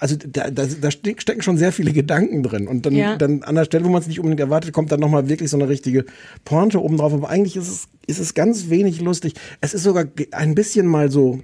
[0.00, 2.66] also da, da, da steck- stecken schon sehr viele Gedanken drin.
[2.68, 3.16] Und dann, Ja.
[3.16, 5.56] dann an der Stelle, wo man es nicht unbedingt erwartet, kommt dann nochmal wirklich so
[5.58, 6.04] eine richtige
[6.44, 7.12] Pointe oben drauf.
[7.12, 9.34] Aber eigentlich ist es, ist es ganz wenig lustig.
[9.60, 11.40] Es ist sogar ein bisschen mal so,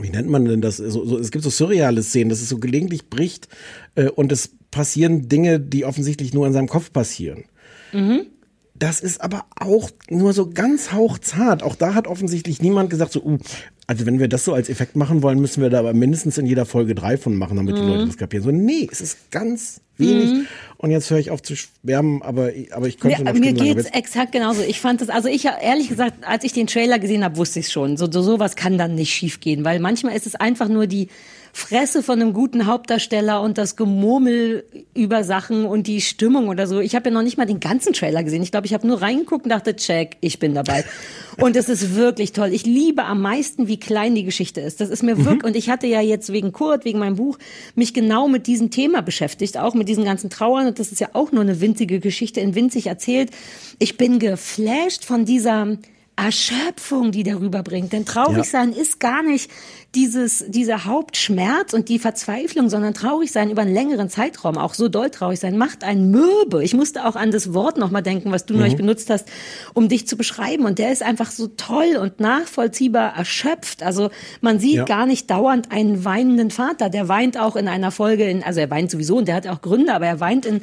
[0.00, 0.76] wie nennt man denn das?
[0.76, 3.48] So, so, es gibt so surreale Szenen, dass es so gelegentlich bricht
[3.94, 7.44] äh, und es passieren Dinge, die offensichtlich nur in seinem Kopf passieren.
[7.92, 8.26] Mhm.
[8.74, 11.62] Das ist aber auch nur so ganz hauchzart.
[11.62, 13.38] Auch da hat offensichtlich niemand gesagt, so, uh,
[13.86, 16.44] also wenn wir das so als Effekt machen wollen, müssen wir da aber mindestens in
[16.44, 17.88] jeder Folge drei von machen, damit die Mhm.
[17.88, 18.44] Leute das kapieren.
[18.44, 20.32] So, nee, es ist ganz wenig.
[20.32, 20.46] Mhm.
[20.78, 23.86] Und jetzt höre ich auf zu schwärmen, aber, aber ich könnte Mir, noch mir geht's
[23.86, 24.62] exakt genauso.
[24.62, 27.70] Ich fand das, also ich ehrlich gesagt, als ich den Trailer gesehen habe, wusste ich
[27.70, 27.96] schon.
[27.96, 31.08] So, so sowas kann dann nicht schiefgehen, weil manchmal ist es einfach nur die
[31.56, 36.80] Fresse von einem guten Hauptdarsteller und das Gemurmel über Sachen und die Stimmung oder so.
[36.80, 38.42] Ich habe ja noch nicht mal den ganzen Trailer gesehen.
[38.42, 40.84] Ich glaube, ich habe nur reingeguckt und dachte, check, ich bin dabei.
[41.38, 42.54] Und es ist wirklich toll.
[42.54, 44.80] Ich liebe am meisten, wie klein die Geschichte ist.
[44.80, 47.36] Das ist mir wirklich, und ich hatte ja jetzt wegen Kurt, wegen meinem Buch,
[47.74, 50.66] mich genau mit diesem Thema beschäftigt, auch mit diesen ganzen Trauern.
[50.66, 53.32] Und das ist ja auch nur eine winzige Geschichte in winzig erzählt.
[53.78, 55.76] Ich bin geflasht von dieser
[56.16, 57.92] Erschöpfung, die darüber bringt.
[57.92, 58.44] Denn traurig Ja.
[58.44, 59.50] sein ist gar nicht
[59.94, 64.88] dieses, dieser Hauptschmerz und die Verzweiflung, sondern traurig sein über einen längeren Zeitraum, auch so
[64.88, 66.64] doll traurig sein, macht einen mürbe.
[66.64, 68.60] Ich musste auch an das Wort nochmal denken, was du Mhm.
[68.60, 69.28] neulich benutzt hast,
[69.74, 70.64] um dich zu beschreiben.
[70.64, 73.82] Und der ist einfach so toll und nachvollziehbar erschöpft.
[73.82, 74.10] Also
[74.40, 74.84] man sieht Ja.
[74.84, 76.88] gar nicht dauernd einen weinenden Vater.
[76.90, 79.60] Der weint auch in einer Folge, in, also er weint sowieso und der hat auch
[79.60, 80.62] Gründe, aber er weint in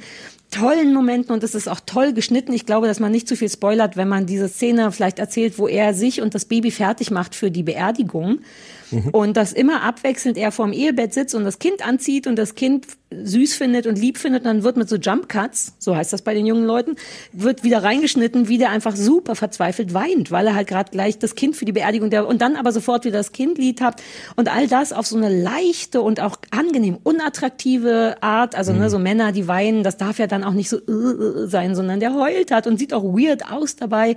[0.54, 2.54] tollen Momenten und es ist auch toll geschnitten.
[2.54, 5.68] Ich glaube, dass man nicht zu viel spoilert, wenn man diese Szene vielleicht erzählt, wo
[5.68, 8.39] er sich und das Baby fertig macht für die Beerdigung.
[9.11, 12.87] Und dass immer abwechselnd er vorm Ehebett sitzt und das Kind anzieht und das Kind
[13.11, 16.33] süß findet und lieb findet, dann wird mit so Jump Cuts, so heißt das bei
[16.33, 16.95] den jungen Leuten,
[17.31, 21.35] wird wieder reingeschnitten, wie der einfach super verzweifelt weint, weil er halt gerade gleich das
[21.35, 24.01] Kind für die Beerdigung der und dann aber sofort wieder das Kindlied hat
[24.35, 28.99] und all das auf so eine leichte und auch angenehm unattraktive Art, also ne, so
[28.99, 32.13] Männer, die weinen, das darf ja dann auch nicht so äh, äh, sein, sondern der
[32.13, 34.15] heult hat und sieht auch weird aus dabei.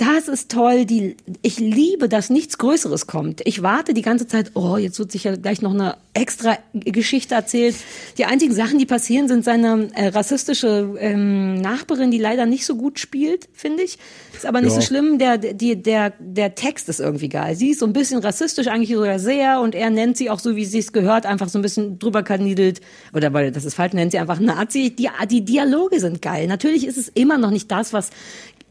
[0.00, 0.86] Das ist toll.
[0.86, 3.42] Die, ich liebe, dass nichts Größeres kommt.
[3.44, 7.76] Ich warte die ganze Zeit, oh, jetzt wird sicher gleich noch eine extra Geschichte erzählt.
[8.16, 12.76] Die einzigen Sachen, die passieren, sind seine äh, rassistische ähm, Nachbarin, die leider nicht so
[12.76, 13.98] gut spielt, finde ich.
[14.34, 14.80] Ist aber nicht Ja.
[14.80, 15.18] so schlimm.
[15.18, 17.54] Der, die, der, der Text ist irgendwie geil.
[17.54, 20.56] Sie ist so ein bisschen rassistisch, eigentlich sogar sehr, und er nennt sie auch so,
[20.56, 22.80] wie sie es gehört, einfach so ein bisschen drüber kaniedelt.
[23.12, 24.96] Oder weil das ist falsch, nennt sie einfach Nazi.
[24.98, 26.46] Die, die Dialoge sind geil.
[26.46, 28.08] Natürlich ist es immer noch nicht das, was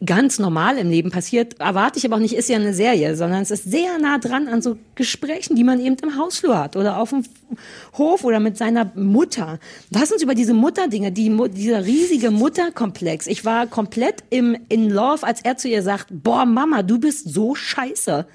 [0.06, 3.42] ganz normal im Leben passiert, erwarte ich aber auch nicht, ist ja eine Serie, sondern
[3.42, 6.98] es ist sehr nah dran an so Gesprächen, die man eben im Hausflur hat oder
[6.98, 7.24] auf dem
[7.98, 9.60] Hof oder mit seiner Mutter.
[9.90, 13.28] Lass uns über diese Mutterdinge, die, dieser riesige Mutterkomplex.
[13.28, 17.34] Ich war komplett im, in Love, als er zu ihr sagt, boah, Mama, du bist
[17.34, 18.26] so scheiße.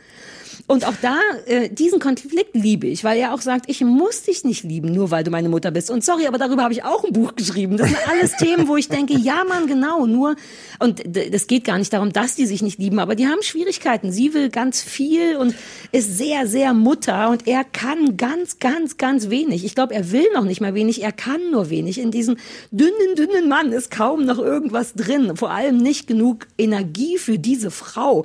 [0.66, 4.44] Und auch da, äh, diesen Konflikt liebe ich, weil er auch sagt, ich muss dich
[4.44, 5.90] nicht lieben, nur weil du meine Mutter bist.
[5.90, 7.76] Und sorry, aber darüber habe ich auch ein Buch geschrieben.
[7.76, 10.36] Das sind alles Themen, wo ich denke, ja, Mann, genau, nur,
[10.78, 14.10] und das geht gar nicht darum, dass die sich nicht lieben, aber die haben Schwierigkeiten.
[14.10, 15.54] Sie will ganz viel und
[15.92, 19.66] ist sehr, sehr Mutter und er kann ganz, ganz, ganz wenig.
[19.66, 21.98] Ich glaube, er will noch nicht mal wenig, er kann nur wenig.
[21.98, 22.36] In diesem
[22.70, 25.36] dünnen, dünnen Mann ist kaum noch irgendwas drin.
[25.36, 28.24] Vor allem nicht genug Energie für diese Frau.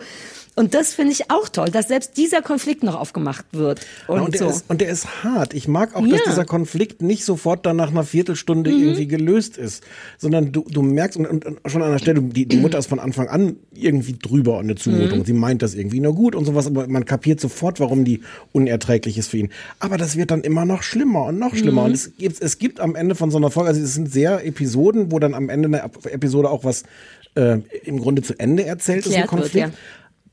[0.60, 3.80] Und das finde ich auch toll, dass selbst dieser Konflikt noch aufgemacht wird.
[4.07, 4.49] Und, und, der, so.
[4.49, 5.53] ist, und der ist hart.
[5.53, 6.26] Ich mag auch, dass Ja.
[6.28, 8.78] dieser Konflikt nicht sofort dann nach einer Viertelstunde Mhm.
[8.82, 9.86] irgendwie gelöst ist,
[10.18, 12.99] sondern du, du merkst, und, und, schon an der Stelle, die, die Mutter ist von
[12.99, 15.20] Anfang an irgendwie drüber und eine Zumutung.
[15.20, 15.26] Mhm.
[15.26, 18.20] Sie meint das irgendwie nur gut und sowas, aber man kapiert sofort, warum die
[18.51, 19.51] unerträglich ist für ihn.
[19.80, 21.84] Aber das wird dann immer noch schlimmer und noch schlimmer.
[21.84, 21.88] Mhm.
[21.88, 24.45] Und es gibt, es gibt am Ende von so einer Folge, also es sind sehr
[24.45, 26.84] Episoden, wo dann am Ende eine Episode auch was
[27.36, 29.68] äh, im Grunde zu Ende erzählt ist, ein Erklärt wird, Konflikt.
[29.68, 29.74] ja.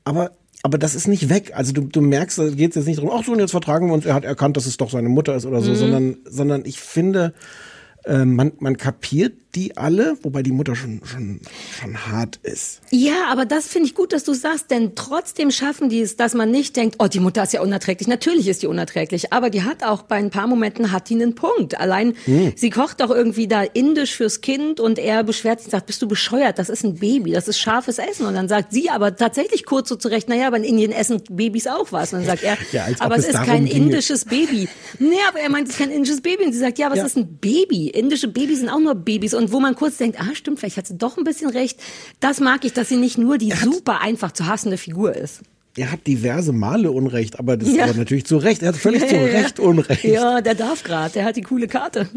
[0.07, 0.31] Aber
[0.63, 1.51] aber das ist nicht weg.
[1.53, 3.87] Also du, du merkst, da geht es jetzt nicht darum, ach so, und jetzt vertragen
[3.87, 5.75] wir uns, er hat erkannt, dass es doch seine Mutter ist oder so, Mhm.
[5.75, 7.33] sondern, sondern ich finde,
[8.05, 11.41] äh, man, man kapiert die alle, wobei die Mutter schon, schon,
[11.79, 12.79] schon hart ist.
[12.91, 16.33] Ja, aber das finde ich gut, dass du sagst, denn trotzdem schaffen die es, dass
[16.35, 18.07] man nicht denkt, oh, die Mutter ist ja unerträglich.
[18.07, 21.33] Natürlich ist die unerträglich, aber die hat auch bei ein paar Momenten hat die einen
[21.35, 21.79] Punkt.
[21.79, 22.53] Allein Hm.
[22.55, 26.01] sie kocht doch irgendwie da indisch fürs Kind und er beschwert sich und sagt, bist
[26.01, 26.59] du bescheuert?
[26.59, 28.25] Das ist ein Baby, das ist scharfes Essen.
[28.27, 31.65] Und dann sagt sie aber tatsächlich kurz so zurecht, naja, aber in Indien essen Babys
[31.67, 32.13] auch was.
[32.13, 33.85] Und dann sagt er, Ja, aber es ist kein ginge.
[33.85, 34.69] indisches Baby.
[34.99, 36.45] Nee, aber er meint, es ist kein indisches Baby.
[36.45, 37.05] Und sie sagt, ja, aber Ja.
[37.05, 37.87] ist ein Baby.
[37.87, 39.33] Indische Babys sind auch nur Babys.
[39.33, 41.79] Und wo man kurz denkt, ah, stimmt, vielleicht hat sie doch ein bisschen recht.
[42.19, 45.41] Das mag ich, dass sie nicht nur die super einfach zu hassende Figur ist.
[45.75, 47.83] Er hat diverse Male Unrecht, aber das Ja.
[47.85, 48.63] ist aber natürlich zu Recht.
[48.63, 49.15] Er hat völlig Ja, zu.
[49.15, 50.03] Recht Unrecht.
[50.05, 51.13] Ja, der darf gerade.
[51.13, 52.09] Der hat die coole Karte.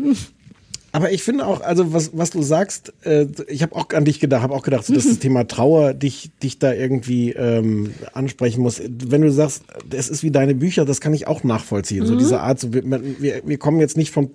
[0.93, 4.19] Aber ich finde auch, also was, was du sagst, äh, ich habe auch an dich
[4.19, 8.61] gedacht, habe auch gedacht, so, dass das Thema Trauer dich, dich da irgendwie ähm, ansprechen
[8.63, 8.83] muss.
[8.85, 12.07] Wenn du sagst, es ist wie deine Bücher, das kann ich auch nachvollziehen.
[12.07, 12.19] So Mhm.
[12.19, 14.31] diese Art, so, wir, wir, wir kommen jetzt nicht vom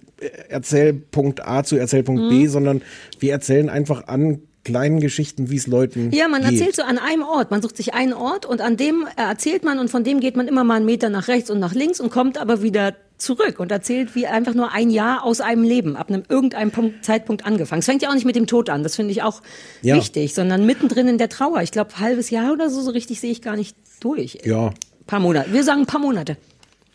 [0.49, 2.49] Erzählpunkt A zu Erzählpunkt B, Mhm.
[2.49, 2.81] sondern
[3.19, 6.51] wir erzählen einfach an kleinen Geschichten, wie es Leuten Ja, man geht.
[6.59, 7.51] erzählt so an einem Ort.
[7.51, 10.47] Man sucht sich einen Ort und an dem erzählt man und von dem geht man
[10.49, 13.71] immer mal einen Meter nach rechts und nach links und kommt aber wieder zurück und
[13.71, 17.79] erzählt wie einfach nur ein Jahr aus einem Leben, ab einem irgendeinem Punkt, Zeitpunkt angefangen.
[17.79, 19.41] Es fängt ja auch nicht mit dem Tod an, das finde ich auch
[19.81, 19.95] Ja.
[19.95, 21.61] wichtig, sondern mittendrin in der Trauer.
[21.61, 24.39] Ich glaube, halbes Jahr oder so, so richtig sehe ich gar nicht durch.
[24.43, 24.71] Ja.
[25.07, 25.53] Paar Monate.
[25.53, 26.35] Wir sagen ein paar Monate.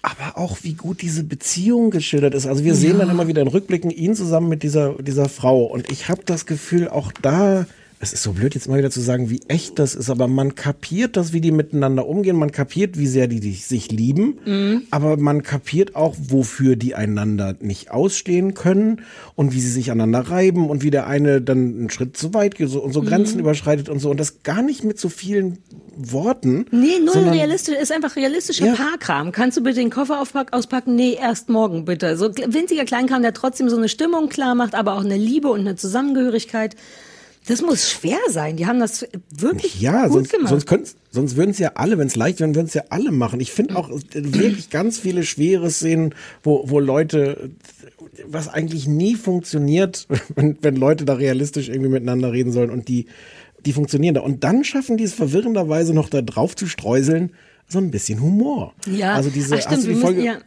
[0.03, 2.47] Aber auch wie gut diese Beziehung geschildert ist.
[2.47, 5.65] Also wir sehen dann immer wieder in Rückblicken ihn zusammen mit dieser, dieser Frau.
[5.65, 7.67] Und ich habe das Gefühl, auch da,
[8.03, 10.55] es ist so blöd jetzt mal wieder zu sagen, wie echt das ist, aber man
[10.55, 12.35] kapiert das, wie die miteinander umgehen.
[12.37, 14.39] Man kapiert, wie sehr die, sich lieben.
[14.47, 14.83] Mhm.
[14.91, 19.03] Aber man kapiert auch, wofür die einander nicht ausstehen können
[19.37, 22.55] und wie sie sich aneinander reiben und wie der eine dann einen Schritt zu weit
[22.55, 23.07] geht und so Mhm.
[23.07, 24.11] Grenzen überschreitet und so.
[24.11, 25.59] Und das gar nicht mit so vielen
[25.95, 26.65] Worten.
[26.71, 28.75] Nee, null realistisch, ist einfach realistischer Ja.
[28.77, 29.31] Paarkram.
[29.31, 30.23] Kannst du bitte den Koffer
[30.53, 30.95] auspacken?
[30.97, 32.17] Nee, erst morgen bitte.
[32.17, 35.61] So winziger Kleinkram, der trotzdem so eine Stimmung klar macht, aber auch eine Liebe und
[35.61, 36.77] eine Zusammengehörigkeit.
[37.47, 38.57] Das muss schwer sein.
[38.57, 40.69] Die haben das wirklich Ja, gut sonst, gemacht.
[40.69, 43.41] sonst, sonst würden es ja alle, wenn es leicht wäre, würden es ja alle machen.
[43.41, 47.51] Ich finde auch äh, wirklich ganz viele schwere Szenen, wo, wo Leute,
[48.27, 53.07] was eigentlich nie funktioniert, wenn, wenn Leute da realistisch irgendwie miteinander reden sollen und die,
[53.65, 54.21] die funktionieren da.
[54.21, 57.33] Und dann schaffen die es verwirrenderweise noch da drauf zu streuseln,
[57.69, 58.75] so ein bisschen Humor.
[58.87, 60.39] ja, Also diese, Ach, stimmt, hast du die müssen- Folge ja.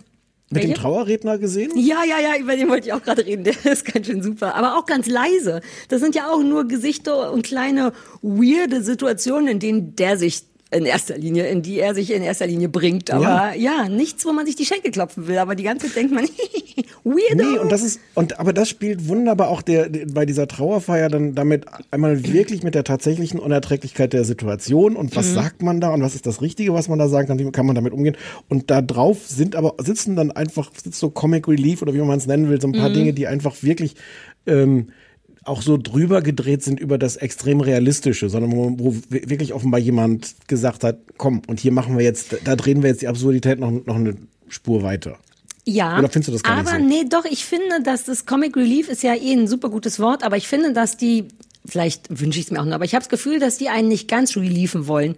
[0.53, 0.81] Mit dem Welche?
[0.81, 1.71] Trauerredner gesehen?
[1.75, 3.43] Ja, ja, ja, über den wollte ich auch gerade reden.
[3.63, 4.55] Der ist ganz schön super.
[4.55, 5.61] Aber auch ganz leise.
[5.89, 10.43] Das sind ja auch nur Gesichter und kleine weirde Situationen, in denen der sich
[10.73, 13.11] in erster Linie, in die er sich in erster Linie bringt.
[13.11, 15.37] Aber ja, nichts, wo man sich die Schenkel klopfen will.
[15.37, 16.25] Aber die ganze Zeit denkt man,
[17.03, 17.35] weirdo.
[17.51, 21.09] Nee, und das ist, und aber das spielt wunderbar auch der, der bei dieser Trauerfeier
[21.09, 25.33] dann damit einmal wirklich mit der tatsächlichen Unerträglichkeit der Situation und was Mhm.
[25.35, 27.65] sagt man da und was ist das Richtige, was man da sagen kann, wie kann
[27.65, 28.17] man damit umgehen.
[28.49, 32.17] Und da drauf sind aber, sitzen dann einfach, sitzt so Comic Relief oder wie man
[32.17, 32.93] es nennen will, so ein paar Mhm.
[32.93, 33.95] Dinge, die einfach wirklich
[34.45, 34.87] ähm,
[35.45, 40.35] auch so drüber gedreht sind über das extrem realistische, sondern wo, wo wirklich offenbar jemand
[40.47, 43.71] gesagt hat, komm, und hier machen wir jetzt, da drehen wir jetzt die Absurdität noch,
[43.71, 44.15] noch eine
[44.47, 45.17] Spur weiter.
[45.65, 46.85] Ja, Oder findest du das gar nicht aber so?
[46.85, 50.23] nee, doch, ich finde, dass das Comic Relief ist ja eh ein super gutes Wort,
[50.23, 51.25] aber ich finde, dass die,
[51.65, 53.87] vielleicht wünsche ich es mir auch nur, aber ich habe das Gefühl, dass die einen
[53.87, 55.15] nicht ganz relieven wollen.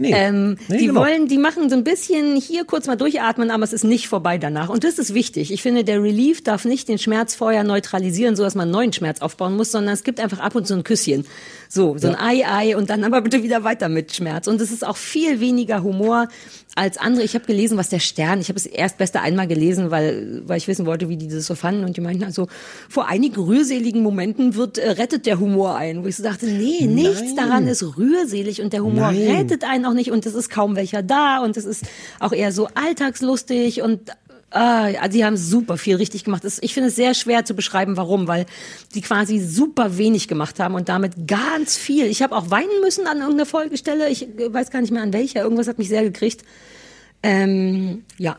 [0.00, 0.14] Nee.
[0.14, 1.02] Ähm, Nee, die genau.
[1.02, 4.38] wollen, die machen so ein bisschen hier kurz mal durchatmen, aber es ist nicht vorbei
[4.38, 4.70] danach.
[4.70, 5.52] Und das ist wichtig.
[5.52, 8.92] Ich finde, der Relief darf nicht den Schmerz vorher neutralisieren, so dass man einen neuen
[8.94, 11.26] Schmerz aufbauen muss, sondern es gibt einfach ab und zu ein Küsschen.
[11.72, 14.48] So, so ein Ei, Ei und dann aber bitte wieder weiter mit Schmerz.
[14.48, 16.26] Und es ist auch viel weniger Humor
[16.74, 17.22] als andere.
[17.22, 20.66] Ich habe gelesen, was der Stern, ich habe es erstbeste einmal gelesen, weil, weil ich
[20.66, 21.84] wissen wollte, wie die das so fanden.
[21.84, 22.48] Und die meinten also,
[22.88, 26.02] vor einigen rührseligen Momenten wird, äh, rettet der Humor ein.
[26.02, 29.36] Wo ich so dachte, nee, nichts daran ist rührselig und der Humor Nein.
[29.36, 31.84] rettet einen auch nicht und es ist kaum welcher da und es ist
[32.18, 34.10] auch eher so alltagslustig und
[34.52, 36.42] Ah, die haben super viel richtig gemacht.
[36.60, 38.46] Ich finde es sehr schwer zu beschreiben, warum, weil
[38.94, 42.06] die quasi super wenig gemacht haben und damit ganz viel.
[42.06, 44.08] Ich habe auch weinen müssen an irgendeiner Folgestelle.
[44.08, 45.42] Ich äh, weiß gar nicht mehr an welcher.
[45.42, 46.42] Irgendwas hat mich sehr gekriegt.
[47.22, 48.38] Ähm, ja.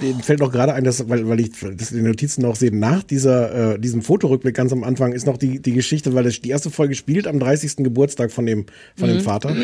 [0.00, 2.72] Mir fällt noch gerade ein, dass, weil, weil ich das in den Notizen noch sehe,
[2.74, 6.40] nach dieser, äh, diesem Fotorückblick ganz am Anfang ist noch die, die Geschichte, weil das,
[6.40, 7.76] die erste Folge spielt am 30.
[7.78, 9.20] Geburtstag von dem, von dem Mhm.
[9.22, 9.56] Vater.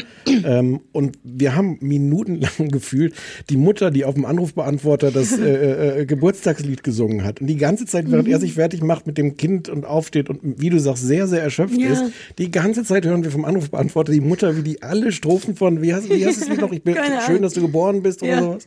[0.44, 3.14] Ähm, und wir haben minutenlang gefühlt
[3.50, 7.40] die Mutter, die auf dem Anrufbeantworter das äh, äh, Geburtstagslied gesungen hat.
[7.40, 8.32] Und die ganze Zeit, während Mhm.
[8.32, 11.42] er sich fertig macht mit dem Kind und aufsteht und wie du sagst, sehr, sehr
[11.42, 11.92] erschöpft Ja.
[11.92, 12.04] ist,
[12.38, 15.94] die ganze Zeit hören wir vom Anrufbeantworter die Mutter, wie die alle Strophen von, wie
[15.94, 16.72] heißt, wie heißt Lied noch?
[16.72, 16.96] Ich bin
[17.26, 18.40] schön, dass du geboren bist oder Ja.
[18.42, 18.66] sowas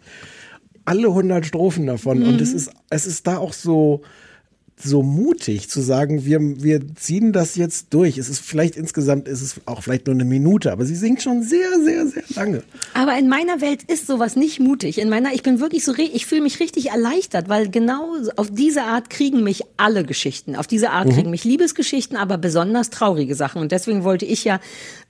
[0.86, 2.24] alle hundert Strophen davon.
[2.24, 2.42] Und Mhm.
[2.42, 4.02] es ist, es ist da auch so,
[4.76, 8.18] so mutig zu sagen, wir, wir ziehen das jetzt durch.
[8.18, 11.44] Es ist vielleicht insgesamt, ist es auch vielleicht nur eine Minute, aber sie singt schon
[11.44, 12.64] sehr, sehr, sehr lange.
[12.96, 14.98] Aber in meiner Welt ist sowas nicht mutig.
[14.98, 18.82] In meiner, ich bin wirklich so, ich fühle mich richtig erleichtert, weil genau auf diese
[18.82, 20.56] Art kriegen mich alle Geschichten.
[20.56, 21.12] Auf diese Art Mhm.
[21.14, 23.62] kriegen mich Liebesgeschichten, aber besonders traurige Sachen.
[23.62, 24.60] Und deswegen wollte ich ja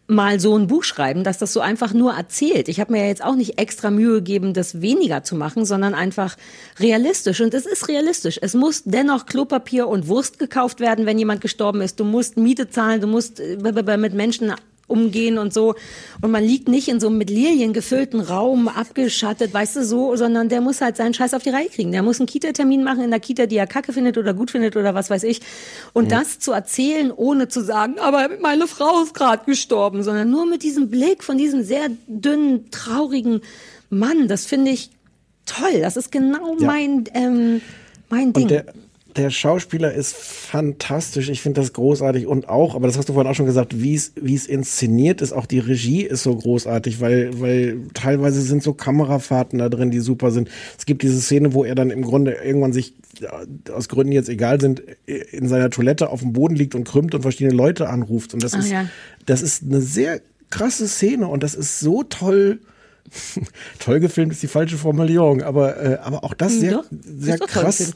[0.08, 2.68] mal so ein Buch schreiben, dass das so einfach nur erzählt.
[2.68, 5.94] Ich habe mir ja jetzt auch nicht extra Mühe gegeben, das weniger zu machen, sondern
[5.94, 6.36] einfach
[6.80, 7.40] realistisch.
[7.42, 8.38] Und es ist realistisch.
[8.42, 12.00] Es muss dennoch Klopapier und Wurst gekauft werden, wenn jemand gestorben ist.
[12.00, 14.54] Du musst Miete zahlen, du musst äh, mit Menschen
[14.88, 15.76] umgehen und so.
[16.22, 20.16] Und man liegt nicht in so einem mit Lilien gefüllten Raum, abgeschattet, weißt du, so,
[20.16, 21.92] sondern der muss halt seinen Scheiß auf die Reihe kriegen.
[21.92, 24.76] Der muss einen Kita-Termin machen in der Kita, die er kacke findet oder gut findet
[24.76, 25.42] oder was weiß ich.
[25.94, 26.20] Und Ja.
[26.20, 30.64] das zu erzählen, ohne zu sagen, aber meine Frau ist gerade gestorben, sondern nur mit
[30.64, 33.42] diesem Blick von diesem sehr dünnen, traurigen
[33.90, 34.90] Mann, das finde ich
[35.46, 35.80] toll.
[35.82, 36.68] Das ist genau Ja.
[36.68, 37.62] mein, ähm,
[38.10, 38.44] mein Ding.
[38.44, 38.66] Und der,
[39.16, 41.30] der Schauspieler ist fantastisch.
[41.30, 43.96] Ich finde das großartig und auch, aber das hast du vorhin auch schon gesagt, wie
[43.96, 45.32] es wie es inszeniert ist.
[45.34, 50.00] Auch die Regie ist so großartig, weil weil teilweise sind so Kamerafahrten da drin, die
[50.00, 50.50] super sind.
[50.78, 52.94] Es gibt diese Szene, wo er dann im Grunde irgendwann sich
[53.72, 57.22] aus Gründen jetzt egal sind, in seiner Toilette auf dem Boden liegt und krümmt und
[57.22, 58.34] verschiedene Leute anruft.
[58.34, 58.86] Und das Ah, ist ja.
[59.26, 62.60] das ist eine sehr krasse Szene und das ist so toll.
[63.80, 66.86] toll gefilmt ist die falsche Formulierung, aber äh, aber auch das Hm, sehr doch.
[66.92, 67.92] sehr krass.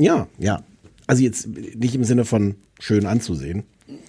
[0.00, 0.62] Ja, ja.
[1.06, 3.64] Also jetzt nicht im Sinne von schön anzusehen.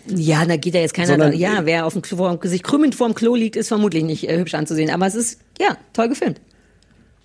[0.08, 2.64] Ja, da geht ja jetzt keiner, Sondern, da, ja, wer auf dem Klo, vor- sich
[2.64, 4.90] krümmend vorm Klo liegt, ist vermutlich nicht äh, hübsch anzusehen.
[4.92, 6.40] Aber es ist, ja, toll gefilmt.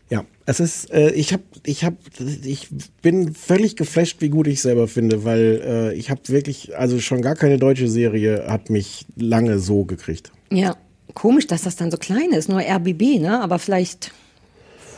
[0.09, 1.97] Ja, es ist, äh, ich habe, ich habe,
[2.45, 2.69] ich
[3.03, 7.23] bin völlig geflasht, wie gut ich selber finde, weil äh, ich habe wirklich, also schon
[7.23, 10.31] gar keine deutsche Serie hat mich lange so gekriegt.
[10.51, 10.77] Ja,
[11.15, 13.41] komisch, dass das dann so klein ist, nur RBB, ne?
[13.43, 14.13] Aber vielleicht,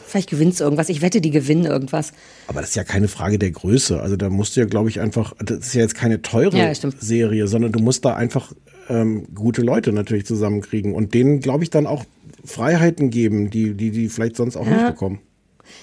[0.09, 0.89] vielleicht gewinnt's irgendwas.
[0.89, 2.13] Ich wette, die gewinnen irgendwas.
[2.47, 4.01] Aber das ist ja keine Frage der Größe.
[4.01, 6.73] Also da musst du ja, glaube ich, einfach, das ist ja jetzt keine teure Ja.
[6.99, 8.53] Serie, sondern du musst da einfach
[8.89, 12.05] ähm, gute Leute natürlich zusammenkriegen und denen, glaube ich, dann auch
[12.45, 14.73] Freiheiten geben, die, die, die vielleicht sonst auch Ja.
[14.73, 15.21] nicht bekommen.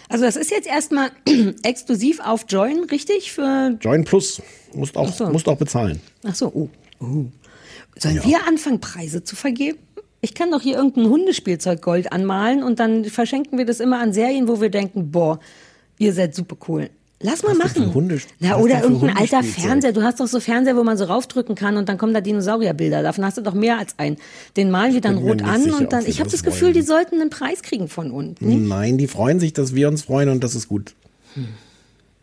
[0.10, 1.12] Also das ist jetzt erstmal
[1.64, 3.32] exklusiv auf Join, richtig?
[3.32, 4.42] Für Join Plus
[4.74, 5.30] musst auch, so.
[5.30, 6.02] musst auch bezahlen.
[6.24, 6.70] Ach so, oh.
[7.00, 7.26] oh.
[7.98, 9.78] Sollen wir anfangen, Preise zu vergeben?
[10.22, 14.12] Ich kann doch hier irgendein Hundespielzeug Gold anmalen und dann verschenken wir das immer an
[14.14, 15.40] Serien, wo wir denken, boah,
[16.00, 16.90] ihr seid super cool.
[17.22, 17.94] Lass mal Was machen.
[17.94, 19.42] Hunde- Na, oder irgendein alter?
[19.42, 19.94] Fernseher.
[19.94, 23.04] Du hast doch so Fernseher, wo man so raufdrücken kann und dann kommen da Dinosaurierbilder.
[23.04, 24.18] Davon hast du doch mehr als einen.
[24.58, 26.06] Den malen wir dann rot an sicher, und dann.
[26.06, 28.42] Ich habe das das Gefühl, die sollten einen Preis kriegen von uns.
[28.42, 28.60] Nicht?
[28.68, 30.94] Nein, die freuen sich, dass wir uns freuen und das ist gut.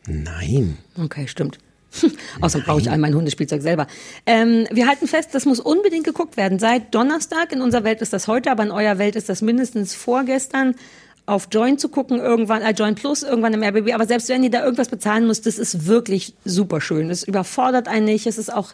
[0.07, 0.77] Nein.
[1.03, 1.59] Okay, stimmt.
[2.41, 3.87] Außerdem brauche ich all mein Hundespielzeug selber.
[4.27, 6.59] Ähm, wir halten fest, das muss unbedingt geguckt werden.
[6.59, 9.95] Seit Donnerstag, in unserer Welt ist das heute, aber in eurer Welt ist das mindestens
[9.95, 10.75] vorgestern
[11.25, 13.93] auf Join zu gucken, irgendwann, äh, Join Plus, irgendwann im RBB.
[13.95, 17.11] Aber selbst wenn ihr da irgendwas bezahlen müsst, das ist wirklich super schön.
[17.11, 18.27] Es überfordert einen nicht.
[18.27, 18.73] Es ist auch,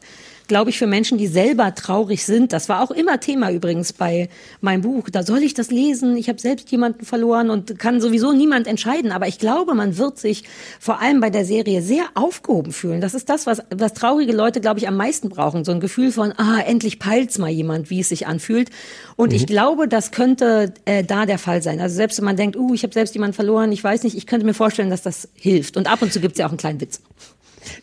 [0.49, 2.53] glaube ich, für Menschen, die selber traurig sind.
[2.53, 4.29] Das war auch immer Thema übrigens bei
[4.61, 5.09] meinem Buch.
[5.11, 6.17] Da soll ich das lesen.
[6.17, 9.13] Ich habe selbst jemanden verloren und kann sowieso niemand entscheiden.
[9.13, 10.45] Aber ich glaube, man wird sich
[10.81, 13.01] vor allem bei der Serie sehr aufgehoben fühlen.
[13.01, 15.65] Das ist das, was, was traurige Leute, glaube ich, am meisten brauchen.
[15.65, 18.71] So ein Gefühl von, ah, endlich peilt's mal jemand, wie es sich anfühlt.
[19.17, 19.47] Und ich Mhm.
[19.47, 21.81] glaube, das könnte äh, da der Fall sein.
[21.81, 24.27] Also selbst wenn man denkt, uh, ich habe selbst jemanden verloren, ich weiß nicht, ich
[24.27, 25.77] könnte mir vorstellen, dass das hilft.
[25.77, 27.01] Und ab und zu gibt's ja auch einen kleinen Witz.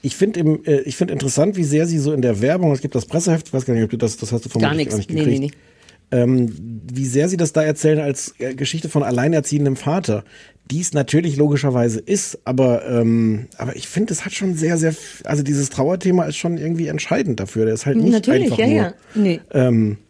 [0.02, 2.96] Ich finde äh, ich finde interessant, wie sehr sie so in der Werbung, es gibt
[2.96, 4.98] das Presseheft, ich weiß gar nicht, ob du das, das hast du Gar vermutlich nichts.
[4.98, 5.40] nicht Nee, gekriegt.
[5.42, 5.52] nee,
[6.18, 6.22] nee.
[6.24, 10.24] ähm, wie sehr sie das da erzählen als äh, Geschichte von alleinerziehendem Vater,
[10.72, 14.96] die es natürlich logischerweise ist, aber, ähm, aber ich finde, es hat schon sehr, sehr,
[15.24, 17.66] also dieses Trauerthema ist schon irgendwie entscheidend dafür.
[17.66, 18.94] Der ist halt nicht Natürlich, einfach ja, nur, ja.
[19.14, 19.40] Nee.
[19.54, 20.05] Ähm, äh,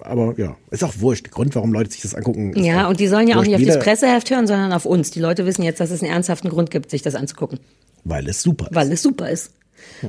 [0.00, 1.26] aber ja, ist auch wurscht.
[1.26, 2.62] Der Grund, warum Leute sich das angucken.
[2.62, 5.10] Ja, und die sollen ja auch nicht auf das Presseheft hören, sondern auf uns.
[5.10, 7.60] Die Leute wissen jetzt, dass es einen ernsthaften Grund gibt, sich das anzugucken.
[8.04, 8.74] Weil es super ist.
[8.74, 9.52] Weil es super ist.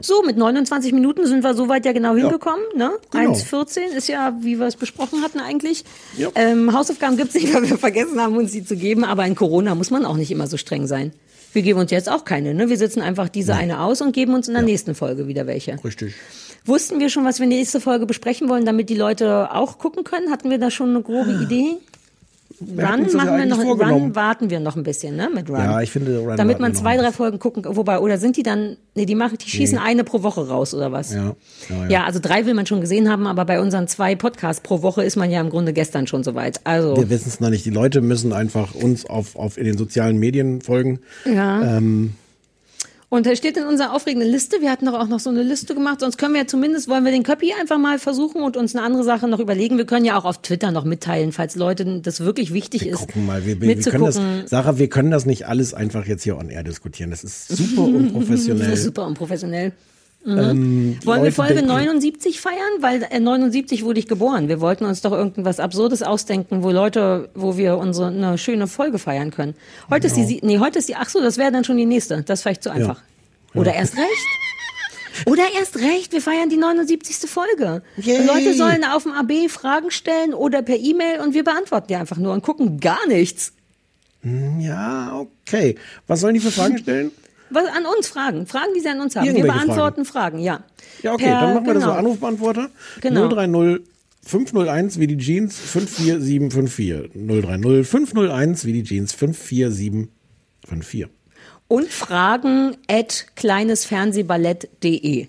[0.02, 2.64] So, mit 29 Minuten sind wir soweit ja genau hingekommen.
[2.76, 2.92] Ne?
[3.12, 3.32] Genau.
[3.32, 5.84] 1,14 ist ja, wie wir es besprochen hatten eigentlich.
[6.18, 6.30] Ja.
[6.36, 9.04] Ähm, Hausaufgaben gibt's nicht, weil wir vergessen haben, uns die zu geben.
[9.04, 11.12] Aber in Corona muss man auch nicht immer so streng sein.
[11.54, 12.54] Wir geben uns jetzt auch keine.
[12.54, 12.70] Ne?
[12.70, 15.78] Wir sitzen einfach diese eine aus und geben uns in der nächsten Folge wieder welche.
[15.84, 16.14] Richtig.
[16.66, 20.32] Wussten wir schon, was wir nächste Folge besprechen wollen, damit die Leute auch gucken können?
[20.32, 21.78] Hatten wir da schon eine grobe Idee?
[22.64, 23.58] Wir hatten Run machen wir noch.
[23.60, 25.58] Run warten wir noch ein bisschen, ne, mit Run.
[25.58, 28.78] Ja, ich finde, Run Damit man zwei, drei Folgen gucken, wobei, oder sind die dann,
[28.94, 29.84] nee, die machen, die schießen Nee.
[29.84, 31.12] eine pro Woche raus, oder was?
[31.12, 31.36] Ja,
[31.70, 31.90] ja, ja.
[31.90, 35.04] Ja, also drei will man schon gesehen haben, aber bei unseren zwei Podcasts pro Woche
[35.04, 36.62] ist man ja im Grunde gestern schon soweit.
[36.64, 37.66] Also, Wir wissen es noch nicht.
[37.66, 41.00] Die Leute müssen einfach uns auf, auf in den sozialen Medien folgen.
[41.26, 41.78] ja.
[41.78, 42.14] Ähm,
[43.14, 45.76] Und da steht in unserer aufregenden Liste, wir hatten doch auch noch so eine Liste
[45.76, 48.74] gemacht, sonst können wir ja zumindest, wollen wir den Köppi einfach mal versuchen und uns
[48.74, 49.78] eine andere Sache noch überlegen.
[49.78, 53.00] Wir können ja auch auf Twitter noch mitteilen, falls Leuten das wirklich wichtig ist.
[53.00, 56.24] gucken mal, wir, wir, wir können das, Sarah, wir können das nicht alles einfach jetzt
[56.24, 57.10] hier on air diskutieren.
[57.10, 58.78] Das ist super unprofessionell.
[58.78, 59.74] Super unprofessionell.
[60.24, 60.38] Mhm.
[60.38, 62.56] Ähm, Wollen wir Leute Folge denken- 79 feiern?
[62.80, 64.48] Weil äh, 79 wurde ich geboren.
[64.50, 69.00] Wir wollten uns doch irgendwas Absurdes ausdenken, wo Leute, wo wir unsere eine schöne Folge
[69.00, 69.56] feiern können.
[69.90, 71.86] Heute ist die, sie- nee, heute ist die, ach so, das wäre dann schon die
[71.88, 72.22] nächste.
[72.22, 73.02] Das ist vielleicht zu einfach.
[73.56, 75.26] Oder erst recht.
[75.26, 77.30] Oder erst recht, wir feiern die 79.
[77.30, 77.82] Folge.
[77.98, 78.26] Yay.
[78.26, 82.18] Leute sollen auf dem AB Fragen stellen oder per E-Mail und wir beantworten die einfach
[82.18, 83.54] nur und gucken gar nichts.
[84.60, 85.76] Ja, okay.
[86.08, 87.12] Was sollen die für Fragen stellen?
[87.52, 88.46] Was an uns Fragen.
[88.48, 89.26] Fragen, die sie an uns haben.
[89.36, 90.62] Wir beantworten Fragen, ja.
[91.04, 92.00] Ja, okay, Per- dann machen wir das so genau.
[92.00, 92.70] Anrufbeantworter.
[93.02, 93.28] Genau.
[93.28, 93.82] 030
[94.24, 97.12] 501 wie die Jeans 54754.
[97.16, 101.08] 030 501 wie die Jeans 54754.
[101.68, 105.28] Und fragen at kleinesfernsehballett.de.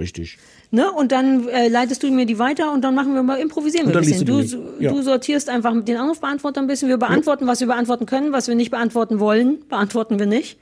[0.00, 0.38] Richtig.
[0.70, 0.90] Ne?
[0.90, 3.96] Und dann äh, leitest du mir die weiter und dann machen wir mal improvisieren wir
[3.96, 4.26] ein bisschen.
[4.26, 4.58] Du, du.
[4.80, 4.90] Ja.
[4.92, 6.88] du sortierst einfach mit den Anrufbeantworter ein bisschen.
[6.88, 10.58] Wir beantworten, was wir beantworten können, was wir nicht beantworten wollen, beantworten wir nicht.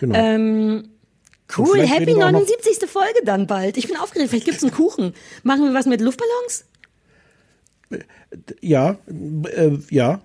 [0.00, 0.14] Genau.
[0.16, 0.88] Ähm,
[1.56, 2.88] cool, happy reden wir auch noch- 79.
[2.88, 3.76] Folge dann bald.
[3.76, 4.30] Ich bin aufgeregt.
[4.30, 5.14] Vielleicht gibt's einen Kuchen.
[5.42, 6.64] Machen wir was mit Luftballons?
[8.60, 10.20] Ja, äh, ja.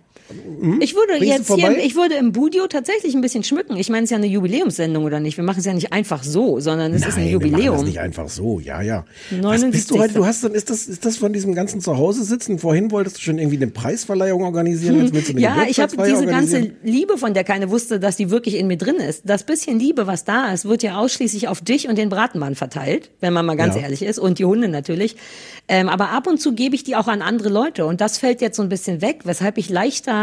[0.61, 0.81] Hm?
[0.81, 3.76] Ich würde Bringst jetzt hier, ich würde im Budio tatsächlich ein bisschen schmücken.
[3.77, 5.38] Ich meine, es ist ja eine Jubiläumssendung oder nicht?
[5.38, 7.76] Wir machen es ja nicht einfach so, sondern es ist ein Nein, wir machen Jubiläum.
[7.77, 9.05] das nicht einfach so, ja, ja.
[9.31, 9.72] Was 79.
[9.72, 10.14] bist du heute?
[10.14, 12.60] Du hast dann, ist das, ist das von diesem ganzen Zuhause sitzen?
[12.60, 15.95] Vorhin wolltest du schon irgendwie eine Preisverleihung organisieren, jetzt willst du eine Ja, ich habe
[16.05, 16.72] diese ganze?
[16.84, 19.23] Liebe, von der keiner wusste, dass die wirklich in mir drin ist.
[19.26, 23.10] Das bisschen Liebe, was da ist, wird ja ausschließlich auf dich und den Bratenmann verteilt,
[23.19, 23.81] wenn man mal ganz Ja.
[23.81, 25.15] ehrlich ist, und die Hunde natürlich.
[25.68, 28.41] Ähm, aber ab und zu gebe ich die auch an andere Leute und das fällt
[28.41, 30.23] jetzt so ein bisschen weg, weshalb ich leichter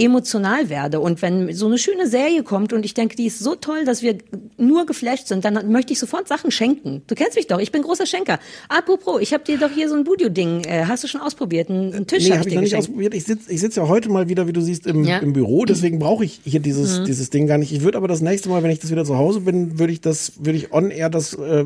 [0.00, 0.98] emotional werde.
[1.00, 4.02] Und wenn so eine schöne Serie kommt und ich denke, die ist so toll, dass
[4.02, 4.18] wir
[4.56, 7.02] nur geflasht sind, dann möchte ich sofort Sachen schenken.
[7.06, 8.38] Du kennst mich doch, ich bin großer Schenker.
[8.68, 11.68] Apropos, ich habe dir doch hier so ein Budio-Ding, äh, hast du schon ausprobiert?
[11.68, 13.14] Ein, ein Tisch Nee, hab habe ich dir noch nicht ausprobiert.
[13.14, 15.18] Ich sitze ich sitz ja heute mal wieder, wie du siehst, im, Ja.
[15.18, 15.64] im Büro.
[15.64, 17.04] Deswegen brauche ich hier dieses, Mhm.
[17.04, 17.72] dieses Ding gar nicht.
[17.72, 20.00] Ich würde aber das nächste Mal, wenn ich das wieder zu Hause bin, würde ich
[20.00, 21.64] das, würde ich on air das äh,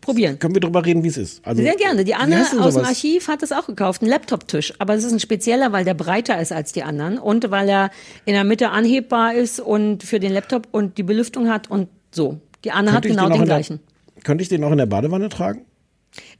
[0.00, 0.40] Probieren.
[0.40, 1.46] Können wir drüber reden, wie es ist.
[1.46, 2.04] Also, Sehr gerne.
[2.04, 2.84] Die Anne aus dem?
[2.84, 4.74] Archiv hat es auch gekauft, einen Laptop-Tisch.
[4.80, 7.90] Aber es ist ein spezieller, weil der breiter ist als die anderen und weil er
[8.24, 12.40] in der Mitte anhebbar ist und für den Laptop und die Belüftung hat und so.
[12.64, 13.80] Die Anne hat Könnte ich genau den den in der- gleichen.
[14.24, 15.64] Könnte ich den auch in der Badewanne tragen?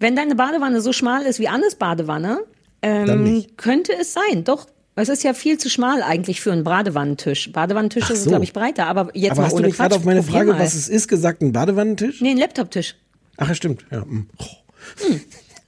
[0.00, 2.40] Wenn deine Badewanne so schmal ist wie Annes Badewanne,
[2.82, 4.42] ähm, könnte es sein.
[4.44, 4.66] Doch.
[4.94, 7.50] Es ist ja viel zu schmal eigentlich für einen Badewannentisch.
[7.50, 8.28] Badewannentische Ach sind, so.
[8.30, 8.86] glaube ich, breiter.
[8.88, 10.58] Aber jetzt aber mal hast du ohne nicht gerade auf meine Frage, mal.
[10.60, 12.20] was es ist, gesagt, ein Badewannentisch?
[12.20, 12.94] Nee, ein Laptop-Tisch.
[13.38, 13.86] Ach, ja, stimmt.
[13.90, 14.02] Ja.
[14.02, 14.26] hm.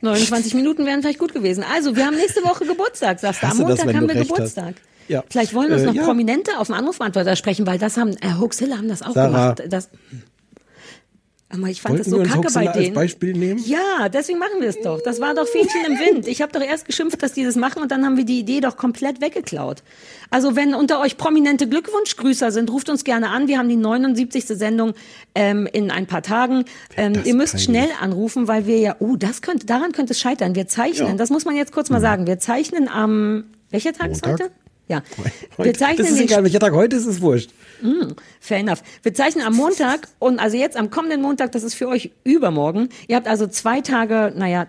[0.02, 1.64] 29 Minuten wären vielleicht gut gewesen.
[1.74, 3.46] Also, wir haben nächste Woche Geburtstag, sagst du.
[3.46, 4.58] Am das, Montag wenn haben du wir recht hast.
[5.08, 5.22] Ja.
[5.28, 6.04] Vielleicht wollen uns Äh, noch ja.
[6.04, 9.54] Prominente auf dem Anrufbeantworter sprechen, weil das haben, äh, Hoaxilla haben das auch Sarah.
[9.54, 9.62] gemacht.
[9.72, 9.90] Das,
[11.50, 12.94] aber ich fand Wollten das so kacke bei als denen.
[12.94, 13.62] Beispiel nehmen?
[13.64, 15.00] Ja, deswegen machen wir es doch.
[15.02, 16.26] Das war doch Fähnchen im Wind.
[16.26, 18.60] Ich habe doch erst geschimpft, dass die das machen und dann haben wir die Idee
[18.60, 19.84] doch komplett weggeklaut.
[20.30, 23.46] Also wenn unter euch prominente Glückwunschgrüßer sind, ruft uns gerne an.
[23.46, 24.46] Wir haben die 79.
[24.46, 24.94] Sendung
[25.36, 26.64] ähm, in ein paar Tagen.
[26.96, 30.56] Ähm, ihr müsst schnell anrufen, weil wir ja, oh, das könnte, daran könnte es scheitern.
[30.56, 31.14] Wir zeichnen, Ja.
[31.14, 32.26] Das muss man jetzt kurz mal sagen.
[32.26, 34.46] Wir zeichnen am, welcher Tag ist Montag?
[34.46, 34.54] heute?
[34.88, 35.02] Ja.
[35.56, 37.50] Heute- Wir zeichnen das ist egal, welcher Tag heute ist, ist wurscht.
[37.80, 38.82] Mm, fair enough.
[39.02, 42.88] Wir zeichnen am Montag und also jetzt am kommenden Montag, das ist für euch übermorgen.
[43.08, 44.66] Ihr habt also zwei Tage, naja,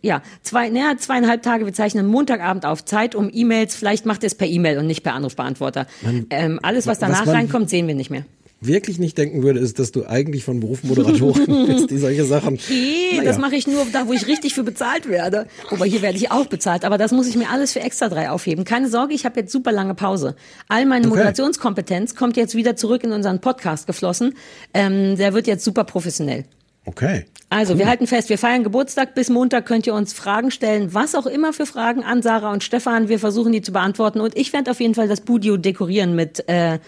[0.00, 1.66] ja, zwei, naja, zweieinhalb Tage.
[1.66, 3.74] Wir zeichnen Montagabend auf Zeit um E-Mails.
[3.74, 5.86] Vielleicht macht ihr es per E-Mail und nicht per Anrufbeantworter.
[6.02, 8.24] Man- ähm, alles, was was danach man- reinkommt, sehen wir nicht mehr.
[8.64, 12.54] Wirklich nicht denken würde, ist, dass du eigentlich von Beruf Moderatorin bist, die solche Sachen.
[12.54, 13.24] Okay, Naja.
[13.24, 15.46] das mache ich nur da, wo ich richtig für bezahlt werde.
[15.70, 18.30] Wobei hier werde ich auch bezahlt, aber das muss ich mir alles für extra drei
[18.30, 18.64] aufheben.
[18.64, 20.36] Keine Sorge, ich habe jetzt super lange Pause.
[20.68, 21.16] All meine Okay.
[21.16, 24.34] Moderationskompetenz kommt jetzt wieder zurück in unseren Podcast geflossen.
[24.74, 26.44] Ähm, der wird jetzt super professionell.
[26.84, 27.26] Okay.
[27.48, 29.14] Also, wir halten fest, wir feiern Geburtstag.
[29.14, 32.64] Bis Montag könnt ihr uns Fragen stellen, was auch immer für Fragen an Sarah und
[32.64, 33.08] Stefan.
[33.08, 34.20] Wir versuchen die zu beantworten.
[34.20, 36.78] Und ich werde auf jeden Fall das Budio dekorieren mit, äh,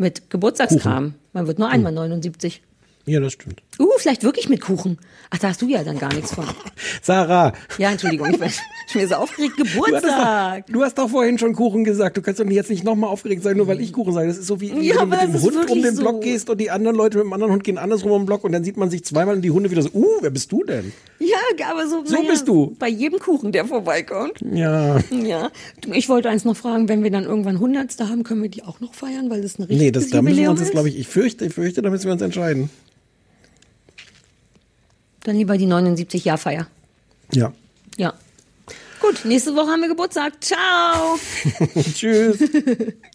[0.00, 1.14] mit Geburtstagskram.
[1.32, 2.62] Man wird nur einmal 79.
[3.06, 3.62] Ja, das stimmt.
[3.78, 4.98] Uh, vielleicht wirklich mit Kuchen.
[5.32, 6.44] Ach, da hast du ja dann gar nichts von.
[7.02, 8.48] Sarah, Ja, Entschuldigung, ich bin,
[8.88, 9.54] ich bin so aufgeregt.
[9.58, 10.66] du, Geburtstag.
[10.66, 12.16] doch, du hast doch vorhin schon Kuchen gesagt.
[12.16, 14.26] Du kannst doch jetzt nicht nochmal aufgeregt sein, nur weil ich Kuchen sage.
[14.26, 16.02] Das ist so wie, Ja, wenn du mit dem Hund um den so.
[16.02, 18.42] Block gehst und die anderen Leute mit dem anderen Hund gehen andersrum um den Block
[18.42, 20.64] und dann sieht man sich zweimal und die Hunde wieder so, uh, wer bist du
[20.64, 20.92] denn?
[21.20, 21.36] Ja,
[21.70, 22.74] aber so, So bist du.
[22.80, 24.40] Bei jedem Kuchen, der vorbeikommt.
[24.52, 24.98] Ja.
[25.10, 25.50] Ja.
[25.80, 28.64] Du, Ich wollte eins noch fragen, wenn wir dann irgendwann Hundertste haben, können wir die
[28.64, 30.88] auch noch feiern, weil das ein richtiges Nee, das, da müssen wir uns jetzt, glaube
[30.88, 32.68] ich, ich fürchte, ich fürchte, da müssen wir uns entscheiden.
[35.24, 36.66] Dann lieber die 79-Jahr-Feier.
[37.32, 37.52] Ja.
[37.96, 38.14] Ja.
[39.00, 40.42] Gut, nächste Woche haben wir Geburtstag.
[40.42, 41.18] Ciao.
[41.94, 42.38] Tschüss.